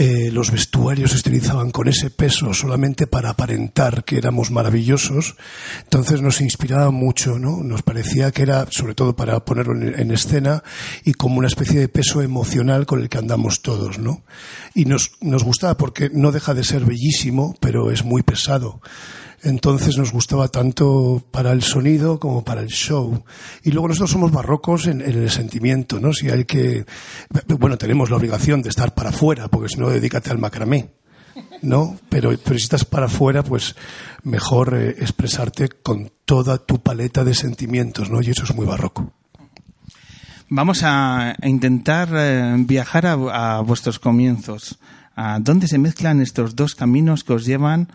eh, 0.00 0.30
los 0.30 0.52
vestuarios 0.52 1.10
se 1.10 1.18
utilizaban 1.18 1.72
con 1.72 1.88
ese 1.88 2.10
peso 2.10 2.54
solamente 2.54 3.08
para 3.08 3.30
aparentar 3.30 4.04
que 4.04 4.16
éramos 4.16 4.52
maravillosos. 4.52 5.34
Entonces 5.82 6.22
nos 6.22 6.40
inspiraba 6.40 6.92
mucho, 6.92 7.38
¿no? 7.40 7.64
Nos 7.64 7.82
parecía 7.82 8.30
que 8.30 8.42
era, 8.42 8.66
sobre 8.70 8.94
todo 8.94 9.16
para 9.16 9.44
ponerlo 9.44 9.74
en, 9.74 9.98
en 9.98 10.10
escena, 10.12 10.62
y 11.04 11.14
como 11.14 11.38
una 11.38 11.48
especie 11.48 11.80
de 11.80 11.88
peso 11.88 12.22
emocional 12.22 12.86
con 12.86 13.00
el 13.00 13.08
que 13.08 13.18
andamos 13.18 13.60
todos, 13.60 13.98
¿no? 13.98 14.22
Y 14.72 14.84
nos, 14.84 15.12
nos 15.20 15.42
gustaba 15.42 15.76
porque 15.76 16.10
no 16.12 16.30
deja 16.30 16.54
de 16.54 16.62
ser 16.62 16.84
bellísimo, 16.84 17.56
pero 17.58 17.90
es 17.90 18.04
muy 18.04 18.22
pesado. 18.22 18.80
Entonces 19.42 19.96
nos 19.96 20.12
gustaba 20.12 20.48
tanto 20.48 21.22
para 21.30 21.52
el 21.52 21.62
sonido 21.62 22.18
como 22.18 22.44
para 22.44 22.60
el 22.60 22.68
show. 22.68 23.22
Y 23.62 23.70
luego 23.70 23.88
nosotros 23.88 24.10
somos 24.10 24.32
barrocos 24.32 24.86
en, 24.86 25.00
el 25.00 25.30
sentimiento, 25.30 26.00
¿no? 26.00 26.12
Si 26.12 26.28
hay 26.28 26.44
que, 26.44 26.84
bueno, 27.48 27.78
tenemos 27.78 28.10
la 28.10 28.16
obligación 28.16 28.62
de 28.62 28.70
estar 28.70 28.94
para 28.94 29.10
afuera, 29.10 29.48
porque 29.48 29.68
si 29.68 29.78
no, 29.78 29.90
dedícate 29.90 30.30
al 30.30 30.38
macramé. 30.38 30.90
¿No? 31.62 31.96
Pero, 32.08 32.32
pero 32.42 32.58
si 32.58 32.64
estás 32.64 32.84
para 32.84 33.06
afuera, 33.06 33.44
pues 33.44 33.76
mejor 34.24 34.74
eh, 34.74 34.90
expresarte 34.98 35.68
con 35.68 36.10
toda 36.24 36.58
tu 36.58 36.80
paleta 36.80 37.22
de 37.22 37.34
sentimientos, 37.34 38.10
¿no? 38.10 38.20
Y 38.20 38.30
eso 38.30 38.42
es 38.42 38.54
muy 38.54 38.66
barroco. 38.66 39.12
Vamos 40.48 40.82
a, 40.82 41.36
intentar 41.44 42.08
eh, 42.12 42.54
viajar 42.58 43.06
a 43.06 43.60
vuestros 43.60 44.00
comienzos. 44.00 44.78
¿A 45.20 45.38
dónde 45.40 45.66
se 45.66 45.78
mezclan 45.78 46.20
estos 46.22 46.54
dos 46.54 46.74
caminos 46.76 47.24
que 47.24 47.32
os 47.32 47.44
llevan 47.44 47.88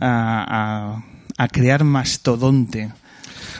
a, 0.00 0.96
a- 0.96 1.04
a 1.44 1.48
crear 1.48 1.84
Mastodonte? 1.84 2.90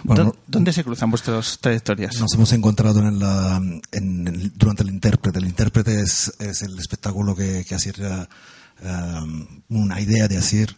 Bueno, 0.05 0.25
¿Dó- 0.25 0.37
¿Dónde 0.47 0.73
se 0.73 0.83
cruzan 0.85 1.11
vuestras 1.11 1.59
trayectorias? 1.61 2.18
Nos 2.18 2.33
hemos 2.33 2.53
encontrado 2.55 3.01
en 3.01 3.18
la, 3.18 3.61
en 3.93 4.53
durante 4.57 4.83
el 4.85 4.89
intérprete. 4.89 5.39
El 5.39 5.45
intérprete 5.47 6.01
es, 6.01 6.33
es 6.39 6.62
el 6.62 6.79
espectáculo 6.79 7.37
que, 7.37 7.64
que 7.68 7.75
hacía 7.75 7.93
um, 8.83 9.47
una 9.68 10.01
idea 10.01 10.28
de 10.28 10.37
hacer 10.39 10.76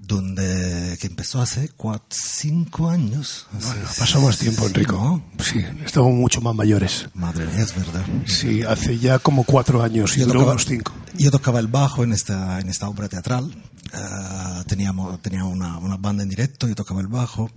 donde 0.00 0.96
que 1.00 1.06
empezó 1.06 1.40
hace 1.40 1.68
cuatro, 1.76 2.06
cinco 2.10 2.90
años. 2.90 3.46
Bueno, 3.52 4.26
más 4.26 4.38
tiempo, 4.38 4.66
Enrico. 4.66 4.96
¿no? 4.96 5.42
Sí, 5.42 5.64
estamos 5.84 6.12
mucho 6.12 6.40
más 6.40 6.54
mayores. 6.54 7.08
Madre 7.14 7.46
mía, 7.46 7.62
es 7.62 7.74
verdad. 7.74 8.04
Sí, 8.26 8.62
hace 8.62 8.98
ya 8.98 9.18
como 9.18 9.44
cuatro 9.44 9.82
años 9.82 10.16
y 10.16 10.20
Yo 10.20 10.26
tocaba, 10.26 10.52
unos 10.52 10.64
cinco. 10.64 10.92
yo 11.16 11.30
tocaba 11.30 11.60
el 11.60 11.68
bajo 11.68 12.02
en 12.02 12.12
esta, 12.12 12.60
en 12.60 12.68
esta 12.68 12.88
obra 12.88 13.08
teatral. 13.08 13.54
Ah, 13.92 14.64
teníamos, 14.66 15.20
tenía 15.22 15.44
una, 15.44 15.78
una 15.78 15.96
banda 15.96 16.22
en 16.22 16.28
directo, 16.28 16.66
yo 16.66 16.74
tocaba 16.74 17.00
el 17.00 17.08
bajo. 17.08 17.50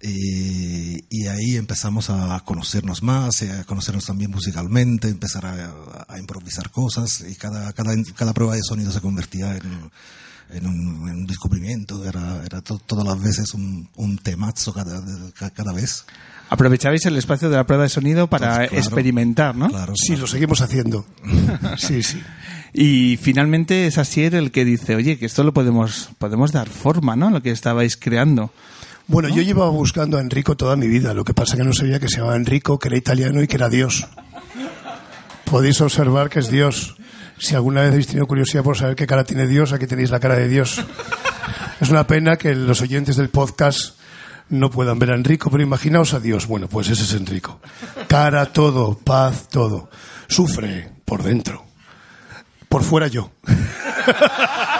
Y, 0.00 1.04
y 1.10 1.26
ahí 1.26 1.56
empezamos 1.56 2.08
a 2.10 2.40
conocernos 2.44 3.02
más, 3.02 3.42
y 3.42 3.48
a 3.48 3.64
conocernos 3.64 4.06
también 4.06 4.30
musicalmente, 4.30 5.08
empezar 5.08 5.44
a, 5.46 6.04
a 6.08 6.18
improvisar 6.18 6.70
cosas 6.70 7.24
y 7.28 7.34
cada, 7.34 7.72
cada, 7.72 7.94
cada 8.14 8.32
prueba 8.32 8.54
de 8.54 8.62
sonido 8.62 8.92
se 8.92 9.00
convertía 9.00 9.56
en, 9.56 9.90
en, 10.50 10.66
un, 10.66 11.08
en 11.08 11.16
un 11.16 11.26
descubrimiento, 11.26 12.04
era, 12.04 12.42
era 12.46 12.60
to- 12.62 12.78
todas 12.78 13.04
las 13.06 13.20
veces 13.20 13.54
un, 13.54 13.88
un 13.96 14.18
temazo 14.18 14.72
cada, 14.72 15.02
ca- 15.32 15.50
cada 15.50 15.72
vez. 15.72 16.04
Aprovechabais 16.50 17.04
el 17.06 17.16
espacio 17.16 17.50
de 17.50 17.56
la 17.56 17.66
prueba 17.66 17.82
de 17.82 17.90
sonido 17.90 18.28
para 18.30 18.46
Entonces, 18.64 18.68
claro, 18.70 18.82
experimentar, 18.86 19.54
¿no? 19.56 19.68
Claro, 19.68 19.92
Sí, 19.96 20.06
claro. 20.08 20.20
lo 20.22 20.26
seguimos 20.28 20.60
haciendo. 20.60 21.06
Sí, 21.76 22.02
sí. 22.02 22.22
Y 22.72 23.16
finalmente 23.16 23.86
es 23.86 23.98
Asier 23.98 24.34
el 24.34 24.50
que 24.52 24.64
dice, 24.64 24.94
oye, 24.94 25.18
que 25.18 25.26
esto 25.26 25.42
lo 25.42 25.52
podemos, 25.52 26.10
podemos 26.18 26.52
dar 26.52 26.68
forma, 26.68 27.16
¿no? 27.16 27.30
Lo 27.30 27.42
que 27.42 27.50
estabais 27.50 27.96
creando. 27.96 28.52
Bueno, 29.08 29.30
yo 29.30 29.40
llevaba 29.40 29.70
buscando 29.70 30.18
a 30.18 30.20
Enrico 30.20 30.54
toda 30.54 30.76
mi 30.76 30.86
vida. 30.86 31.14
Lo 31.14 31.24
que 31.24 31.32
pasa 31.32 31.56
que 31.56 31.64
no 31.64 31.72
sabía 31.72 31.98
que 31.98 32.08
se 32.08 32.18
llamaba 32.18 32.36
Enrico, 32.36 32.78
que 32.78 32.88
era 32.88 32.96
italiano 32.98 33.42
y 33.42 33.46
que 33.46 33.56
era 33.56 33.70
Dios. 33.70 34.06
Podéis 35.46 35.80
observar 35.80 36.28
que 36.28 36.40
es 36.40 36.50
Dios. 36.50 36.94
Si 37.38 37.54
alguna 37.54 37.80
vez 37.80 37.92
habéis 37.92 38.08
tenido 38.08 38.26
curiosidad 38.26 38.62
por 38.62 38.76
saber 38.76 38.96
qué 38.96 39.06
cara 39.06 39.24
tiene 39.24 39.46
Dios, 39.46 39.72
aquí 39.72 39.86
tenéis 39.86 40.10
la 40.10 40.20
cara 40.20 40.36
de 40.36 40.46
Dios. 40.46 40.84
Es 41.80 41.88
una 41.88 42.06
pena 42.06 42.36
que 42.36 42.54
los 42.54 42.82
oyentes 42.82 43.16
del 43.16 43.30
podcast 43.30 43.98
no 44.50 44.68
puedan 44.68 44.98
ver 44.98 45.12
a 45.12 45.14
Enrico, 45.14 45.50
pero 45.50 45.62
imaginaos 45.62 46.12
a 46.12 46.20
Dios. 46.20 46.46
Bueno, 46.46 46.68
pues 46.68 46.90
ese 46.90 47.04
es 47.04 47.14
Enrico. 47.14 47.60
Cara, 48.08 48.44
todo, 48.52 48.98
paz, 48.98 49.48
todo. 49.48 49.88
Sufre 50.26 50.92
por 51.06 51.22
dentro. 51.22 51.64
Por 52.68 52.82
fuera 52.82 53.06
yo. 53.06 53.30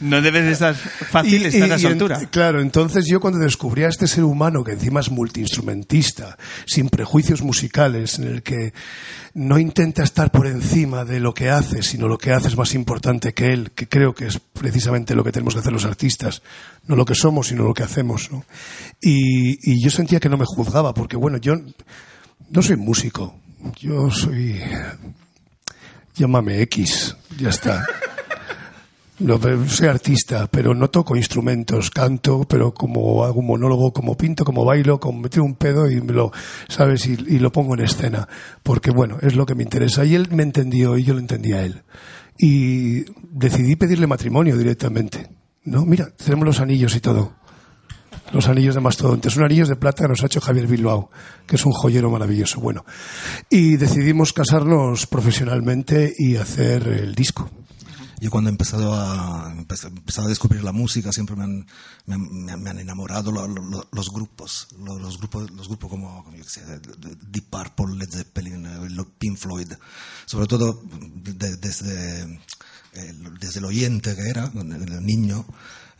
No 0.00 0.20
debe 0.22 0.42
de 0.42 0.52
estar 0.52 0.74
fácil 0.74 1.42
Y- 1.42 1.44
estar 1.46 1.68
y- 1.68 1.72
a 1.72 1.74
esa 1.76 1.86
en- 1.88 1.92
altura. 1.94 2.20
claro, 2.30 2.60
entonces 2.60 3.06
yo 3.06 3.20
cuando 3.20 3.38
descubrí 3.40 3.84
a 3.84 3.88
este 3.88 4.06
ser 4.06 4.24
humano 4.24 4.64
que 4.64 4.72
encima 4.72 5.00
es 5.00 5.10
multiinstrumentista, 5.10 6.36
sin 6.66 6.88
prejuicios 6.88 7.42
musicales, 7.42 8.18
en 8.18 8.24
el 8.24 8.42
que 8.42 8.72
no 9.34 9.58
intenta 9.58 10.02
estar 10.02 10.30
por 10.30 10.46
encima 10.46 11.04
de 11.04 11.18
lo 11.20 11.32
que 11.34 11.48
hace, 11.50 11.82
sino 11.82 12.06
lo 12.08 12.18
que 12.18 12.32
hace 12.32 12.48
es 12.48 12.56
más 12.56 12.74
importante 12.74 13.32
que 13.32 13.52
él, 13.52 13.70
que 13.74 13.88
creo 13.88 14.14
que 14.14 14.26
es 14.26 14.38
precisamente 14.38 15.14
lo 15.14 15.24
que 15.24 15.32
tenemos 15.32 15.54
que 15.54 15.60
hacer 15.60 15.72
los 15.72 15.84
artistas, 15.86 16.42
no 16.86 16.96
lo 16.96 17.04
que 17.04 17.14
somos, 17.14 17.46
sino 17.48 17.62
lo 17.64 17.72
que 17.74 17.82
hacemos. 17.82 18.30
¿no? 18.30 18.44
Y, 19.00 19.72
y 19.72 19.82
yo 19.82 19.90
sentía 19.90 20.20
que 20.20 20.28
no 20.28 20.36
me 20.36 20.44
juzgaba, 20.46 20.92
porque 20.92 21.16
bueno, 21.16 21.38
yo 21.38 21.54
no 22.50 22.62
soy 22.62 22.76
músico, 22.76 23.34
yo 23.80 24.10
soy... 24.10 24.60
Llámame 26.14 26.60
X, 26.62 27.16
ya 27.38 27.48
está. 27.48 27.86
No, 29.22 29.38
soy 29.68 29.86
artista, 29.86 30.48
pero 30.50 30.74
no 30.74 30.90
toco 30.90 31.14
instrumentos, 31.14 31.90
canto, 31.90 32.44
pero 32.48 32.74
como 32.74 33.22
hago 33.22 33.38
un 33.38 33.46
monólogo, 33.46 33.92
como 33.92 34.16
pinto, 34.16 34.44
como 34.44 34.64
bailo, 34.64 34.98
como 34.98 35.20
me 35.20 35.28
tiro 35.28 35.44
un 35.44 35.54
pedo 35.54 35.88
y 35.88 36.00
me 36.00 36.12
lo, 36.12 36.32
¿sabes? 36.68 37.06
Y, 37.06 37.12
y 37.12 37.38
lo 37.38 37.52
pongo 37.52 37.74
en 37.74 37.84
escena. 37.84 38.26
Porque 38.64 38.90
bueno, 38.90 39.18
es 39.22 39.36
lo 39.36 39.46
que 39.46 39.54
me 39.54 39.62
interesa. 39.62 40.04
Y 40.04 40.16
él 40.16 40.26
me 40.32 40.42
entendió 40.42 40.98
y 40.98 41.04
yo 41.04 41.14
lo 41.14 41.20
entendía 41.20 41.58
a 41.58 41.62
él. 41.62 41.82
Y 42.36 43.04
decidí 43.30 43.76
pedirle 43.76 44.08
matrimonio 44.08 44.58
directamente. 44.58 45.30
No, 45.64 45.86
mira, 45.86 46.08
tenemos 46.16 46.44
los 46.44 46.58
anillos 46.58 46.96
y 46.96 47.00
todo. 47.00 47.34
Los 48.32 48.48
anillos 48.48 48.74
de 48.74 48.80
mastodonte. 48.80 49.30
Son 49.30 49.44
anillos 49.44 49.68
de 49.68 49.76
plata 49.76 50.02
que 50.02 50.08
nos 50.08 50.22
ha 50.24 50.26
hecho 50.26 50.40
Javier 50.40 50.66
Bilbao, 50.66 51.10
que 51.46 51.54
es 51.54 51.64
un 51.64 51.72
joyero 51.72 52.10
maravilloso. 52.10 52.60
Bueno, 52.60 52.84
y 53.48 53.76
decidimos 53.76 54.32
casarnos 54.32 55.06
profesionalmente 55.06 56.12
y 56.18 56.34
hacer 56.34 56.88
el 56.88 57.14
disco. 57.14 57.48
Yo 58.22 58.30
cuando 58.30 58.50
he 58.50 58.52
empezado 58.52 58.94
a, 58.94 59.52
empezado 59.52 60.26
a 60.26 60.28
descubrir 60.28 60.62
la 60.62 60.70
música 60.70 61.10
siempre 61.12 61.34
me 61.34 61.42
han, 61.42 61.66
me 62.06 62.16
me 62.56 62.70
han- 62.70 62.78
enamorado 62.78 63.32
lo- 63.32 63.48
lo- 63.48 63.88
los 63.90 64.12
grupos, 64.12 64.68
lo- 64.78 64.96
los, 65.00 65.18
grupos, 65.18 65.50
los 65.50 65.66
grupos 65.66 65.90
como, 65.90 66.24
yo 66.36 66.44
sé, 66.44 66.64
de- 66.64 66.78
de- 66.78 67.16
Deep 67.20 67.46
Purple, 67.50 67.96
Led 67.96 68.10
Zeppelin, 68.10 68.64
eh, 68.64 69.04
Pink 69.18 69.36
Floyd, 69.38 69.72
sobre 70.26 70.46
todo 70.46 70.82
de- 71.16 71.56
desde, 71.56 72.38
desde 73.40 73.58
el 73.58 73.64
oyente 73.64 74.14
que 74.14 74.28
era, 74.28 74.52
el 74.54 75.04
niño, 75.04 75.44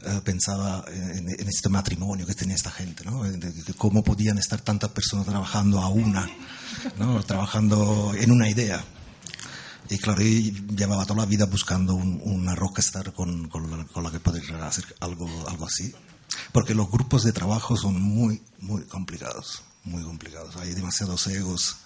eh, 0.05 0.21
pensaba 0.25 0.85
en, 0.93 1.29
este 1.29 1.69
matrimonio 1.71 2.25
que 2.25 2.35
tenía 2.35 2.55
esta 2.55 2.71
gente, 2.71 3.05
¿no? 3.05 3.25
De 3.25 3.75
cómo 3.77 4.05
podían 4.05 4.39
estar 4.39 4.61
tantas 4.61 4.91
personas 4.91 5.27
trabajando 5.27 5.81
a 5.81 5.89
una, 5.89 6.31
¿no? 7.01 7.21
trabajando 7.25 8.13
en 8.17 8.31
una 8.31 8.49
idea. 8.49 8.85
Y 9.93 9.99
claro, 9.99 10.23
yo 10.23 10.53
llevaba 10.75 11.05
toda 11.05 11.21
la 11.21 11.27
vida 11.27 11.45
buscando 11.45 11.95
un- 11.95 12.21
una 12.25 12.55
rockstar 12.55 13.13
con, 13.13 13.49
con, 13.49 13.71
la, 13.71 13.85
con 13.85 14.03
la 14.03 14.11
que 14.11 14.21
poder 14.21 14.43
hacer 14.63 14.85
algo, 15.01 15.29
algo 15.49 15.67
así. 15.67 15.95
Porque 16.53 16.75
los 16.75 16.91
grupos 16.91 17.25
de 17.25 17.33
trabajo 17.33 17.77
son 17.77 18.01
muy, 18.01 18.41
muy 18.61 18.83
complicados. 18.85 19.63
Muy 19.85 20.03
complicados. 20.03 20.57
Hay 20.57 20.73
demasiados 20.75 21.27
egos. 21.27 21.77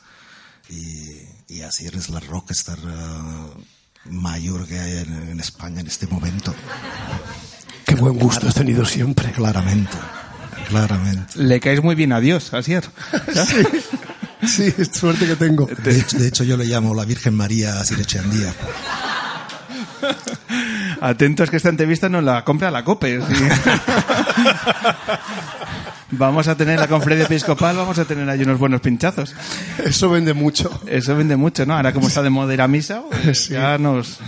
Y, 0.68 1.20
y 1.48 1.62
así 1.62 1.86
eres 1.86 2.08
la 2.10 2.20
rockstar 2.20 2.78
eh, 2.78 3.64
mayor 4.10 4.66
que 4.66 4.78
hay 4.78 4.98
en, 4.98 5.30
en 5.30 5.40
España 5.40 5.80
en 5.80 5.86
este 5.88 6.06
momento. 6.06 6.54
Qué 7.86 7.94
buen 7.96 8.18
gusto 8.18 8.48
has 8.48 8.54
tenido 8.54 8.84
siempre. 8.84 9.32
Claramente. 9.32 9.96
Claramente. 10.68 11.38
Le 11.38 11.58
caes 11.60 11.82
muy 11.82 11.94
bien 11.96 12.12
a 12.12 12.20
Dios, 12.20 12.52
Asier. 12.54 12.88
Sí, 13.34 13.62
es 14.46 14.90
suerte 14.92 15.26
que 15.26 15.36
tengo. 15.36 15.66
De 15.66 15.98
hecho, 15.98 16.18
de 16.18 16.28
hecho, 16.28 16.44
yo 16.44 16.56
le 16.56 16.64
llamo 16.64 16.94
la 16.94 17.04
Virgen 17.04 17.34
María 17.34 17.82
Sirechandía. 17.84 18.54
Atentos 21.00 21.50
que 21.50 21.56
esta 21.56 21.68
entrevista 21.68 22.08
nos 22.08 22.24
la 22.24 22.44
compra 22.44 22.70
la 22.70 22.84
COPE. 22.84 23.20
sí. 23.20 23.44
vamos 26.10 26.48
a 26.48 26.56
tener 26.56 26.78
la 26.78 26.88
conferencia 26.88 27.26
episcopal, 27.26 27.76
vamos 27.76 27.98
a 27.98 28.04
tener 28.04 28.28
ahí 28.28 28.42
unos 28.42 28.58
buenos 28.58 28.80
pinchazos. 28.80 29.34
Eso 29.84 30.08
vende 30.10 30.32
mucho. 30.34 30.80
Eso 30.86 31.16
vende 31.16 31.36
mucho, 31.36 31.66
¿no? 31.66 31.74
Ahora 31.74 31.92
como 31.92 32.08
está 32.08 32.22
de 32.22 32.30
moda 32.30 32.54
ir 32.54 32.60
a 32.62 32.68
misa, 32.68 33.02
pues 33.22 33.44
Sí. 33.46 33.52
ya 33.54 33.78
nos... 33.78 34.18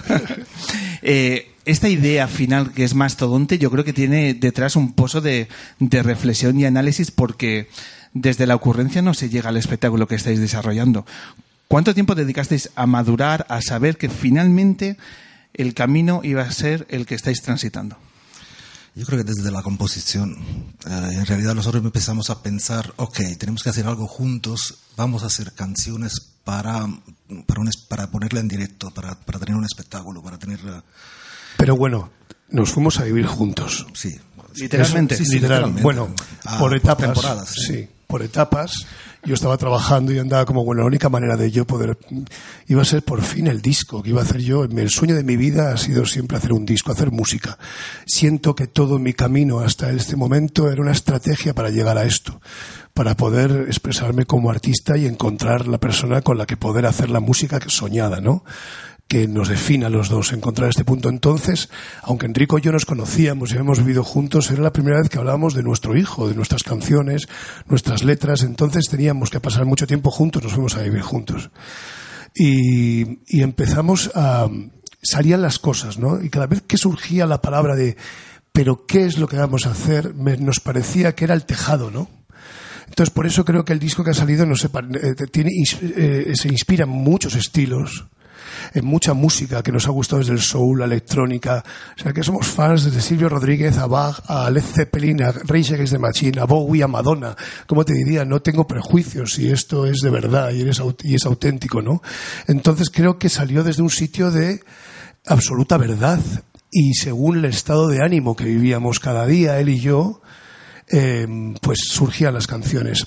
Eh, 1.02 1.52
esta 1.64 1.88
idea 1.88 2.28
final 2.28 2.72
que 2.72 2.82
es 2.84 2.94
mastodonte, 2.94 3.58
yo 3.58 3.70
creo 3.70 3.84
que 3.84 3.92
tiene 3.92 4.34
detrás 4.34 4.74
un 4.74 4.94
pozo 4.94 5.20
de, 5.20 5.48
de 5.78 6.02
reflexión 6.02 6.58
y 6.58 6.64
análisis 6.64 7.10
porque 7.10 7.68
desde 8.20 8.46
la 8.46 8.54
ocurrencia 8.54 9.02
no 9.02 9.14
se 9.14 9.28
llega 9.28 9.48
al 9.48 9.56
espectáculo 9.56 10.06
que 10.06 10.14
estáis 10.16 10.40
desarrollando. 10.40 11.06
¿Cuánto 11.68 11.94
tiempo 11.94 12.14
dedicasteis 12.14 12.70
a 12.76 12.86
madurar, 12.86 13.46
a 13.48 13.60
saber 13.60 13.96
que 13.98 14.08
finalmente 14.08 14.96
el 15.54 15.74
camino 15.74 16.20
iba 16.24 16.42
a 16.42 16.50
ser 16.50 16.86
el 16.90 17.04
que 17.06 17.14
estáis 17.14 17.42
transitando? 17.42 17.96
Yo 18.94 19.04
creo 19.06 19.18
que 19.24 19.32
desde 19.32 19.50
la 19.52 19.62
composición, 19.62 20.32
eh, 20.86 21.10
en 21.12 21.26
realidad 21.26 21.54
nosotros 21.54 21.84
empezamos 21.84 22.30
a 22.30 22.42
pensar, 22.42 22.92
ok, 22.96 23.18
tenemos 23.38 23.62
que 23.62 23.68
hacer 23.70 23.86
algo 23.86 24.08
juntos, 24.08 24.74
vamos 24.96 25.22
a 25.22 25.26
hacer 25.26 25.52
canciones 25.52 26.14
para, 26.42 26.86
para, 27.46 27.60
un 27.60 27.68
es- 27.68 27.76
para 27.76 28.10
ponerla 28.10 28.40
en 28.40 28.48
directo, 28.48 28.90
para, 28.90 29.14
para 29.20 29.38
tener 29.38 29.54
un 29.54 29.64
espectáculo, 29.64 30.22
para 30.22 30.38
tener... 30.38 30.58
eh, 30.60 30.80
Pero 31.58 31.76
bueno, 31.76 32.10
nos 32.48 32.70
fuimos 32.72 32.98
a 32.98 33.04
vivir 33.04 33.26
juntos. 33.26 33.86
sí. 33.94 34.18
Literalmente. 34.54 35.16
Sí, 35.16 35.24
sí, 35.24 35.34
Literal. 35.34 35.70
literalmente. 35.70 35.82
Bueno, 35.84 36.14
Ah, 36.44 36.58
por 36.58 36.74
etapas. 36.74 37.04
temporadas, 37.06 37.48
sí. 37.54 37.66
sí. 37.66 37.88
Por 38.08 38.22
etapas. 38.22 38.86
Yo 39.22 39.34
estaba 39.34 39.58
trabajando 39.58 40.12
y 40.12 40.18
andaba 40.18 40.46
como, 40.46 40.64
bueno, 40.64 40.80
la 40.80 40.86
única 40.86 41.10
manera 41.10 41.36
de 41.36 41.50
yo 41.50 41.66
poder, 41.66 41.98
iba 42.66 42.80
a 42.80 42.84
ser 42.86 43.02
por 43.02 43.20
fin 43.20 43.46
el 43.46 43.60
disco 43.60 44.02
que 44.02 44.10
iba 44.10 44.20
a 44.20 44.24
hacer 44.24 44.40
yo. 44.40 44.64
El 44.64 44.90
sueño 44.90 45.14
de 45.14 45.24
mi 45.24 45.36
vida 45.36 45.72
ha 45.72 45.76
sido 45.76 46.06
siempre 46.06 46.38
hacer 46.38 46.54
un 46.54 46.64
disco, 46.64 46.90
hacer 46.90 47.12
música. 47.12 47.58
Siento 48.06 48.54
que 48.54 48.66
todo 48.66 48.98
mi 48.98 49.12
camino 49.12 49.60
hasta 49.60 49.90
este 49.90 50.16
momento 50.16 50.72
era 50.72 50.80
una 50.80 50.92
estrategia 50.92 51.54
para 51.54 51.68
llegar 51.68 51.98
a 51.98 52.04
esto, 52.04 52.40
para 52.94 53.14
poder 53.14 53.66
expresarme 53.68 54.24
como 54.24 54.50
artista 54.50 54.96
y 54.96 55.06
encontrar 55.06 55.68
la 55.68 55.78
persona 55.78 56.22
con 56.22 56.38
la 56.38 56.46
que 56.46 56.56
poder 56.56 56.86
hacer 56.86 57.10
la 57.10 57.20
música 57.20 57.60
soñada, 57.66 58.22
¿no? 58.22 58.42
Que 59.08 59.26
nos 59.26 59.48
defina 59.48 59.88
los 59.88 60.10
dos, 60.10 60.32
encontrar 60.34 60.68
este 60.68 60.84
punto. 60.84 61.08
Entonces, 61.08 61.70
aunque 62.02 62.26
Enrico 62.26 62.58
y 62.58 62.60
yo 62.60 62.72
nos 62.72 62.84
conocíamos 62.84 63.50
y 63.50 63.54
habíamos 63.54 63.78
vivido 63.78 64.04
juntos, 64.04 64.50
era 64.50 64.60
la 64.62 64.72
primera 64.72 64.98
vez 65.00 65.08
que 65.08 65.16
hablábamos 65.18 65.54
de 65.54 65.62
nuestro 65.62 65.96
hijo, 65.96 66.28
de 66.28 66.34
nuestras 66.34 66.62
canciones, 66.62 67.26
nuestras 67.66 68.04
letras, 68.04 68.42
entonces 68.42 68.84
teníamos 68.90 69.30
que 69.30 69.40
pasar 69.40 69.64
mucho 69.64 69.86
tiempo 69.86 70.10
juntos, 70.10 70.42
nos 70.42 70.52
fuimos 70.52 70.76
a 70.76 70.82
vivir 70.82 71.00
juntos. 71.00 71.50
Y, 72.34 73.18
empezamos 73.40 74.10
a... 74.14 74.46
salían 75.02 75.40
las 75.42 75.58
cosas, 75.58 75.98
¿no? 75.98 76.22
Y 76.22 76.28
cada 76.28 76.46
vez 76.46 76.62
que 76.66 76.76
surgía 76.76 77.26
la 77.26 77.40
palabra 77.40 77.74
de 77.74 77.96
pero 78.52 78.86
¿qué 78.86 79.06
es 79.06 79.18
lo 79.18 79.28
que 79.28 79.36
vamos 79.36 79.66
a 79.66 79.70
hacer? 79.70 80.14
Me- 80.14 80.36
nos 80.36 80.58
parecía 80.60 81.14
que 81.14 81.24
era 81.24 81.34
el 81.34 81.44
tejado, 81.44 81.90
¿no? 81.92 82.08
Entonces, 82.88 83.10
por 83.14 83.24
eso 83.26 83.44
creo 83.44 83.64
que 83.64 83.72
el 83.72 83.78
disco 83.78 84.02
que 84.02 84.10
ha 84.10 84.14
salido 84.14 84.44
no 84.46 84.56
se, 84.56 84.66
eh, 84.66 85.14
tiene, 85.30 85.50
ins- 85.50 85.78
eh, 85.80 86.32
se 86.34 86.48
inspira 86.48 86.84
en 86.84 86.90
muchos 86.90 87.36
estilos, 87.36 88.06
en 88.74 88.84
mucha 88.84 89.14
música 89.14 89.62
que 89.62 89.72
nos 89.72 89.86
ha 89.86 89.90
gustado 89.90 90.20
desde 90.20 90.32
el 90.32 90.40
soul, 90.40 90.80
la 90.80 90.84
electrónica. 90.84 91.64
O 91.96 92.02
sea, 92.02 92.12
que 92.12 92.22
somos 92.22 92.46
fans 92.46 92.84
desde 92.84 93.00
Silvio 93.00 93.28
Rodríguez 93.28 93.78
a 93.78 93.86
Bach, 93.86 94.20
a 94.26 94.50
Led 94.50 94.62
Zeppelin, 94.62 95.22
a 95.22 95.32
Rage 95.32 95.74
Against 95.74 95.92
the 95.92 95.98
Machine, 95.98 96.40
a 96.40 96.44
Bowie, 96.44 96.82
a 96.82 96.88
Madonna. 96.88 97.36
Como 97.66 97.84
te 97.84 97.94
diría, 97.94 98.24
no 98.24 98.40
tengo 98.40 98.66
prejuicios 98.66 99.38
y 99.38 99.50
esto 99.50 99.86
es 99.86 100.00
de 100.00 100.10
verdad 100.10 100.50
y 100.52 101.14
es 101.14 101.26
auténtico, 101.26 101.82
¿no? 101.82 102.02
Entonces 102.46 102.90
creo 102.90 103.18
que 103.18 103.28
salió 103.28 103.62
desde 103.62 103.82
un 103.82 103.90
sitio 103.90 104.30
de 104.30 104.60
absoluta 105.26 105.76
verdad 105.76 106.20
y 106.70 106.94
según 106.94 107.38
el 107.38 107.46
estado 107.46 107.88
de 107.88 108.02
ánimo 108.02 108.36
que 108.36 108.44
vivíamos 108.44 109.00
cada 109.00 109.26
día, 109.26 109.58
él 109.58 109.70
y 109.70 109.80
yo, 109.80 110.20
eh, 110.88 111.26
pues 111.60 111.78
surgían 111.88 112.34
las 112.34 112.46
canciones. 112.46 113.06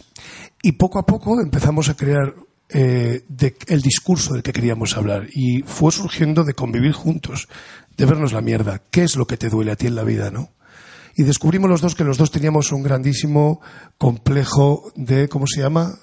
Y 0.63 0.73
poco 0.73 0.99
a 0.99 1.05
poco 1.05 1.39
empezamos 1.41 1.89
a 1.89 1.95
crear 1.95 2.35
eh, 2.73 3.23
de- 3.27 3.55
el 3.67 3.81
discurso 3.81 4.33
del 4.33 4.43
que 4.43 4.53
queríamos 4.53 4.95
hablar. 4.97 5.27
Y 5.33 5.61
fue 5.63 5.91
surgiendo 5.91 6.43
de 6.43 6.53
convivir 6.53 6.93
juntos, 6.93 7.47
de 7.97 8.05
vernos 8.05 8.33
la 8.33 8.41
mierda. 8.41 8.81
¿Qué 8.91 9.03
es 9.03 9.15
lo 9.15 9.27
que 9.27 9.37
te 9.37 9.49
duele 9.49 9.71
a 9.71 9.75
ti 9.75 9.87
en 9.87 9.95
la 9.95 10.03
vida, 10.03 10.31
no? 10.31 10.49
Y 11.15 11.23
descubrimos 11.23 11.69
los 11.69 11.81
dos 11.81 11.95
que 11.95 12.03
los 12.05 12.17
dos 12.17 12.31
teníamos 12.31 12.71
un 12.71 12.83
grandísimo 12.83 13.59
complejo 13.97 14.91
de, 14.95 15.27
¿cómo 15.27 15.45
se 15.47 15.61
llama? 15.61 15.93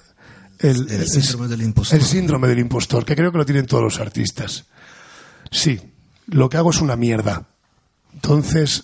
El 0.59 1.07
síndrome 1.07 1.47
del 1.47 1.61
impostor. 1.63 1.97
El 1.99 2.05
síndrome 2.05 2.47
del 2.47 2.59
impostor, 2.59 3.05
que 3.05 3.15
creo 3.15 3.31
que 3.31 3.37
lo 3.39 3.45
tienen 3.45 3.65
todos 3.65 3.83
los 3.83 3.99
artistas. 3.99 4.65
Sí, 5.51 5.79
lo 6.27 6.49
que 6.49 6.57
hago 6.57 6.69
es 6.69 6.81
una 6.81 6.95
mierda. 6.95 7.47
Entonces, 8.13 8.83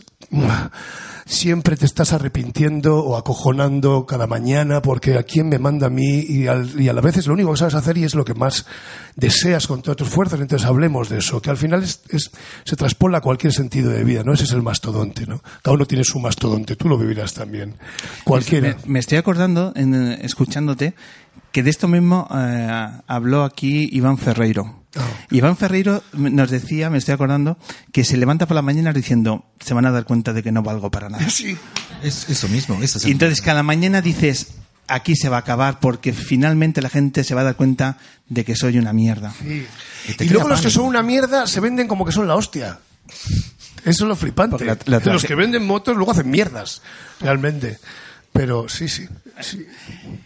siempre 1.27 1.75
te 1.75 1.85
estás 1.85 2.13
arrepintiendo 2.13 2.99
o 3.03 3.17
acojonando 3.17 4.05
cada 4.05 4.27
mañana 4.27 4.81
porque 4.81 5.17
a 5.17 5.23
quién 5.23 5.49
me 5.49 5.57
manda 5.57 5.87
a 5.87 5.89
mí 5.89 6.19
y, 6.19 6.45
al- 6.47 6.79
y 6.79 6.87
a 6.87 6.93
la 6.93 7.01
vez 7.01 7.17
es 7.17 7.25
lo 7.27 7.33
único 7.33 7.51
que 7.51 7.57
sabes 7.57 7.73
hacer 7.73 7.97
y 7.97 8.03
es 8.03 8.13
lo 8.13 8.23
que 8.23 8.35
más 8.35 8.65
deseas 9.15 9.65
con 9.65 9.81
todas 9.81 9.97
tus 9.97 10.07
fuerzas. 10.09 10.39
Entonces 10.39 10.67
hablemos 10.67 11.09
de 11.09 11.17
eso, 11.17 11.41
que 11.41 11.49
al 11.49 11.57
final 11.57 11.83
es, 11.83 12.01
es- 12.09 12.29
se 12.63 12.75
traspola 12.75 13.17
a 13.17 13.21
cualquier 13.21 13.53
sentido 13.53 13.89
de 13.89 14.03
vida, 14.03 14.23
¿no? 14.23 14.33
Ese 14.33 14.43
es 14.43 14.51
el 14.51 14.61
mastodonte, 14.61 15.25
¿no? 15.25 15.41
Cada 15.63 15.73
uno 15.75 15.85
tiene 15.87 16.03
su 16.03 16.19
mastodonte, 16.19 16.75
tú 16.75 16.87
lo 16.87 16.97
vivirás 16.97 17.33
también. 17.33 17.73
Cualquiera. 18.23 18.77
Me, 18.85 18.93
me 18.93 18.99
estoy 18.99 19.17
acordando, 19.17 19.73
en, 19.75 19.95
eh, 19.95 20.19
escuchándote, 20.21 20.93
que 21.51 21.63
de 21.63 21.69
esto 21.71 21.87
mismo 21.87 22.27
eh, 22.35 22.87
habló 23.07 23.43
aquí 23.43 23.89
Iván 23.91 24.17
Ferreiro. 24.19 24.84
Ah. 24.95 25.01
Iván 25.31 25.57
Ferreiro 25.57 26.03
nos 26.13 26.49
decía, 26.49 26.89
me 26.89 26.97
estoy 26.97 27.13
acordando, 27.13 27.57
que 27.91 28.03
se 28.03 28.17
levanta 28.17 28.45
por 28.45 28.55
la 28.55 28.61
mañana 28.61 28.93
diciendo, 28.93 29.45
se 29.59 29.73
van 29.73 29.85
a 29.85 29.91
dar 29.91 30.05
cuenta 30.05 30.31
de 30.33 30.41
que 30.43 30.51
no 30.51 30.63
valgo 30.63 30.89
para 30.91 31.09
nada. 31.09 31.29
Sí. 31.29 31.57
Es 32.03 32.29
eso 32.29 32.47
mismo. 32.47 32.81
es 32.81 33.05
Y 33.05 33.11
entonces 33.11 33.41
cada 33.41 33.61
mañana 33.63 34.01
dices, 34.01 34.47
aquí 34.87 35.15
se 35.15 35.29
va 35.29 35.37
a 35.37 35.39
acabar 35.41 35.79
porque 35.79 36.13
finalmente 36.13 36.81
la 36.81 36.89
gente 36.89 37.23
se 37.23 37.35
va 37.35 37.41
a 37.41 37.45
dar 37.45 37.55
cuenta 37.55 37.97
de 38.29 38.45
que 38.45 38.55
soy 38.55 38.77
una 38.77 38.93
mierda. 38.93 39.33
Sí. 39.41 39.65
Y 40.19 40.29
luego 40.29 40.47
los 40.47 40.59
que 40.59 40.65
pánico. 40.67 40.79
son 40.81 40.85
una 40.89 41.03
mierda 41.03 41.47
se 41.47 41.59
venden 41.59 41.87
como 41.87 42.05
que 42.05 42.11
son 42.11 42.27
la 42.27 42.35
hostia. 42.35 42.79
Eso 43.83 44.03
es 44.05 44.07
lo 44.09 44.15
flipante. 44.15 44.51
Porque 44.51 44.65
la- 44.65 44.99
la- 44.99 45.13
los 45.13 45.23
que 45.23 45.35
venden 45.35 45.65
motos 45.65 45.95
luego 45.95 46.11
hacen 46.11 46.29
mierdas, 46.29 46.81
realmente. 47.19 47.79
Pero 48.35 48.67
sí, 48.67 48.89
sí. 48.89 49.07
sí. 49.39 49.65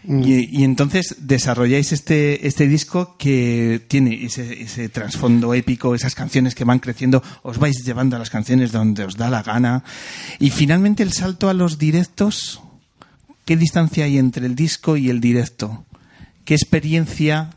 Y, 0.02 0.60
y 0.60 0.64
entonces 0.64 1.14
desarrolláis 1.20 1.92
este, 1.92 2.44
este 2.48 2.66
disco 2.66 3.14
que 3.16 3.86
tiene 3.86 4.24
ese, 4.24 4.62
ese 4.62 4.88
trasfondo 4.88 5.54
épico, 5.54 5.94
esas 5.94 6.16
canciones 6.16 6.56
que 6.56 6.64
van 6.64 6.80
creciendo, 6.80 7.22
os 7.42 7.58
vais 7.58 7.84
llevando 7.84 8.16
a 8.16 8.18
las 8.18 8.28
canciones 8.28 8.72
donde 8.72 9.04
os 9.04 9.16
da 9.16 9.30
la 9.30 9.44
gana. 9.44 9.84
Y 10.40 10.50
finalmente 10.50 11.04
el 11.04 11.12
salto 11.12 11.48
a 11.48 11.54
los 11.54 11.78
directos, 11.78 12.60
¿qué 13.44 13.56
distancia 13.56 14.06
hay 14.06 14.18
entre 14.18 14.44
el 14.46 14.56
disco 14.56 14.96
y 14.96 15.08
el 15.08 15.20
directo? 15.20 15.86
¿Qué 16.44 16.54
experiencia 16.54 17.50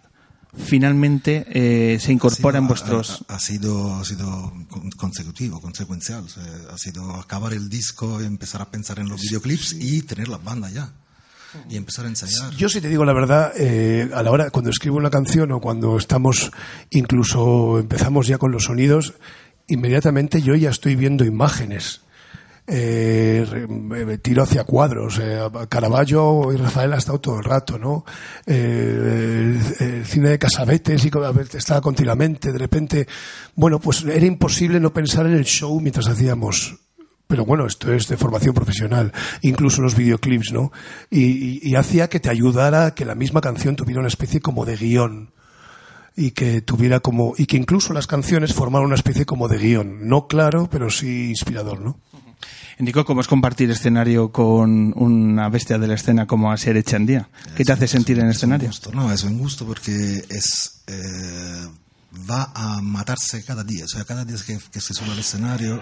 finalmente 0.56 1.45
eh, 1.49 1.99
se 1.99 2.12
incorpora 2.12 2.60
en 2.60 2.68
vuestros... 2.68 3.24
Ha, 3.28 3.36
ha 3.36 3.39
sido, 3.39 3.95
ha 3.95 4.06
sido 4.06 4.54
con- 4.70 4.89
consecutivo, 4.91 5.60
consecuencial. 5.62 6.24
O 6.26 6.30
sea, 6.30 6.43
ha 6.72 6.78
sido 6.78 7.16
acabar 7.16 7.54
el 7.54 7.70
disco, 7.70 8.22
empezar 8.22 8.62
a 8.62 8.70
pensar 8.72 8.99
en 8.99 9.10
los 9.10 9.22
videoclips 9.22 9.74
y 9.74 10.01
tener 10.04 10.28
la 10.28 10.38
banda 10.38 10.70
ya. 10.70 10.91
Y 11.70 11.78
empezar 11.78 12.06
a 12.06 12.08
ensayar. 12.08 12.49
Yo 12.56 12.68
si 12.68 12.82
te 12.82 12.89
digo 12.89 13.06
la 13.06 13.14
verdad, 13.14 13.54
eh, 13.56 14.10
a 14.14 14.24
la 14.24 14.32
hora 14.32 14.49
cuando 14.49 14.72
escribo 14.72 14.97
una 14.97 15.12
canción 15.12 15.51
o 15.51 15.62
cuando 15.62 15.97
estamos 15.97 16.51
incluso 16.89 17.78
empezamos 17.80 18.26
ya 18.26 18.39
con 18.39 18.51
los 18.51 18.64
sonidos, 18.64 19.14
inmediatamente 19.68 20.41
yo 20.41 20.56
ya 20.56 20.72
estoy 20.72 20.95
viendo 20.95 21.26
imágenes. 21.26 22.01
Eh, 22.66 23.68
me 23.68 24.18
tiro 24.20 24.43
hacia 24.43 24.64
cuadros. 24.64 25.20
Eh, 25.22 25.39
Caravaggio 25.68 26.53
y 26.53 26.57
Rafael 26.57 26.93
ha 26.93 26.97
estado 26.97 27.20
todo 27.20 27.38
el 27.38 27.43
rato, 27.43 27.78
¿no? 27.78 28.05
Eh, 28.45 29.59
el, 29.80 29.86
el 29.86 30.05
cine 30.05 30.30
de 30.30 30.39
Casabetes 30.39 31.03
y 31.05 31.09
a 31.09 31.57
estaba 31.57 31.82
continuamente. 31.82 32.51
De 32.51 32.59
repente, 32.59 33.07
bueno, 33.55 33.80
pues 33.80 34.03
era 34.03 34.26
imposible 34.26 34.80
no 34.80 34.93
pensar 34.93 35.26
en 35.26 35.34
el 35.34 35.45
show 35.45 35.80
mientras 35.80 36.07
hacíamos 36.07 36.78
pero 37.34 37.45
bueno, 37.45 37.66
esto 37.66 37.91
es 37.91 38.07
de 38.09 38.16
formación 38.16 38.53
profesional, 38.53 39.11
incluso 39.41 39.82
los 39.82 39.95
videoclips, 39.95 40.51
¿no? 40.51 40.72
Y, 41.09 41.74
hacía 41.74 42.07
que 42.07 42.20
te 42.20 42.30
ayudara 42.30 42.93
que 42.93 43.05
la 43.05 43.16
misma 43.16 43.41
canción 43.41 43.76
tuviera 43.76 44.01
una 44.01 44.07
especie 44.07 44.39
como 44.39 44.66
de 44.66 44.76
guion 44.76 45.32
y 46.16 46.32
que 46.32 46.61
tuviera 46.61 46.99
como 46.99 47.34
y 47.36 47.47
que 47.47 47.57
incluso 47.57 47.91
las 47.91 48.05
canciones 48.05 48.53
formaran 48.53 48.86
una 48.86 48.93
especie 48.93 49.26
como 49.26 49.47
de 49.47 49.57
guion, 49.57 50.07
no 50.07 50.28
claro, 50.28 50.70
pero 50.70 50.91
sí 50.91 51.30
inspirador, 51.30 51.82
¿no? 51.82 51.97
Indico 52.80 53.05
cómo 53.05 53.21
es 53.21 53.28
compartir 53.28 53.69
escenario 53.71 54.32
con 54.32 54.93
una 54.95 55.49
bestia 55.49 55.78
de 55.78 55.88
la 55.88 55.93
escena 55.95 56.26
como 56.28 56.51
Asier 56.51 56.78
Echandía. 56.78 57.30
¿Qué 57.55 57.63
te 57.65 57.71
hace 57.71 57.88
sentir 57.88 58.19
en 58.19 58.26
el 58.26 58.32
escenario? 58.32 58.69
no, 58.93 59.11
es 59.11 59.24
un 59.24 59.38
gusto 59.38 59.65
porque 59.65 60.26
es 60.30 60.84
eh, 60.88 61.67
va 62.30 62.51
a 62.55 62.82
matarse 62.82 63.43
cada 63.43 63.63
día. 63.63 63.86
O 63.86 63.88
sea, 63.88 64.03
cada 64.05 64.26
día 64.26 64.38
que, 64.45 64.59
que 64.71 64.82
se 64.82 64.93
sube 64.93 65.11
al 65.11 65.19
escenario 65.19 65.82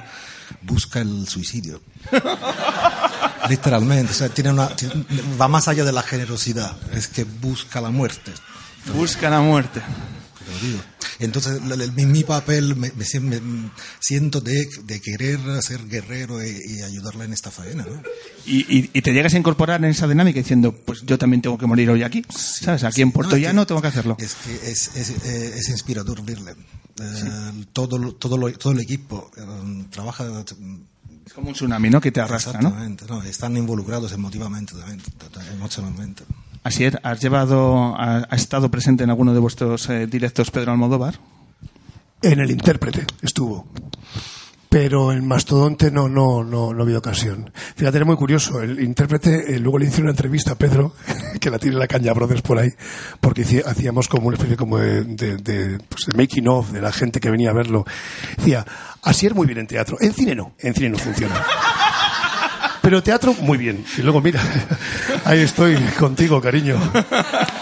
busca 0.64 1.00
el 1.00 1.28
suicidio. 1.28 1.82
Literalmente, 3.50 4.12
o 4.12 4.16
sea, 4.16 4.30
tiene 4.30 4.52
una, 4.52 4.68
tiene- 4.76 5.06
va 5.39 5.48
más 5.48 5.68
allá 5.68 5.84
de 5.84 5.92
la 5.92 6.04
generosidad, 6.04 6.76
es 6.94 7.08
que 7.08 7.24
busca 7.24 7.82
la 7.82 7.89
muerte. 7.89 8.32
Busca 8.96 9.30
la 9.30 9.42
muerte. 9.42 9.82
te 9.82 10.52
lo 10.52 10.60
digo. 10.60 10.80
Entonces, 11.22 11.62
la- 11.66 11.76
la- 11.76 11.88
mi, 11.92 12.24
papel 12.24 12.76
me, 12.76 12.92
me- 12.96 13.72
siento 14.00 14.42
de, 14.42 14.68
de 14.86 15.00
querer 15.02 15.40
ser 15.62 15.88
guerrero 15.88 16.44
y, 16.46 16.50
y 16.50 16.82
ayudarla 16.82 17.26
en 17.26 17.34
esta 17.34 17.52
faena, 17.52 17.84
¿no? 17.84 18.02
Y, 18.46 18.60
y- 18.78 18.90
y 18.94 19.02
te 19.02 19.14
llegas 19.14 19.34
a 19.34 19.38
incorporar 19.38 19.84
en 19.84 19.92
esa 19.92 20.08
dinámica 20.08 20.40
diciendo, 20.40 20.74
pues 20.86 21.02
yo 21.06 21.18
también 21.18 21.42
tengo 21.42 21.58
que 21.58 21.68
morir 21.68 21.90
hoy 21.90 22.04
aquí. 22.04 22.24
¿Sabes? 22.30 22.84
Aquí 22.84 23.02
en 23.02 23.12
Puerto 23.12 23.32
No, 23.32 23.38
es 23.38 23.44
Llano 23.44 23.62
que- 23.64 23.68
tengo 23.68 23.82
que 23.82 23.88
hacerlo. 23.88 24.18
Es 24.20 24.36
que 24.36 24.72
es, 24.72 24.96
es, 24.96 25.10
eh, 25.26 25.54
es 25.58 25.70
inspirador 25.70 26.24
verle. 26.24 26.52
Eh, 27.02 27.66
todo, 27.74 28.14
todo, 28.16 28.38
lo- 28.38 28.52
todo 28.54 28.74
el 28.74 28.80
equipo 28.82 29.32
eh, 29.38 29.86
trabaja 29.90 30.26
Es 31.26 31.34
como 31.34 31.50
un 31.50 31.54
tsunami, 31.54 31.90
¿no? 31.90 32.02
Que 32.02 32.12
te 32.12 32.20
arrastra, 32.20 32.60
¿no? 32.62 32.68
exactamente, 32.70 33.06
¿no? 33.08 33.24
Están 33.24 33.56
involucrados 33.56 34.12
emotivamente, 34.12 34.74
también, 34.76 35.02
emocionalmente. 36.64 36.99
Asier, 36.99 36.99
¿has 37.03 37.22
llevado, 37.22 37.95
ha, 37.97 38.28
ha 38.30 38.36
estado 38.36 38.70
presente 38.70 39.03
en 39.03 39.09
alguno 39.09 39.34
de 39.34 39.39
vuestros 39.39 39.89
eh, 39.89 40.07
directos 40.07 40.51
Pedro 40.51 40.72
Almodóvar? 40.72 41.16
En 42.22 42.39
el 42.39 42.51
intérprete 42.51 43.05
estuvo. 43.22 43.68
Pero 44.70 45.12
en 45.12 45.28
Mastodonte 45.28 45.91
no, 45.91 46.07
no, 46.07 46.45
no, 46.45 46.74
no 46.74 46.84
había 46.84 46.99
ocasión. 46.99 47.51
Fíjate, 47.76 47.97
era 47.97 48.05
muy 48.05 48.16
curioso. 48.16 48.62
El 48.62 48.80
intérprete, 48.80 49.53
eh, 49.53 49.59
luego 49.59 49.78
le 49.78 49.88
hice 49.88 50.01
una 50.01 50.12
entrevista 50.12 50.53
a 50.53 50.55
Pedro, 50.55 50.93
que 51.41 51.49
la 51.49 51.59
tiene 51.59 51.76
la 51.76 51.88
Caña 51.88 52.14
Brothers 52.14 52.41
por 52.41 52.57
ahí, 52.57 52.70
porque 53.20 53.41
hacíamos 53.66 54.07
como 54.07 54.28
una 54.28 54.38
especie 54.38 54.55
como 54.55 54.78
de, 54.78 55.03
de, 55.03 55.36
de, 55.36 55.78
pues, 55.89 56.05
de 56.05 56.18
making 56.18 56.47
of 56.47 56.72
de 56.72 56.80
la 56.80 56.93
gente 56.93 57.20
que 57.20 57.30
venía 57.30 57.49
a 57.49 57.53
verlo. 57.53 57.84
Decía, 58.38 58.66
así 59.01 59.26
es 59.28 59.36
muy 59.36 59.45
bien 59.45 59.59
en 59.59 59.68
teatro. 59.68 59.97
En 59.99 60.14
cine 60.14 60.36
no, 60.36 60.53
en 60.59 60.74
cine 60.74 60.89
no 60.89 60.97
funciona. 60.99 61.45
Pero 62.82 63.04
teatro, 63.04 63.34
muy 63.42 63.58
bien. 63.58 63.86
Y 63.98 64.02
luego, 64.02 64.22
mira, 64.22 64.42
ahí 65.26 65.40
estoy 65.40 65.76
contigo, 66.00 66.42
cariño. 66.42 66.80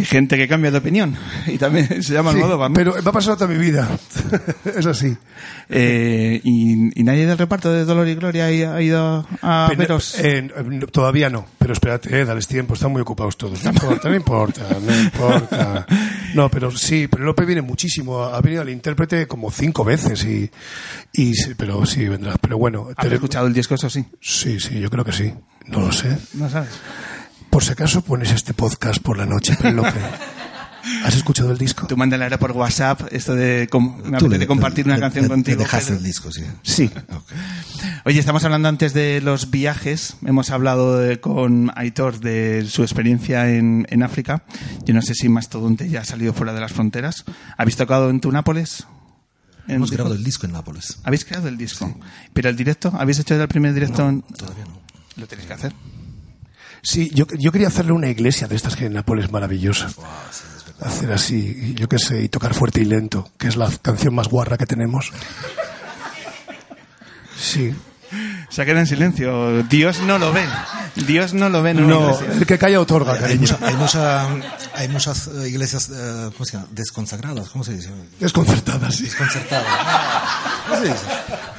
Hay 0.00 0.06
gente 0.06 0.38
que 0.38 0.48
cambia 0.48 0.70
de 0.70 0.78
opinión 0.78 1.14
y 1.46 1.58
también 1.58 1.86
se 2.02 2.14
llama 2.14 2.30
Sí, 2.32 2.38
Almodóvar, 2.38 2.70
¿no? 2.70 2.74
pero 2.74 2.94
me 2.94 2.98
ha 3.10 3.12
pasado 3.12 3.36
toda 3.36 3.48
mi 3.52 3.58
vida. 3.58 3.86
es 4.64 4.86
así. 4.86 5.14
Eh, 5.68 6.40
y, 6.42 6.98
y 6.98 7.04
nadie 7.04 7.26
del 7.26 7.36
reparto 7.36 7.70
de 7.70 7.84
Dolor 7.84 8.08
y 8.08 8.14
Gloria 8.14 8.46
ha, 8.46 8.80
ido 8.82 9.26
a 9.42 9.66
Pero, 9.68 9.78
veros. 9.78 10.18
eh, 10.18 10.48
no, 10.64 10.86
todavía 10.86 11.28
no, 11.28 11.44
pero 11.58 11.74
espérate, 11.74 12.18
eh, 12.18 12.24
dales 12.24 12.46
tiempo, 12.48 12.72
están 12.74 12.90
muy 12.92 13.02
ocupados 13.02 13.36
todos. 13.36 13.62
No 13.62 13.70
importa, 13.70 14.08
no 14.08 14.16
importa, 14.16 14.62
no 14.80 15.00
importa. 15.00 15.86
No, 16.34 16.48
pero 16.50 16.70
sí, 16.70 17.06
pero 17.08 17.24
López 17.24 17.46
viene 17.46 17.60
muchísimo. 17.62 18.22
Ha 18.24 18.40
venido 18.40 18.62
al 18.62 18.70
intérprete 18.70 19.26
como 19.26 19.50
cinco 19.50 19.84
veces 19.84 20.24
y, 20.24 20.50
y 21.12 21.34
sí, 21.34 21.52
pero 21.56 21.84
sí 21.84 22.08
vendrá. 22.08 22.36
Pero 22.40 22.56
bueno, 22.56 22.88
¿Has 22.96 23.12
escuchado 23.12 23.46
el 23.46 23.52
disco, 23.52 23.74
eso 23.74 23.90
sí? 23.90 24.04
sí, 24.20 24.58
sí, 24.58 24.80
yo 24.80 24.88
creo 24.88 25.04
que 25.04 25.12
sí. 25.12 25.32
No 25.66 25.80
lo 25.80 25.92
sé. 25.92 26.16
No 26.34 26.48
sabes. 26.48 26.70
Por 27.50 27.64
si 27.64 27.72
acaso 27.72 28.02
pones 28.02 28.30
este 28.32 28.54
podcast 28.54 29.02
por 29.02 29.18
la 29.18 29.26
noche, 29.26 29.56
Penélope. 29.56 29.92
¿Has 31.04 31.14
escuchado 31.14 31.50
el 31.52 31.58
disco? 31.58 31.86
Tú 31.86 31.96
mándale 31.96 32.24
ahora 32.24 32.38
por 32.38 32.52
WhatsApp 32.52 33.02
esto 33.12 33.34
de, 33.34 33.68
com- 33.70 34.00
Tú 34.18 34.28
le- 34.28 34.46
compartir 34.46 34.86
le- 34.86 34.92
una 34.92 34.96
le- 34.96 35.00
canción 35.02 35.28
contigo. 35.28 35.58
Dejaste 35.58 35.88
pero- 35.88 35.98
el 35.98 36.04
disco, 36.04 36.32
sí. 36.32 36.42
Sí. 36.62 36.90
Oye, 38.06 38.18
estamos 38.18 38.44
hablando 38.44 38.68
antes 38.68 38.94
de 38.94 39.20
los 39.20 39.50
viajes. 39.50 40.16
Hemos 40.24 40.50
hablado 40.50 40.96
de- 40.98 41.20
con 41.20 41.70
Aitor 41.76 42.20
de 42.20 42.66
su 42.66 42.82
experiencia 42.82 43.50
en, 43.50 43.86
en 43.90 44.02
África. 44.02 44.44
Yo 44.86 44.94
no 44.94 45.02
sé 45.02 45.14
si 45.14 45.28
Mastodonte 45.28 45.88
ya 45.90 46.00
ha 46.00 46.04
salido 46.04 46.32
fuera 46.32 46.54
de 46.54 46.60
las 46.60 46.72
fronteras. 46.72 47.24
¿Habéis 47.58 47.76
tocado 47.76 48.08
en 48.08 48.20
tu 48.20 48.32
Nápoles? 48.32 48.86
¿En 49.68 49.76
Hemos 49.76 49.90
grabado 49.90 50.14
el 50.14 50.24
disco 50.24 50.46
en 50.46 50.52
Nápoles. 50.52 50.98
¿Habéis 51.04 51.24
creado 51.26 51.48
el 51.48 51.58
disco? 51.58 51.94
¿Pero 52.32 52.48
el 52.48 52.56
directo? 52.56 52.90
¿Habéis 52.98 53.18
hecho 53.18 53.34
el 53.40 53.46
primer 53.48 53.74
directo? 53.74 54.08
en- 54.08 54.22
Todavía 54.22 54.64
no. 54.64 54.80
Lo 55.16 55.26
tenéis 55.26 55.46
que 55.46 55.52
hacer. 55.54 55.72
Sí, 56.82 57.10
yo, 57.14 57.26
yo 57.38 57.52
quería 57.52 57.68
hacerle 57.68 57.92
una 57.92 58.08
iglesia 58.08 58.48
de 58.48 58.56
estas 58.56 58.76
que 58.76 58.86
en 58.86 58.94
Nápoles 58.94 59.26
es 59.26 59.32
maravillosa. 59.32 59.90
Hacer 60.80 61.12
así, 61.12 61.74
yo 61.74 61.88
qué 61.88 61.98
sé, 61.98 62.22
y 62.22 62.28
tocar 62.28 62.54
fuerte 62.54 62.80
y 62.80 62.84
lento, 62.84 63.30
que 63.36 63.48
es 63.48 63.56
la 63.56 63.70
canción 63.82 64.14
más 64.14 64.28
guarra 64.28 64.56
que 64.56 64.66
tenemos. 64.66 65.12
Sí. 67.38 67.74
Se 68.50 68.62
ha 68.62 68.64
quedado 68.64 68.80
en 68.80 68.86
silencio. 68.86 69.62
Dios 69.64 70.00
no 70.00 70.18
lo 70.18 70.32
ve. 70.32 70.44
Dios 70.96 71.32
no 71.34 71.48
lo 71.48 71.62
ve. 71.62 71.72
No, 71.74 72.18
el 72.20 72.44
que 72.46 72.58
calla 72.58 72.80
otorga, 72.80 73.12
Hay, 73.24 73.38
mucha- 73.38 73.58
hay, 73.62 73.74
mucha- 73.76 74.26
hay 74.74 74.88
muchas 74.88 75.28
eh, 75.28 75.48
iglesias 75.48 75.88
eh, 75.94 76.30
¿cómo 76.36 76.44
se 76.44 76.52
llama? 76.56 76.66
desconsagradas. 76.72 77.48
¿Cómo 77.50 77.62
se 77.62 77.74
dice? 77.74 77.90
Desconcertada, 78.18 78.90
sí. 78.90 79.04
Desconcertadas. 79.04 79.66
¿Cómo 80.68 80.80
se 80.82 80.88
dice? 80.88 81.04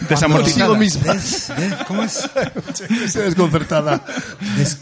Desamortizada. 0.10 0.78
Misma. 0.78 1.14
Des- 1.14 1.52
¿Cómo 1.88 2.04
es? 2.04 2.30
Iglesia 2.90 3.22
desconcertada. 3.22 4.02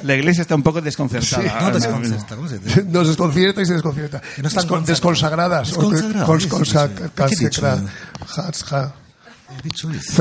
La 0.04 0.16
iglesia 0.16 0.42
está 0.42 0.56
un 0.56 0.64
poco 0.64 0.82
desconcertada. 0.82 1.44
Sí. 1.44 1.50
No, 1.62 1.72
desconcerta. 1.72 2.00
mismo. 2.16 2.36
¿Cómo 2.38 2.48
se 2.50 2.58
dice? 2.60 2.84
Nos 2.86 3.08
desconcierta 3.08 3.62
y 3.62 3.66
se 3.68 3.74
desconcierta. 3.74 4.22
No 4.42 4.48
están 4.48 4.66
Descon- 4.68 4.84
desconsagradas. 4.84 5.68
Desconsagradas, 5.70 7.00
Sí, 9.64 9.70
sí, 9.76 9.88
sí. 9.88 9.88
¿Qué 9.88 9.88
casi- 9.88 9.90
he 9.90 9.90
dicho? 9.90 9.90
eso. 9.92 10.14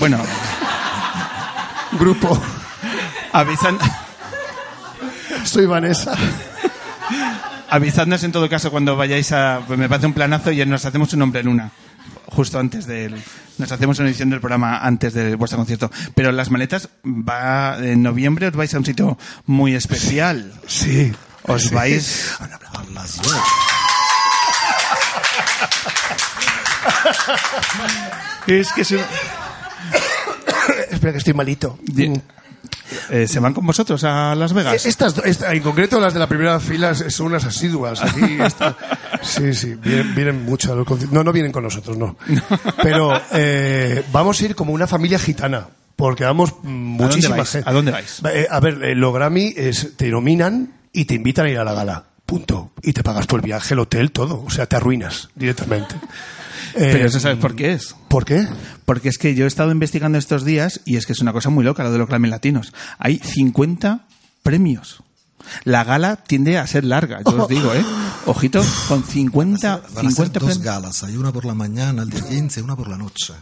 Bueno, 0.00 0.18
Grupo. 1.92 2.40
avisan, 3.32 3.78
Soy 5.44 5.66
Vanessa. 5.66 6.14
avisadnos 7.70 8.22
en 8.24 8.32
todo 8.32 8.48
caso 8.48 8.70
cuando 8.70 8.96
vayáis 8.96 9.32
a... 9.32 9.60
pues 9.66 9.78
me 9.78 9.88
parece 9.88 10.06
un 10.06 10.12
planazo 10.14 10.52
y 10.52 10.64
nos 10.66 10.84
hacemos 10.84 11.12
un 11.12 11.22
hombre 11.22 11.42
luna. 11.42 11.70
Justo 12.26 12.58
antes 12.58 12.86
del... 12.86 13.22
Nos 13.58 13.70
hacemos 13.70 13.98
una 13.98 14.08
edición 14.08 14.30
del 14.30 14.40
programa 14.40 14.78
antes 14.78 15.12
de 15.12 15.34
vuestro 15.36 15.58
concierto. 15.58 15.90
Pero 16.14 16.32
las 16.32 16.50
maletas 16.50 16.88
va 17.04 17.76
en 17.78 18.02
noviembre 18.02 18.46
os 18.48 18.54
vais 18.54 18.72
a 18.74 18.78
un 18.78 18.84
sitio 18.86 19.18
muy 19.46 19.74
especial. 19.74 20.52
Sí. 20.66 21.12
Os 21.46 21.64
Sí. 21.64 21.74
vais... 21.74 22.34
A 22.40 22.48
las 22.94 23.16
yo. 23.22 23.30
Es 28.46 28.72
que 28.72 28.82
un- 28.96 29.00
Espera 30.90 31.12
que 31.12 31.18
estoy 31.18 31.34
malito. 31.34 31.78
Eh, 33.10 33.26
¿Se 33.26 33.40
van 33.40 33.54
con 33.54 33.64
vosotros 33.66 34.04
a 34.04 34.34
Las 34.34 34.52
Vegas? 34.52 34.84
Estas, 34.86 35.14
do- 35.14 35.24
esta- 35.24 35.52
en 35.52 35.62
concreto 35.62 35.98
las 36.00 36.12
de 36.12 36.18
la 36.20 36.26
primera 36.28 36.60
fila 36.60 36.94
son 36.94 37.26
unas 37.28 37.44
asiduas. 37.44 38.02
Aquí 38.02 38.36
esta- 38.40 38.76
sí, 39.22 39.54
sí, 39.54 39.74
vienen, 39.74 40.14
vienen 40.14 40.44
mucho 40.44 40.72
a 40.72 40.76
los 40.76 40.86
conciertos. 40.86 41.14
No, 41.14 41.24
no 41.24 41.32
vienen 41.32 41.52
con 41.52 41.62
nosotros, 41.64 41.96
no. 41.96 42.16
Pero 42.82 43.12
eh, 43.32 44.04
vamos 44.12 44.40
a 44.40 44.44
ir 44.44 44.54
como 44.54 44.72
una 44.72 44.86
familia 44.86 45.18
gitana. 45.18 45.68
Porque 45.96 46.24
vamos 46.24 46.54
muchísima 46.62 47.36
vais? 47.36 47.50
gente. 47.50 47.68
¿A 47.68 47.72
dónde 47.72 47.92
vais? 47.92 48.20
Eh, 48.32 48.46
a 48.50 48.60
ver, 48.60 48.82
eh, 48.82 48.94
los 48.94 49.14
Grammy 49.14 49.52
es- 49.56 49.96
te 49.96 50.08
nominan 50.08 50.72
y 50.92 51.04
te 51.04 51.14
invitan 51.14 51.46
a 51.46 51.50
ir 51.50 51.58
a 51.58 51.64
la 51.64 51.74
gala. 51.74 52.04
Punto. 52.32 52.70
Y 52.82 52.94
te 52.94 53.02
pagas 53.02 53.26
todo 53.26 53.36
el 53.40 53.44
viaje, 53.44 53.74
el 53.74 53.80
hotel, 53.80 54.10
todo. 54.10 54.42
O 54.42 54.48
sea, 54.48 54.64
te 54.66 54.76
arruinas 54.76 55.28
directamente. 55.34 55.94
Eh, 56.74 56.88
Pero 56.90 57.06
eso 57.06 57.20
sabes 57.20 57.36
por 57.36 57.54
qué 57.54 57.72
es. 57.72 57.94
¿Por 58.08 58.24
qué? 58.24 58.48
Porque 58.86 59.10
es 59.10 59.18
que 59.18 59.34
yo 59.34 59.44
he 59.44 59.48
estado 59.48 59.72
investigando 59.72 60.16
estos 60.16 60.42
días 60.42 60.80
y 60.86 60.96
es 60.96 61.04
que 61.04 61.12
es 61.12 61.20
una 61.20 61.34
cosa 61.34 61.50
muy 61.50 61.64
loca 61.64 61.82
lo 61.82 61.92
de 61.92 61.98
los 61.98 62.08
Grammy 62.08 62.28
Latinos. 62.30 62.72
Hay 62.98 63.18
50 63.18 64.06
premios. 64.42 65.02
La 65.64 65.84
gala 65.84 66.16
tiende 66.16 66.56
a 66.56 66.66
ser 66.66 66.84
larga, 66.84 67.20
yo 67.22 67.42
os 67.42 67.48
digo, 67.48 67.74
¿eh? 67.74 67.84
Ojito, 68.26 68.64
con 68.88 69.04
50, 69.04 69.76
Van 69.76 69.84
a 69.84 69.88
ser 69.88 70.00
50 70.12 70.40
dos 70.40 70.48
premios. 70.48 70.58
galas. 70.64 71.02
Hay 71.04 71.16
una 71.18 71.30
por 71.30 71.44
la 71.44 71.52
mañana, 71.54 72.04
el 72.04 72.10
día 72.10 72.22
15, 72.26 72.60
y 72.60 72.62
una 72.62 72.76
por 72.76 72.88
la 72.88 72.96
noche. 72.96 73.34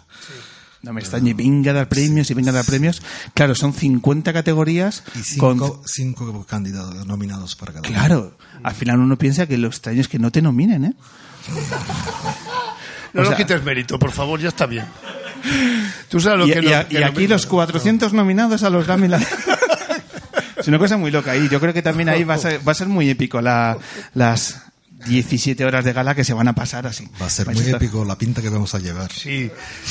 No 0.82 0.92
me 0.94 1.00
extrañe, 1.00 1.34
venga 1.34 1.72
a 1.72 1.74
dar 1.74 1.88
premios 1.88 2.30
y 2.30 2.34
venga 2.34 2.50
a 2.50 2.54
dar 2.54 2.64
premios. 2.64 3.02
Claro, 3.34 3.54
son 3.54 3.74
50 3.74 4.32
categorías 4.32 5.02
Y 5.14 5.18
cinco, 5.22 5.56
con... 5.58 5.80
cinco 5.86 6.46
candidatos 6.46 7.06
nominados 7.06 7.54
para 7.56 7.72
cada 7.74 7.86
uno. 7.86 7.98
Claro, 7.98 8.36
al 8.62 8.74
final 8.74 8.98
uno 8.98 9.18
piensa 9.18 9.46
que 9.46 9.58
lo 9.58 9.68
extraño 9.68 10.00
es 10.00 10.08
que 10.08 10.18
no 10.18 10.30
te 10.32 10.40
nominen, 10.40 10.84
¿eh? 10.86 10.94
No 13.12 13.20
O 13.20 13.24
nos 13.24 13.28
sea- 13.28 13.36
quites 13.36 13.62
mérito, 13.64 13.98
por 13.98 14.12
favor, 14.12 14.40
ya 14.40 14.48
está 14.48 14.66
bien. 14.66 14.86
Tú 16.08 16.20
sabes 16.20 16.38
lo 16.38 16.46
Y, 16.46 16.52
que 16.52 16.58
y 16.60 16.62
no- 16.70 16.76
a- 16.76 16.84
que 16.84 16.96
y 16.96 17.00
no- 17.00 17.06
aquí 17.06 17.26
los 17.26 17.46
400 17.46 18.12
nominados 18.12 18.62
a 18.62 18.70
los 18.70 18.86
Grammy 18.86 19.08
es 20.56 20.68
una 20.68 20.78
cosa 20.78 20.96
muy 20.96 21.10
loca. 21.10 21.36
Y 21.36 21.48
yo 21.48 21.60
creo 21.60 21.72
que 21.74 21.82
también 21.82 22.08
ahí 22.08 22.24
va 22.24 22.34
a 22.34 22.38
ser, 22.38 22.66
va 22.66 22.72
a 22.72 22.74
ser 22.74 22.88
muy 22.88 23.08
épico 23.10 23.40
la- 23.40 23.76
las 24.14 24.62
17 25.06 25.64
horas 25.64 25.84
de 25.84 25.92
gala 25.92 26.14
que 26.14 26.24
se 26.24 26.32
van 26.34 26.48
a 26.48 26.54
pasar 26.54 26.86
así. 26.86 27.08
Va 27.20 27.26
a 27.26 27.30
ser 27.30 27.46
Vais 27.46 27.56
muy 27.58 27.66
estar- 27.66 27.82
épico 27.82 28.04
la 28.04 28.16
pinta 28.16 28.42
que 28.42 28.48
vamos 28.50 28.74
a 28.74 28.78
llevar. 28.78 29.10
Sí, 29.12 29.50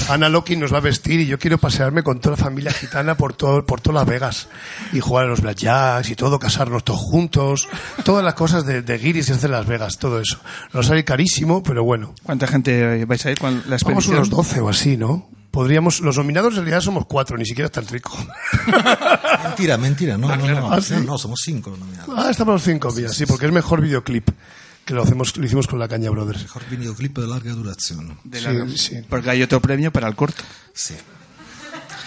Ana 0.09 0.29
Loki 0.29 0.55
nos 0.55 0.73
va 0.73 0.77
a 0.77 0.81
vestir 0.81 1.19
y 1.19 1.25
yo 1.25 1.39
quiero 1.39 1.57
pasearme 1.57 2.03
con 2.03 2.19
toda 2.19 2.35
la 2.37 2.43
familia 2.43 2.71
gitana 2.71 3.15
por 3.17 3.33
todo, 3.33 3.65
por 3.65 3.81
todas 3.81 3.95
Las 4.01 4.07
Vegas 4.07 4.47
y 4.93 4.99
jugar 4.99 5.25
a 5.25 5.27
los 5.29 5.41
blackjacks 5.41 6.09
y 6.09 6.15
todo, 6.15 6.37
casarnos 6.39 6.83
todos 6.83 6.99
juntos, 7.01 7.67
todas 8.03 8.23
las 8.23 8.33
cosas 8.35 8.65
de, 8.65 8.81
de 8.81 8.97
guiris 8.97 9.29
y 9.29 9.31
hacer 9.33 9.49
Las 9.49 9.65
Vegas, 9.65 9.97
todo 9.97 10.19
eso. 10.21 10.39
Nos 10.73 10.85
sale 10.87 11.03
carísimo, 11.03 11.63
pero 11.63 11.83
bueno. 11.83 12.13
¿Cuánta 12.23 12.47
gente 12.47 13.05
vais 13.05 13.25
a 13.25 13.31
ir? 13.31 13.39
¿Cuál- 13.39 13.63
La 13.67 13.77
Vamos 13.77 13.81
expedición? 13.81 14.15
unos 14.17 14.29
12 14.29 14.59
o 14.61 14.69
así, 14.69 14.97
¿no? 14.97 15.29
Podríamos, 15.51 16.01
los 16.01 16.15
nominados 16.15 16.51
en 16.53 16.57
realidad 16.57 16.79
somos 16.81 17.07
cuatro, 17.07 17.35
ni 17.35 17.43
siquiera 17.43 17.65
está 17.65 17.79
el 17.79 17.87
rico. 17.87 18.15
Mentira, 19.43 19.77
mentira. 19.77 20.17
No, 20.17 20.35
no, 20.35 20.47
no. 20.47 20.71
Ah, 20.71 20.79
sí. 20.81 20.93
No, 20.93 20.99
no, 21.01 21.17
somos 21.17 21.39
cinco 21.43 21.71
nominados. 21.77 22.13
Ah, 22.15 22.29
estamos 22.29 22.53
los 22.53 22.63
cinco, 22.63 22.91
mira, 22.95 23.09
sí, 23.09 23.25
porque 23.25 23.47
es 23.47 23.51
mejor 23.51 23.81
videoclip, 23.81 24.29
que 24.89 24.95
lo 24.95 25.03
hacemos, 25.03 25.37
lo 25.37 25.45
hicimos 25.45 25.67
con 25.67 25.77
la 25.77 25.87
Caña 25.87 26.09
Brothers. 26.09 26.41
Mejor 26.41 26.63
videoclip 26.67 27.15
de 27.19 27.27
larga 27.27 27.51
duración. 27.53 28.17
De 28.23 28.39
Sí, 28.39 28.45
la- 28.47 28.67
sí. 28.75 28.99
Porque 29.07 29.29
hay 29.29 29.43
otro 29.43 29.61
premio 29.61 29.91
para 29.91 30.07
el 30.07 30.15
corto. 30.15 30.41
Sí. 30.73 30.95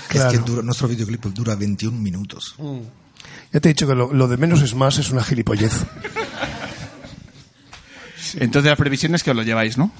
Claro. 0.08 0.30
Es 0.32 0.38
que 0.38 0.44
dura- 0.44 0.62
nuestro 0.62 0.88
videoclip 0.88 1.24
dura 1.26 1.54
21 1.54 1.96
minutos. 1.96 2.56
Ya 3.52 3.60
te 3.60 3.68
he 3.68 3.72
dicho 3.72 3.86
que 3.86 3.94
lo, 3.94 4.12
lo 4.12 4.26
de 4.26 4.36
menos 4.36 4.62
es 4.62 4.74
más, 4.74 4.98
es 4.98 5.10
una 5.10 5.22
gilipollez. 5.22 5.72
Entonces 8.34 8.68
las 8.70 8.78
previsiones 8.78 9.22
que 9.22 9.30
os 9.30 9.36
lo 9.36 9.42
lleváis, 9.44 9.78
¿no? 9.78 9.92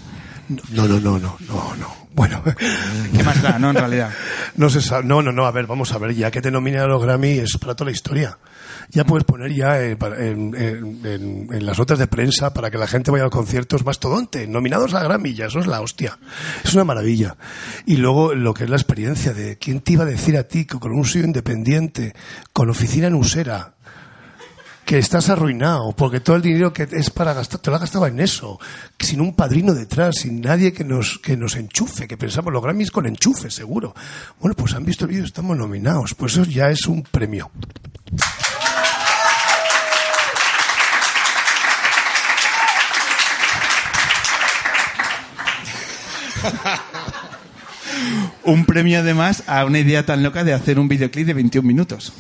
No, 0.49 0.89
no, 0.89 0.99
no, 0.99 1.19
no, 1.21 1.37
no, 1.41 1.75
no. 1.77 1.97
Bueno, 2.15 2.43
¿Qué 2.45 3.23
más 3.23 3.41
da, 3.43 3.59
no? 3.61 3.71
En 3.71 3.77
realidad. 3.77 4.11
no 4.57 4.69
se 4.71 4.83
sabe. 4.83 5.05
No, 5.05 5.23
no, 5.23 5.31
no, 5.33 5.47
a 5.47 5.51
ver, 5.53 5.67
vamos 5.67 5.93
a 5.93 5.99
ver, 5.99 6.15
ya 6.15 6.31
que 6.33 6.43
te 6.43 6.51
nominan 6.51 6.83
a 6.83 6.87
los 6.89 7.03
Grammy 7.03 7.39
es 7.39 7.57
para 7.59 7.75
toda 7.75 7.91
la 7.91 7.93
historia. 7.97 8.37
Ya 8.91 9.05
puedes 9.05 9.25
poner 9.25 9.53
ya 9.53 9.81
eh, 9.81 9.97
en, 10.01 11.67
las 11.67 11.79
notas 11.79 11.99
de 11.99 12.07
prensa 12.07 12.53
para 12.53 12.71
que 12.71 12.79
la 12.79 12.87
gente 12.87 13.11
vaya 13.11 13.25
a 13.25 13.27
los 13.27 13.35
conciertos 13.35 13.85
mastodonte, 13.85 14.47
nominados 14.47 14.95
a 14.95 15.03
Grammy, 15.03 15.35
ya 15.35 15.47
eso 15.47 15.61
es 15.61 15.67
la 15.67 15.81
hostia. 15.81 16.19
Es 16.65 16.75
una 16.75 16.85
maravilla. 16.85 17.37
Y 17.87 17.97
luego 17.97 18.35
lo 18.35 18.55
que 18.55 18.65
es 18.65 18.71
la 18.71 18.77
experiencia 18.77 19.33
de 19.33 19.59
quién 19.59 19.81
te 19.81 19.93
iba 19.93 20.05
a 20.05 20.07
decir 20.07 20.37
a 20.37 20.45
ti 20.45 20.65
que 20.65 20.79
con 20.79 20.93
un 20.93 21.05
sello 21.05 21.25
independiente, 21.25 22.15
con 22.53 22.71
oficina 22.71 23.07
en 23.07 23.15
Usera, 23.15 23.75
que 24.85 24.99
estás 24.99 25.29
arruinado, 25.31 25.93
porque 25.93 26.21
todo 26.21 26.37
el 26.37 26.43
dinero 26.43 26.73
que 26.73 26.89
es 26.91 27.11
para 27.11 27.33
gastar, 27.33 27.61
te 27.61 27.71
lo 27.71 27.77
has 27.77 27.83
gastado 27.83 28.07
en 28.07 28.21
eso, 28.21 28.59
sin 28.99 29.21
un 29.21 29.35
padrino 29.35 29.75
detrás, 29.75 30.17
sin 30.17 30.41
nadie 30.41 30.73
que 30.73 30.85
nos, 30.85 31.19
que 31.19 31.37
nos 31.37 31.57
enchufe, 31.57 32.09
que 32.09 32.17
pensamos 32.17 32.53
los 32.53 32.63
Grammys 32.63 32.91
con 32.91 33.07
enchufe, 33.07 33.51
seguro. 33.51 33.95
Bueno, 34.41 34.55
pues 34.57 34.75
han 34.75 34.85
visto 34.85 35.05
el 35.05 35.13
vídeo, 35.13 35.25
estamos 35.25 35.57
nominados, 35.57 36.15
pues 36.15 36.33
eso 36.33 36.45
ya 36.45 36.69
es 36.71 36.87
un 36.87 37.03
premio. 37.03 37.51
Un 48.45 48.65
premio 48.67 48.99
además 49.01 49.45
a 49.47 49.65
una 49.65 49.79
idea 49.79 50.05
tan 50.05 50.23
loca 50.23 50.45
de 50.45 50.53
hacer 50.53 50.79
un 50.79 50.89
videoclip 50.89 51.27
de 51.27 51.35
21 51.35 51.67
minutos. 51.67 52.13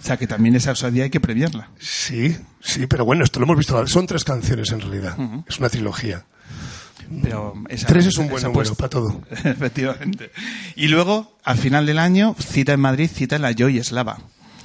O 0.00 0.04
sea 0.04 0.16
que 0.16 0.26
también 0.26 0.56
esa 0.56 0.72
osadía 0.72 1.04
hay 1.04 1.10
que 1.10 1.20
premiarla. 1.20 1.68
Sí, 1.78 2.36
sí, 2.60 2.86
pero 2.88 3.04
bueno, 3.04 3.22
esto 3.22 3.38
lo 3.38 3.44
hemos 3.46 3.56
visto, 3.58 3.86
son 3.86 4.06
tres 4.08 4.24
canciones 4.24 4.72
en 4.72 4.80
realidad, 4.80 5.16
es 5.48 5.58
una 5.60 5.68
trilogía. 5.68 6.24
Pero 7.22 7.54
esa- 7.68 7.86
Tres 7.86 8.06
es 8.06 8.16
un 8.18 8.28
buen 8.28 8.42
número 8.42 8.74
para 8.74 8.88
todo. 8.88 9.22
Efectivamente. 9.30 10.30
Y 10.76 10.88
luego, 10.88 11.36
al 11.44 11.58
final 11.58 11.84
del 11.86 11.98
año, 11.98 12.34
cita 12.40 12.72
en 12.72 12.80
Madrid, 12.80 13.08
cita 13.12 13.36
en 13.36 13.42
la 13.42 13.52
Joy 13.52 13.78
Eslava. 13.78 14.18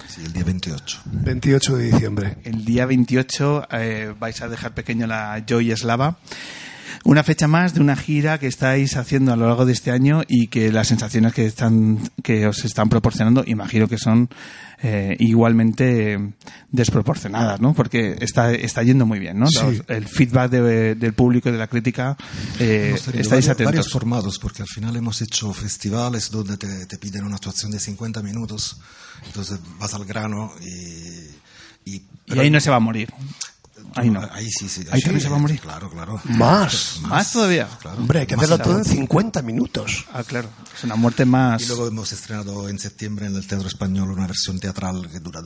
Sí, 0.07 0.21
el 0.25 0.33
día 0.33 0.43
28. 0.45 1.01
28 1.05 1.75
de 1.75 1.91
diciembre. 1.91 2.37
El 2.45 2.63
día 2.65 2.85
28 2.85 3.67
eh, 3.71 4.13
vais 4.17 4.41
a 4.41 4.47
dejar 4.47 4.73
pequeño 4.73 5.05
la 5.07 5.43
Joy 5.45 5.71
Eslava. 5.71 6.17
Una 7.03 7.23
fecha 7.23 7.47
más 7.47 7.73
de 7.73 7.81
una 7.81 7.95
gira 7.95 8.39
que 8.39 8.47
estáis 8.47 8.95
haciendo 8.97 9.33
a 9.33 9.35
lo 9.35 9.47
largo 9.47 9.65
de 9.65 9.73
este 9.73 9.91
año 9.91 10.23
y 10.27 10.47
que 10.47 10.71
las 10.71 10.87
sensaciones 10.87 11.33
que 11.33 11.45
están 11.45 11.99
que 12.23 12.47
os 12.47 12.63
están 12.65 12.89
proporcionando, 12.89 13.43
imagino 13.45 13.87
que 13.87 13.97
son 13.97 14.29
eh, 14.83 15.15
igualmente 15.19 16.19
desproporcionadas, 16.71 17.59
¿no? 17.59 17.73
Porque 17.73 18.15
está, 18.19 18.53
está 18.53 18.83
yendo 18.83 19.05
muy 19.05 19.19
bien, 19.19 19.39
¿no? 19.39 19.47
Sí. 19.47 19.81
El 19.87 20.07
feedback 20.07 20.51
de- 20.51 20.95
del 20.95 21.13
público 21.13 21.49
y 21.49 21.51
de 21.51 21.57
la 21.57 21.67
crítica, 21.67 22.15
eh, 22.59 22.91
estáis 22.95 23.07
varios, 23.07 23.29
varios 23.29 23.49
atentos. 23.49 23.91
formatos, 23.91 24.39
porque 24.39 24.61
al 24.61 24.67
final 24.67 24.95
hemos 24.95 25.21
hecho 25.21 25.51
festivales 25.53 26.29
donde 26.29 26.57
te, 26.57 26.85
te 26.85 26.97
piden 26.97 27.23
una 27.25 27.35
actuación 27.37 27.71
de 27.71 27.79
50 27.79 28.21
minutos, 28.21 28.79
entonces 29.25 29.59
vas 29.79 29.93
al 29.93 30.05
grano 30.05 30.51
y... 30.61 31.91
y, 31.95 32.01
Y 32.27 32.39
ahí 32.39 32.49
no 32.51 32.59
se 32.59 32.69
va 32.69 32.75
a 32.75 32.79
morir. 32.81 33.09
Ahí 33.97 34.09
no. 34.09 34.21
Ahí 34.31 34.49
sí, 34.49 34.67
sí. 34.69 34.85
Ahí 34.91 34.99
sí, 34.99 35.05
también 35.05 35.21
se 35.21 35.29
va 35.29 35.37
a 35.37 35.39
morir. 35.39 35.59
Claro, 35.59 35.89
claro. 35.89 36.21
Más. 36.25 36.99
¿Más 37.01 37.31
todavía? 37.31 37.67
Claro. 37.81 37.97
Hombre, 37.97 38.19
hay 38.21 38.27
que 38.27 38.35
Más 38.35 38.45
hacerlo 38.45 38.63
todo 38.63 38.73
en 38.75 38.81
adelante. 38.81 39.01
50 39.01 39.41
minutos. 39.41 40.05
Ah, 40.13 40.23
claro. 40.23 40.49
Es 40.75 40.83
una 40.83 40.95
muerte 40.95 41.25
más. 41.25 41.61
Y 41.61 41.67
luego 41.67 41.87
hemos 41.87 42.11
estrenado 42.11 42.69
en 42.69 42.79
septiembre 42.79 43.25
en 43.25 43.35
el 43.35 43.47
Teatro 43.47 43.67
Español 43.67 44.11
una 44.11 44.27
versión 44.27 44.59
teatral 44.59 45.09
que 45.11 45.19
dura 45.19 45.41
dos 45.41 45.45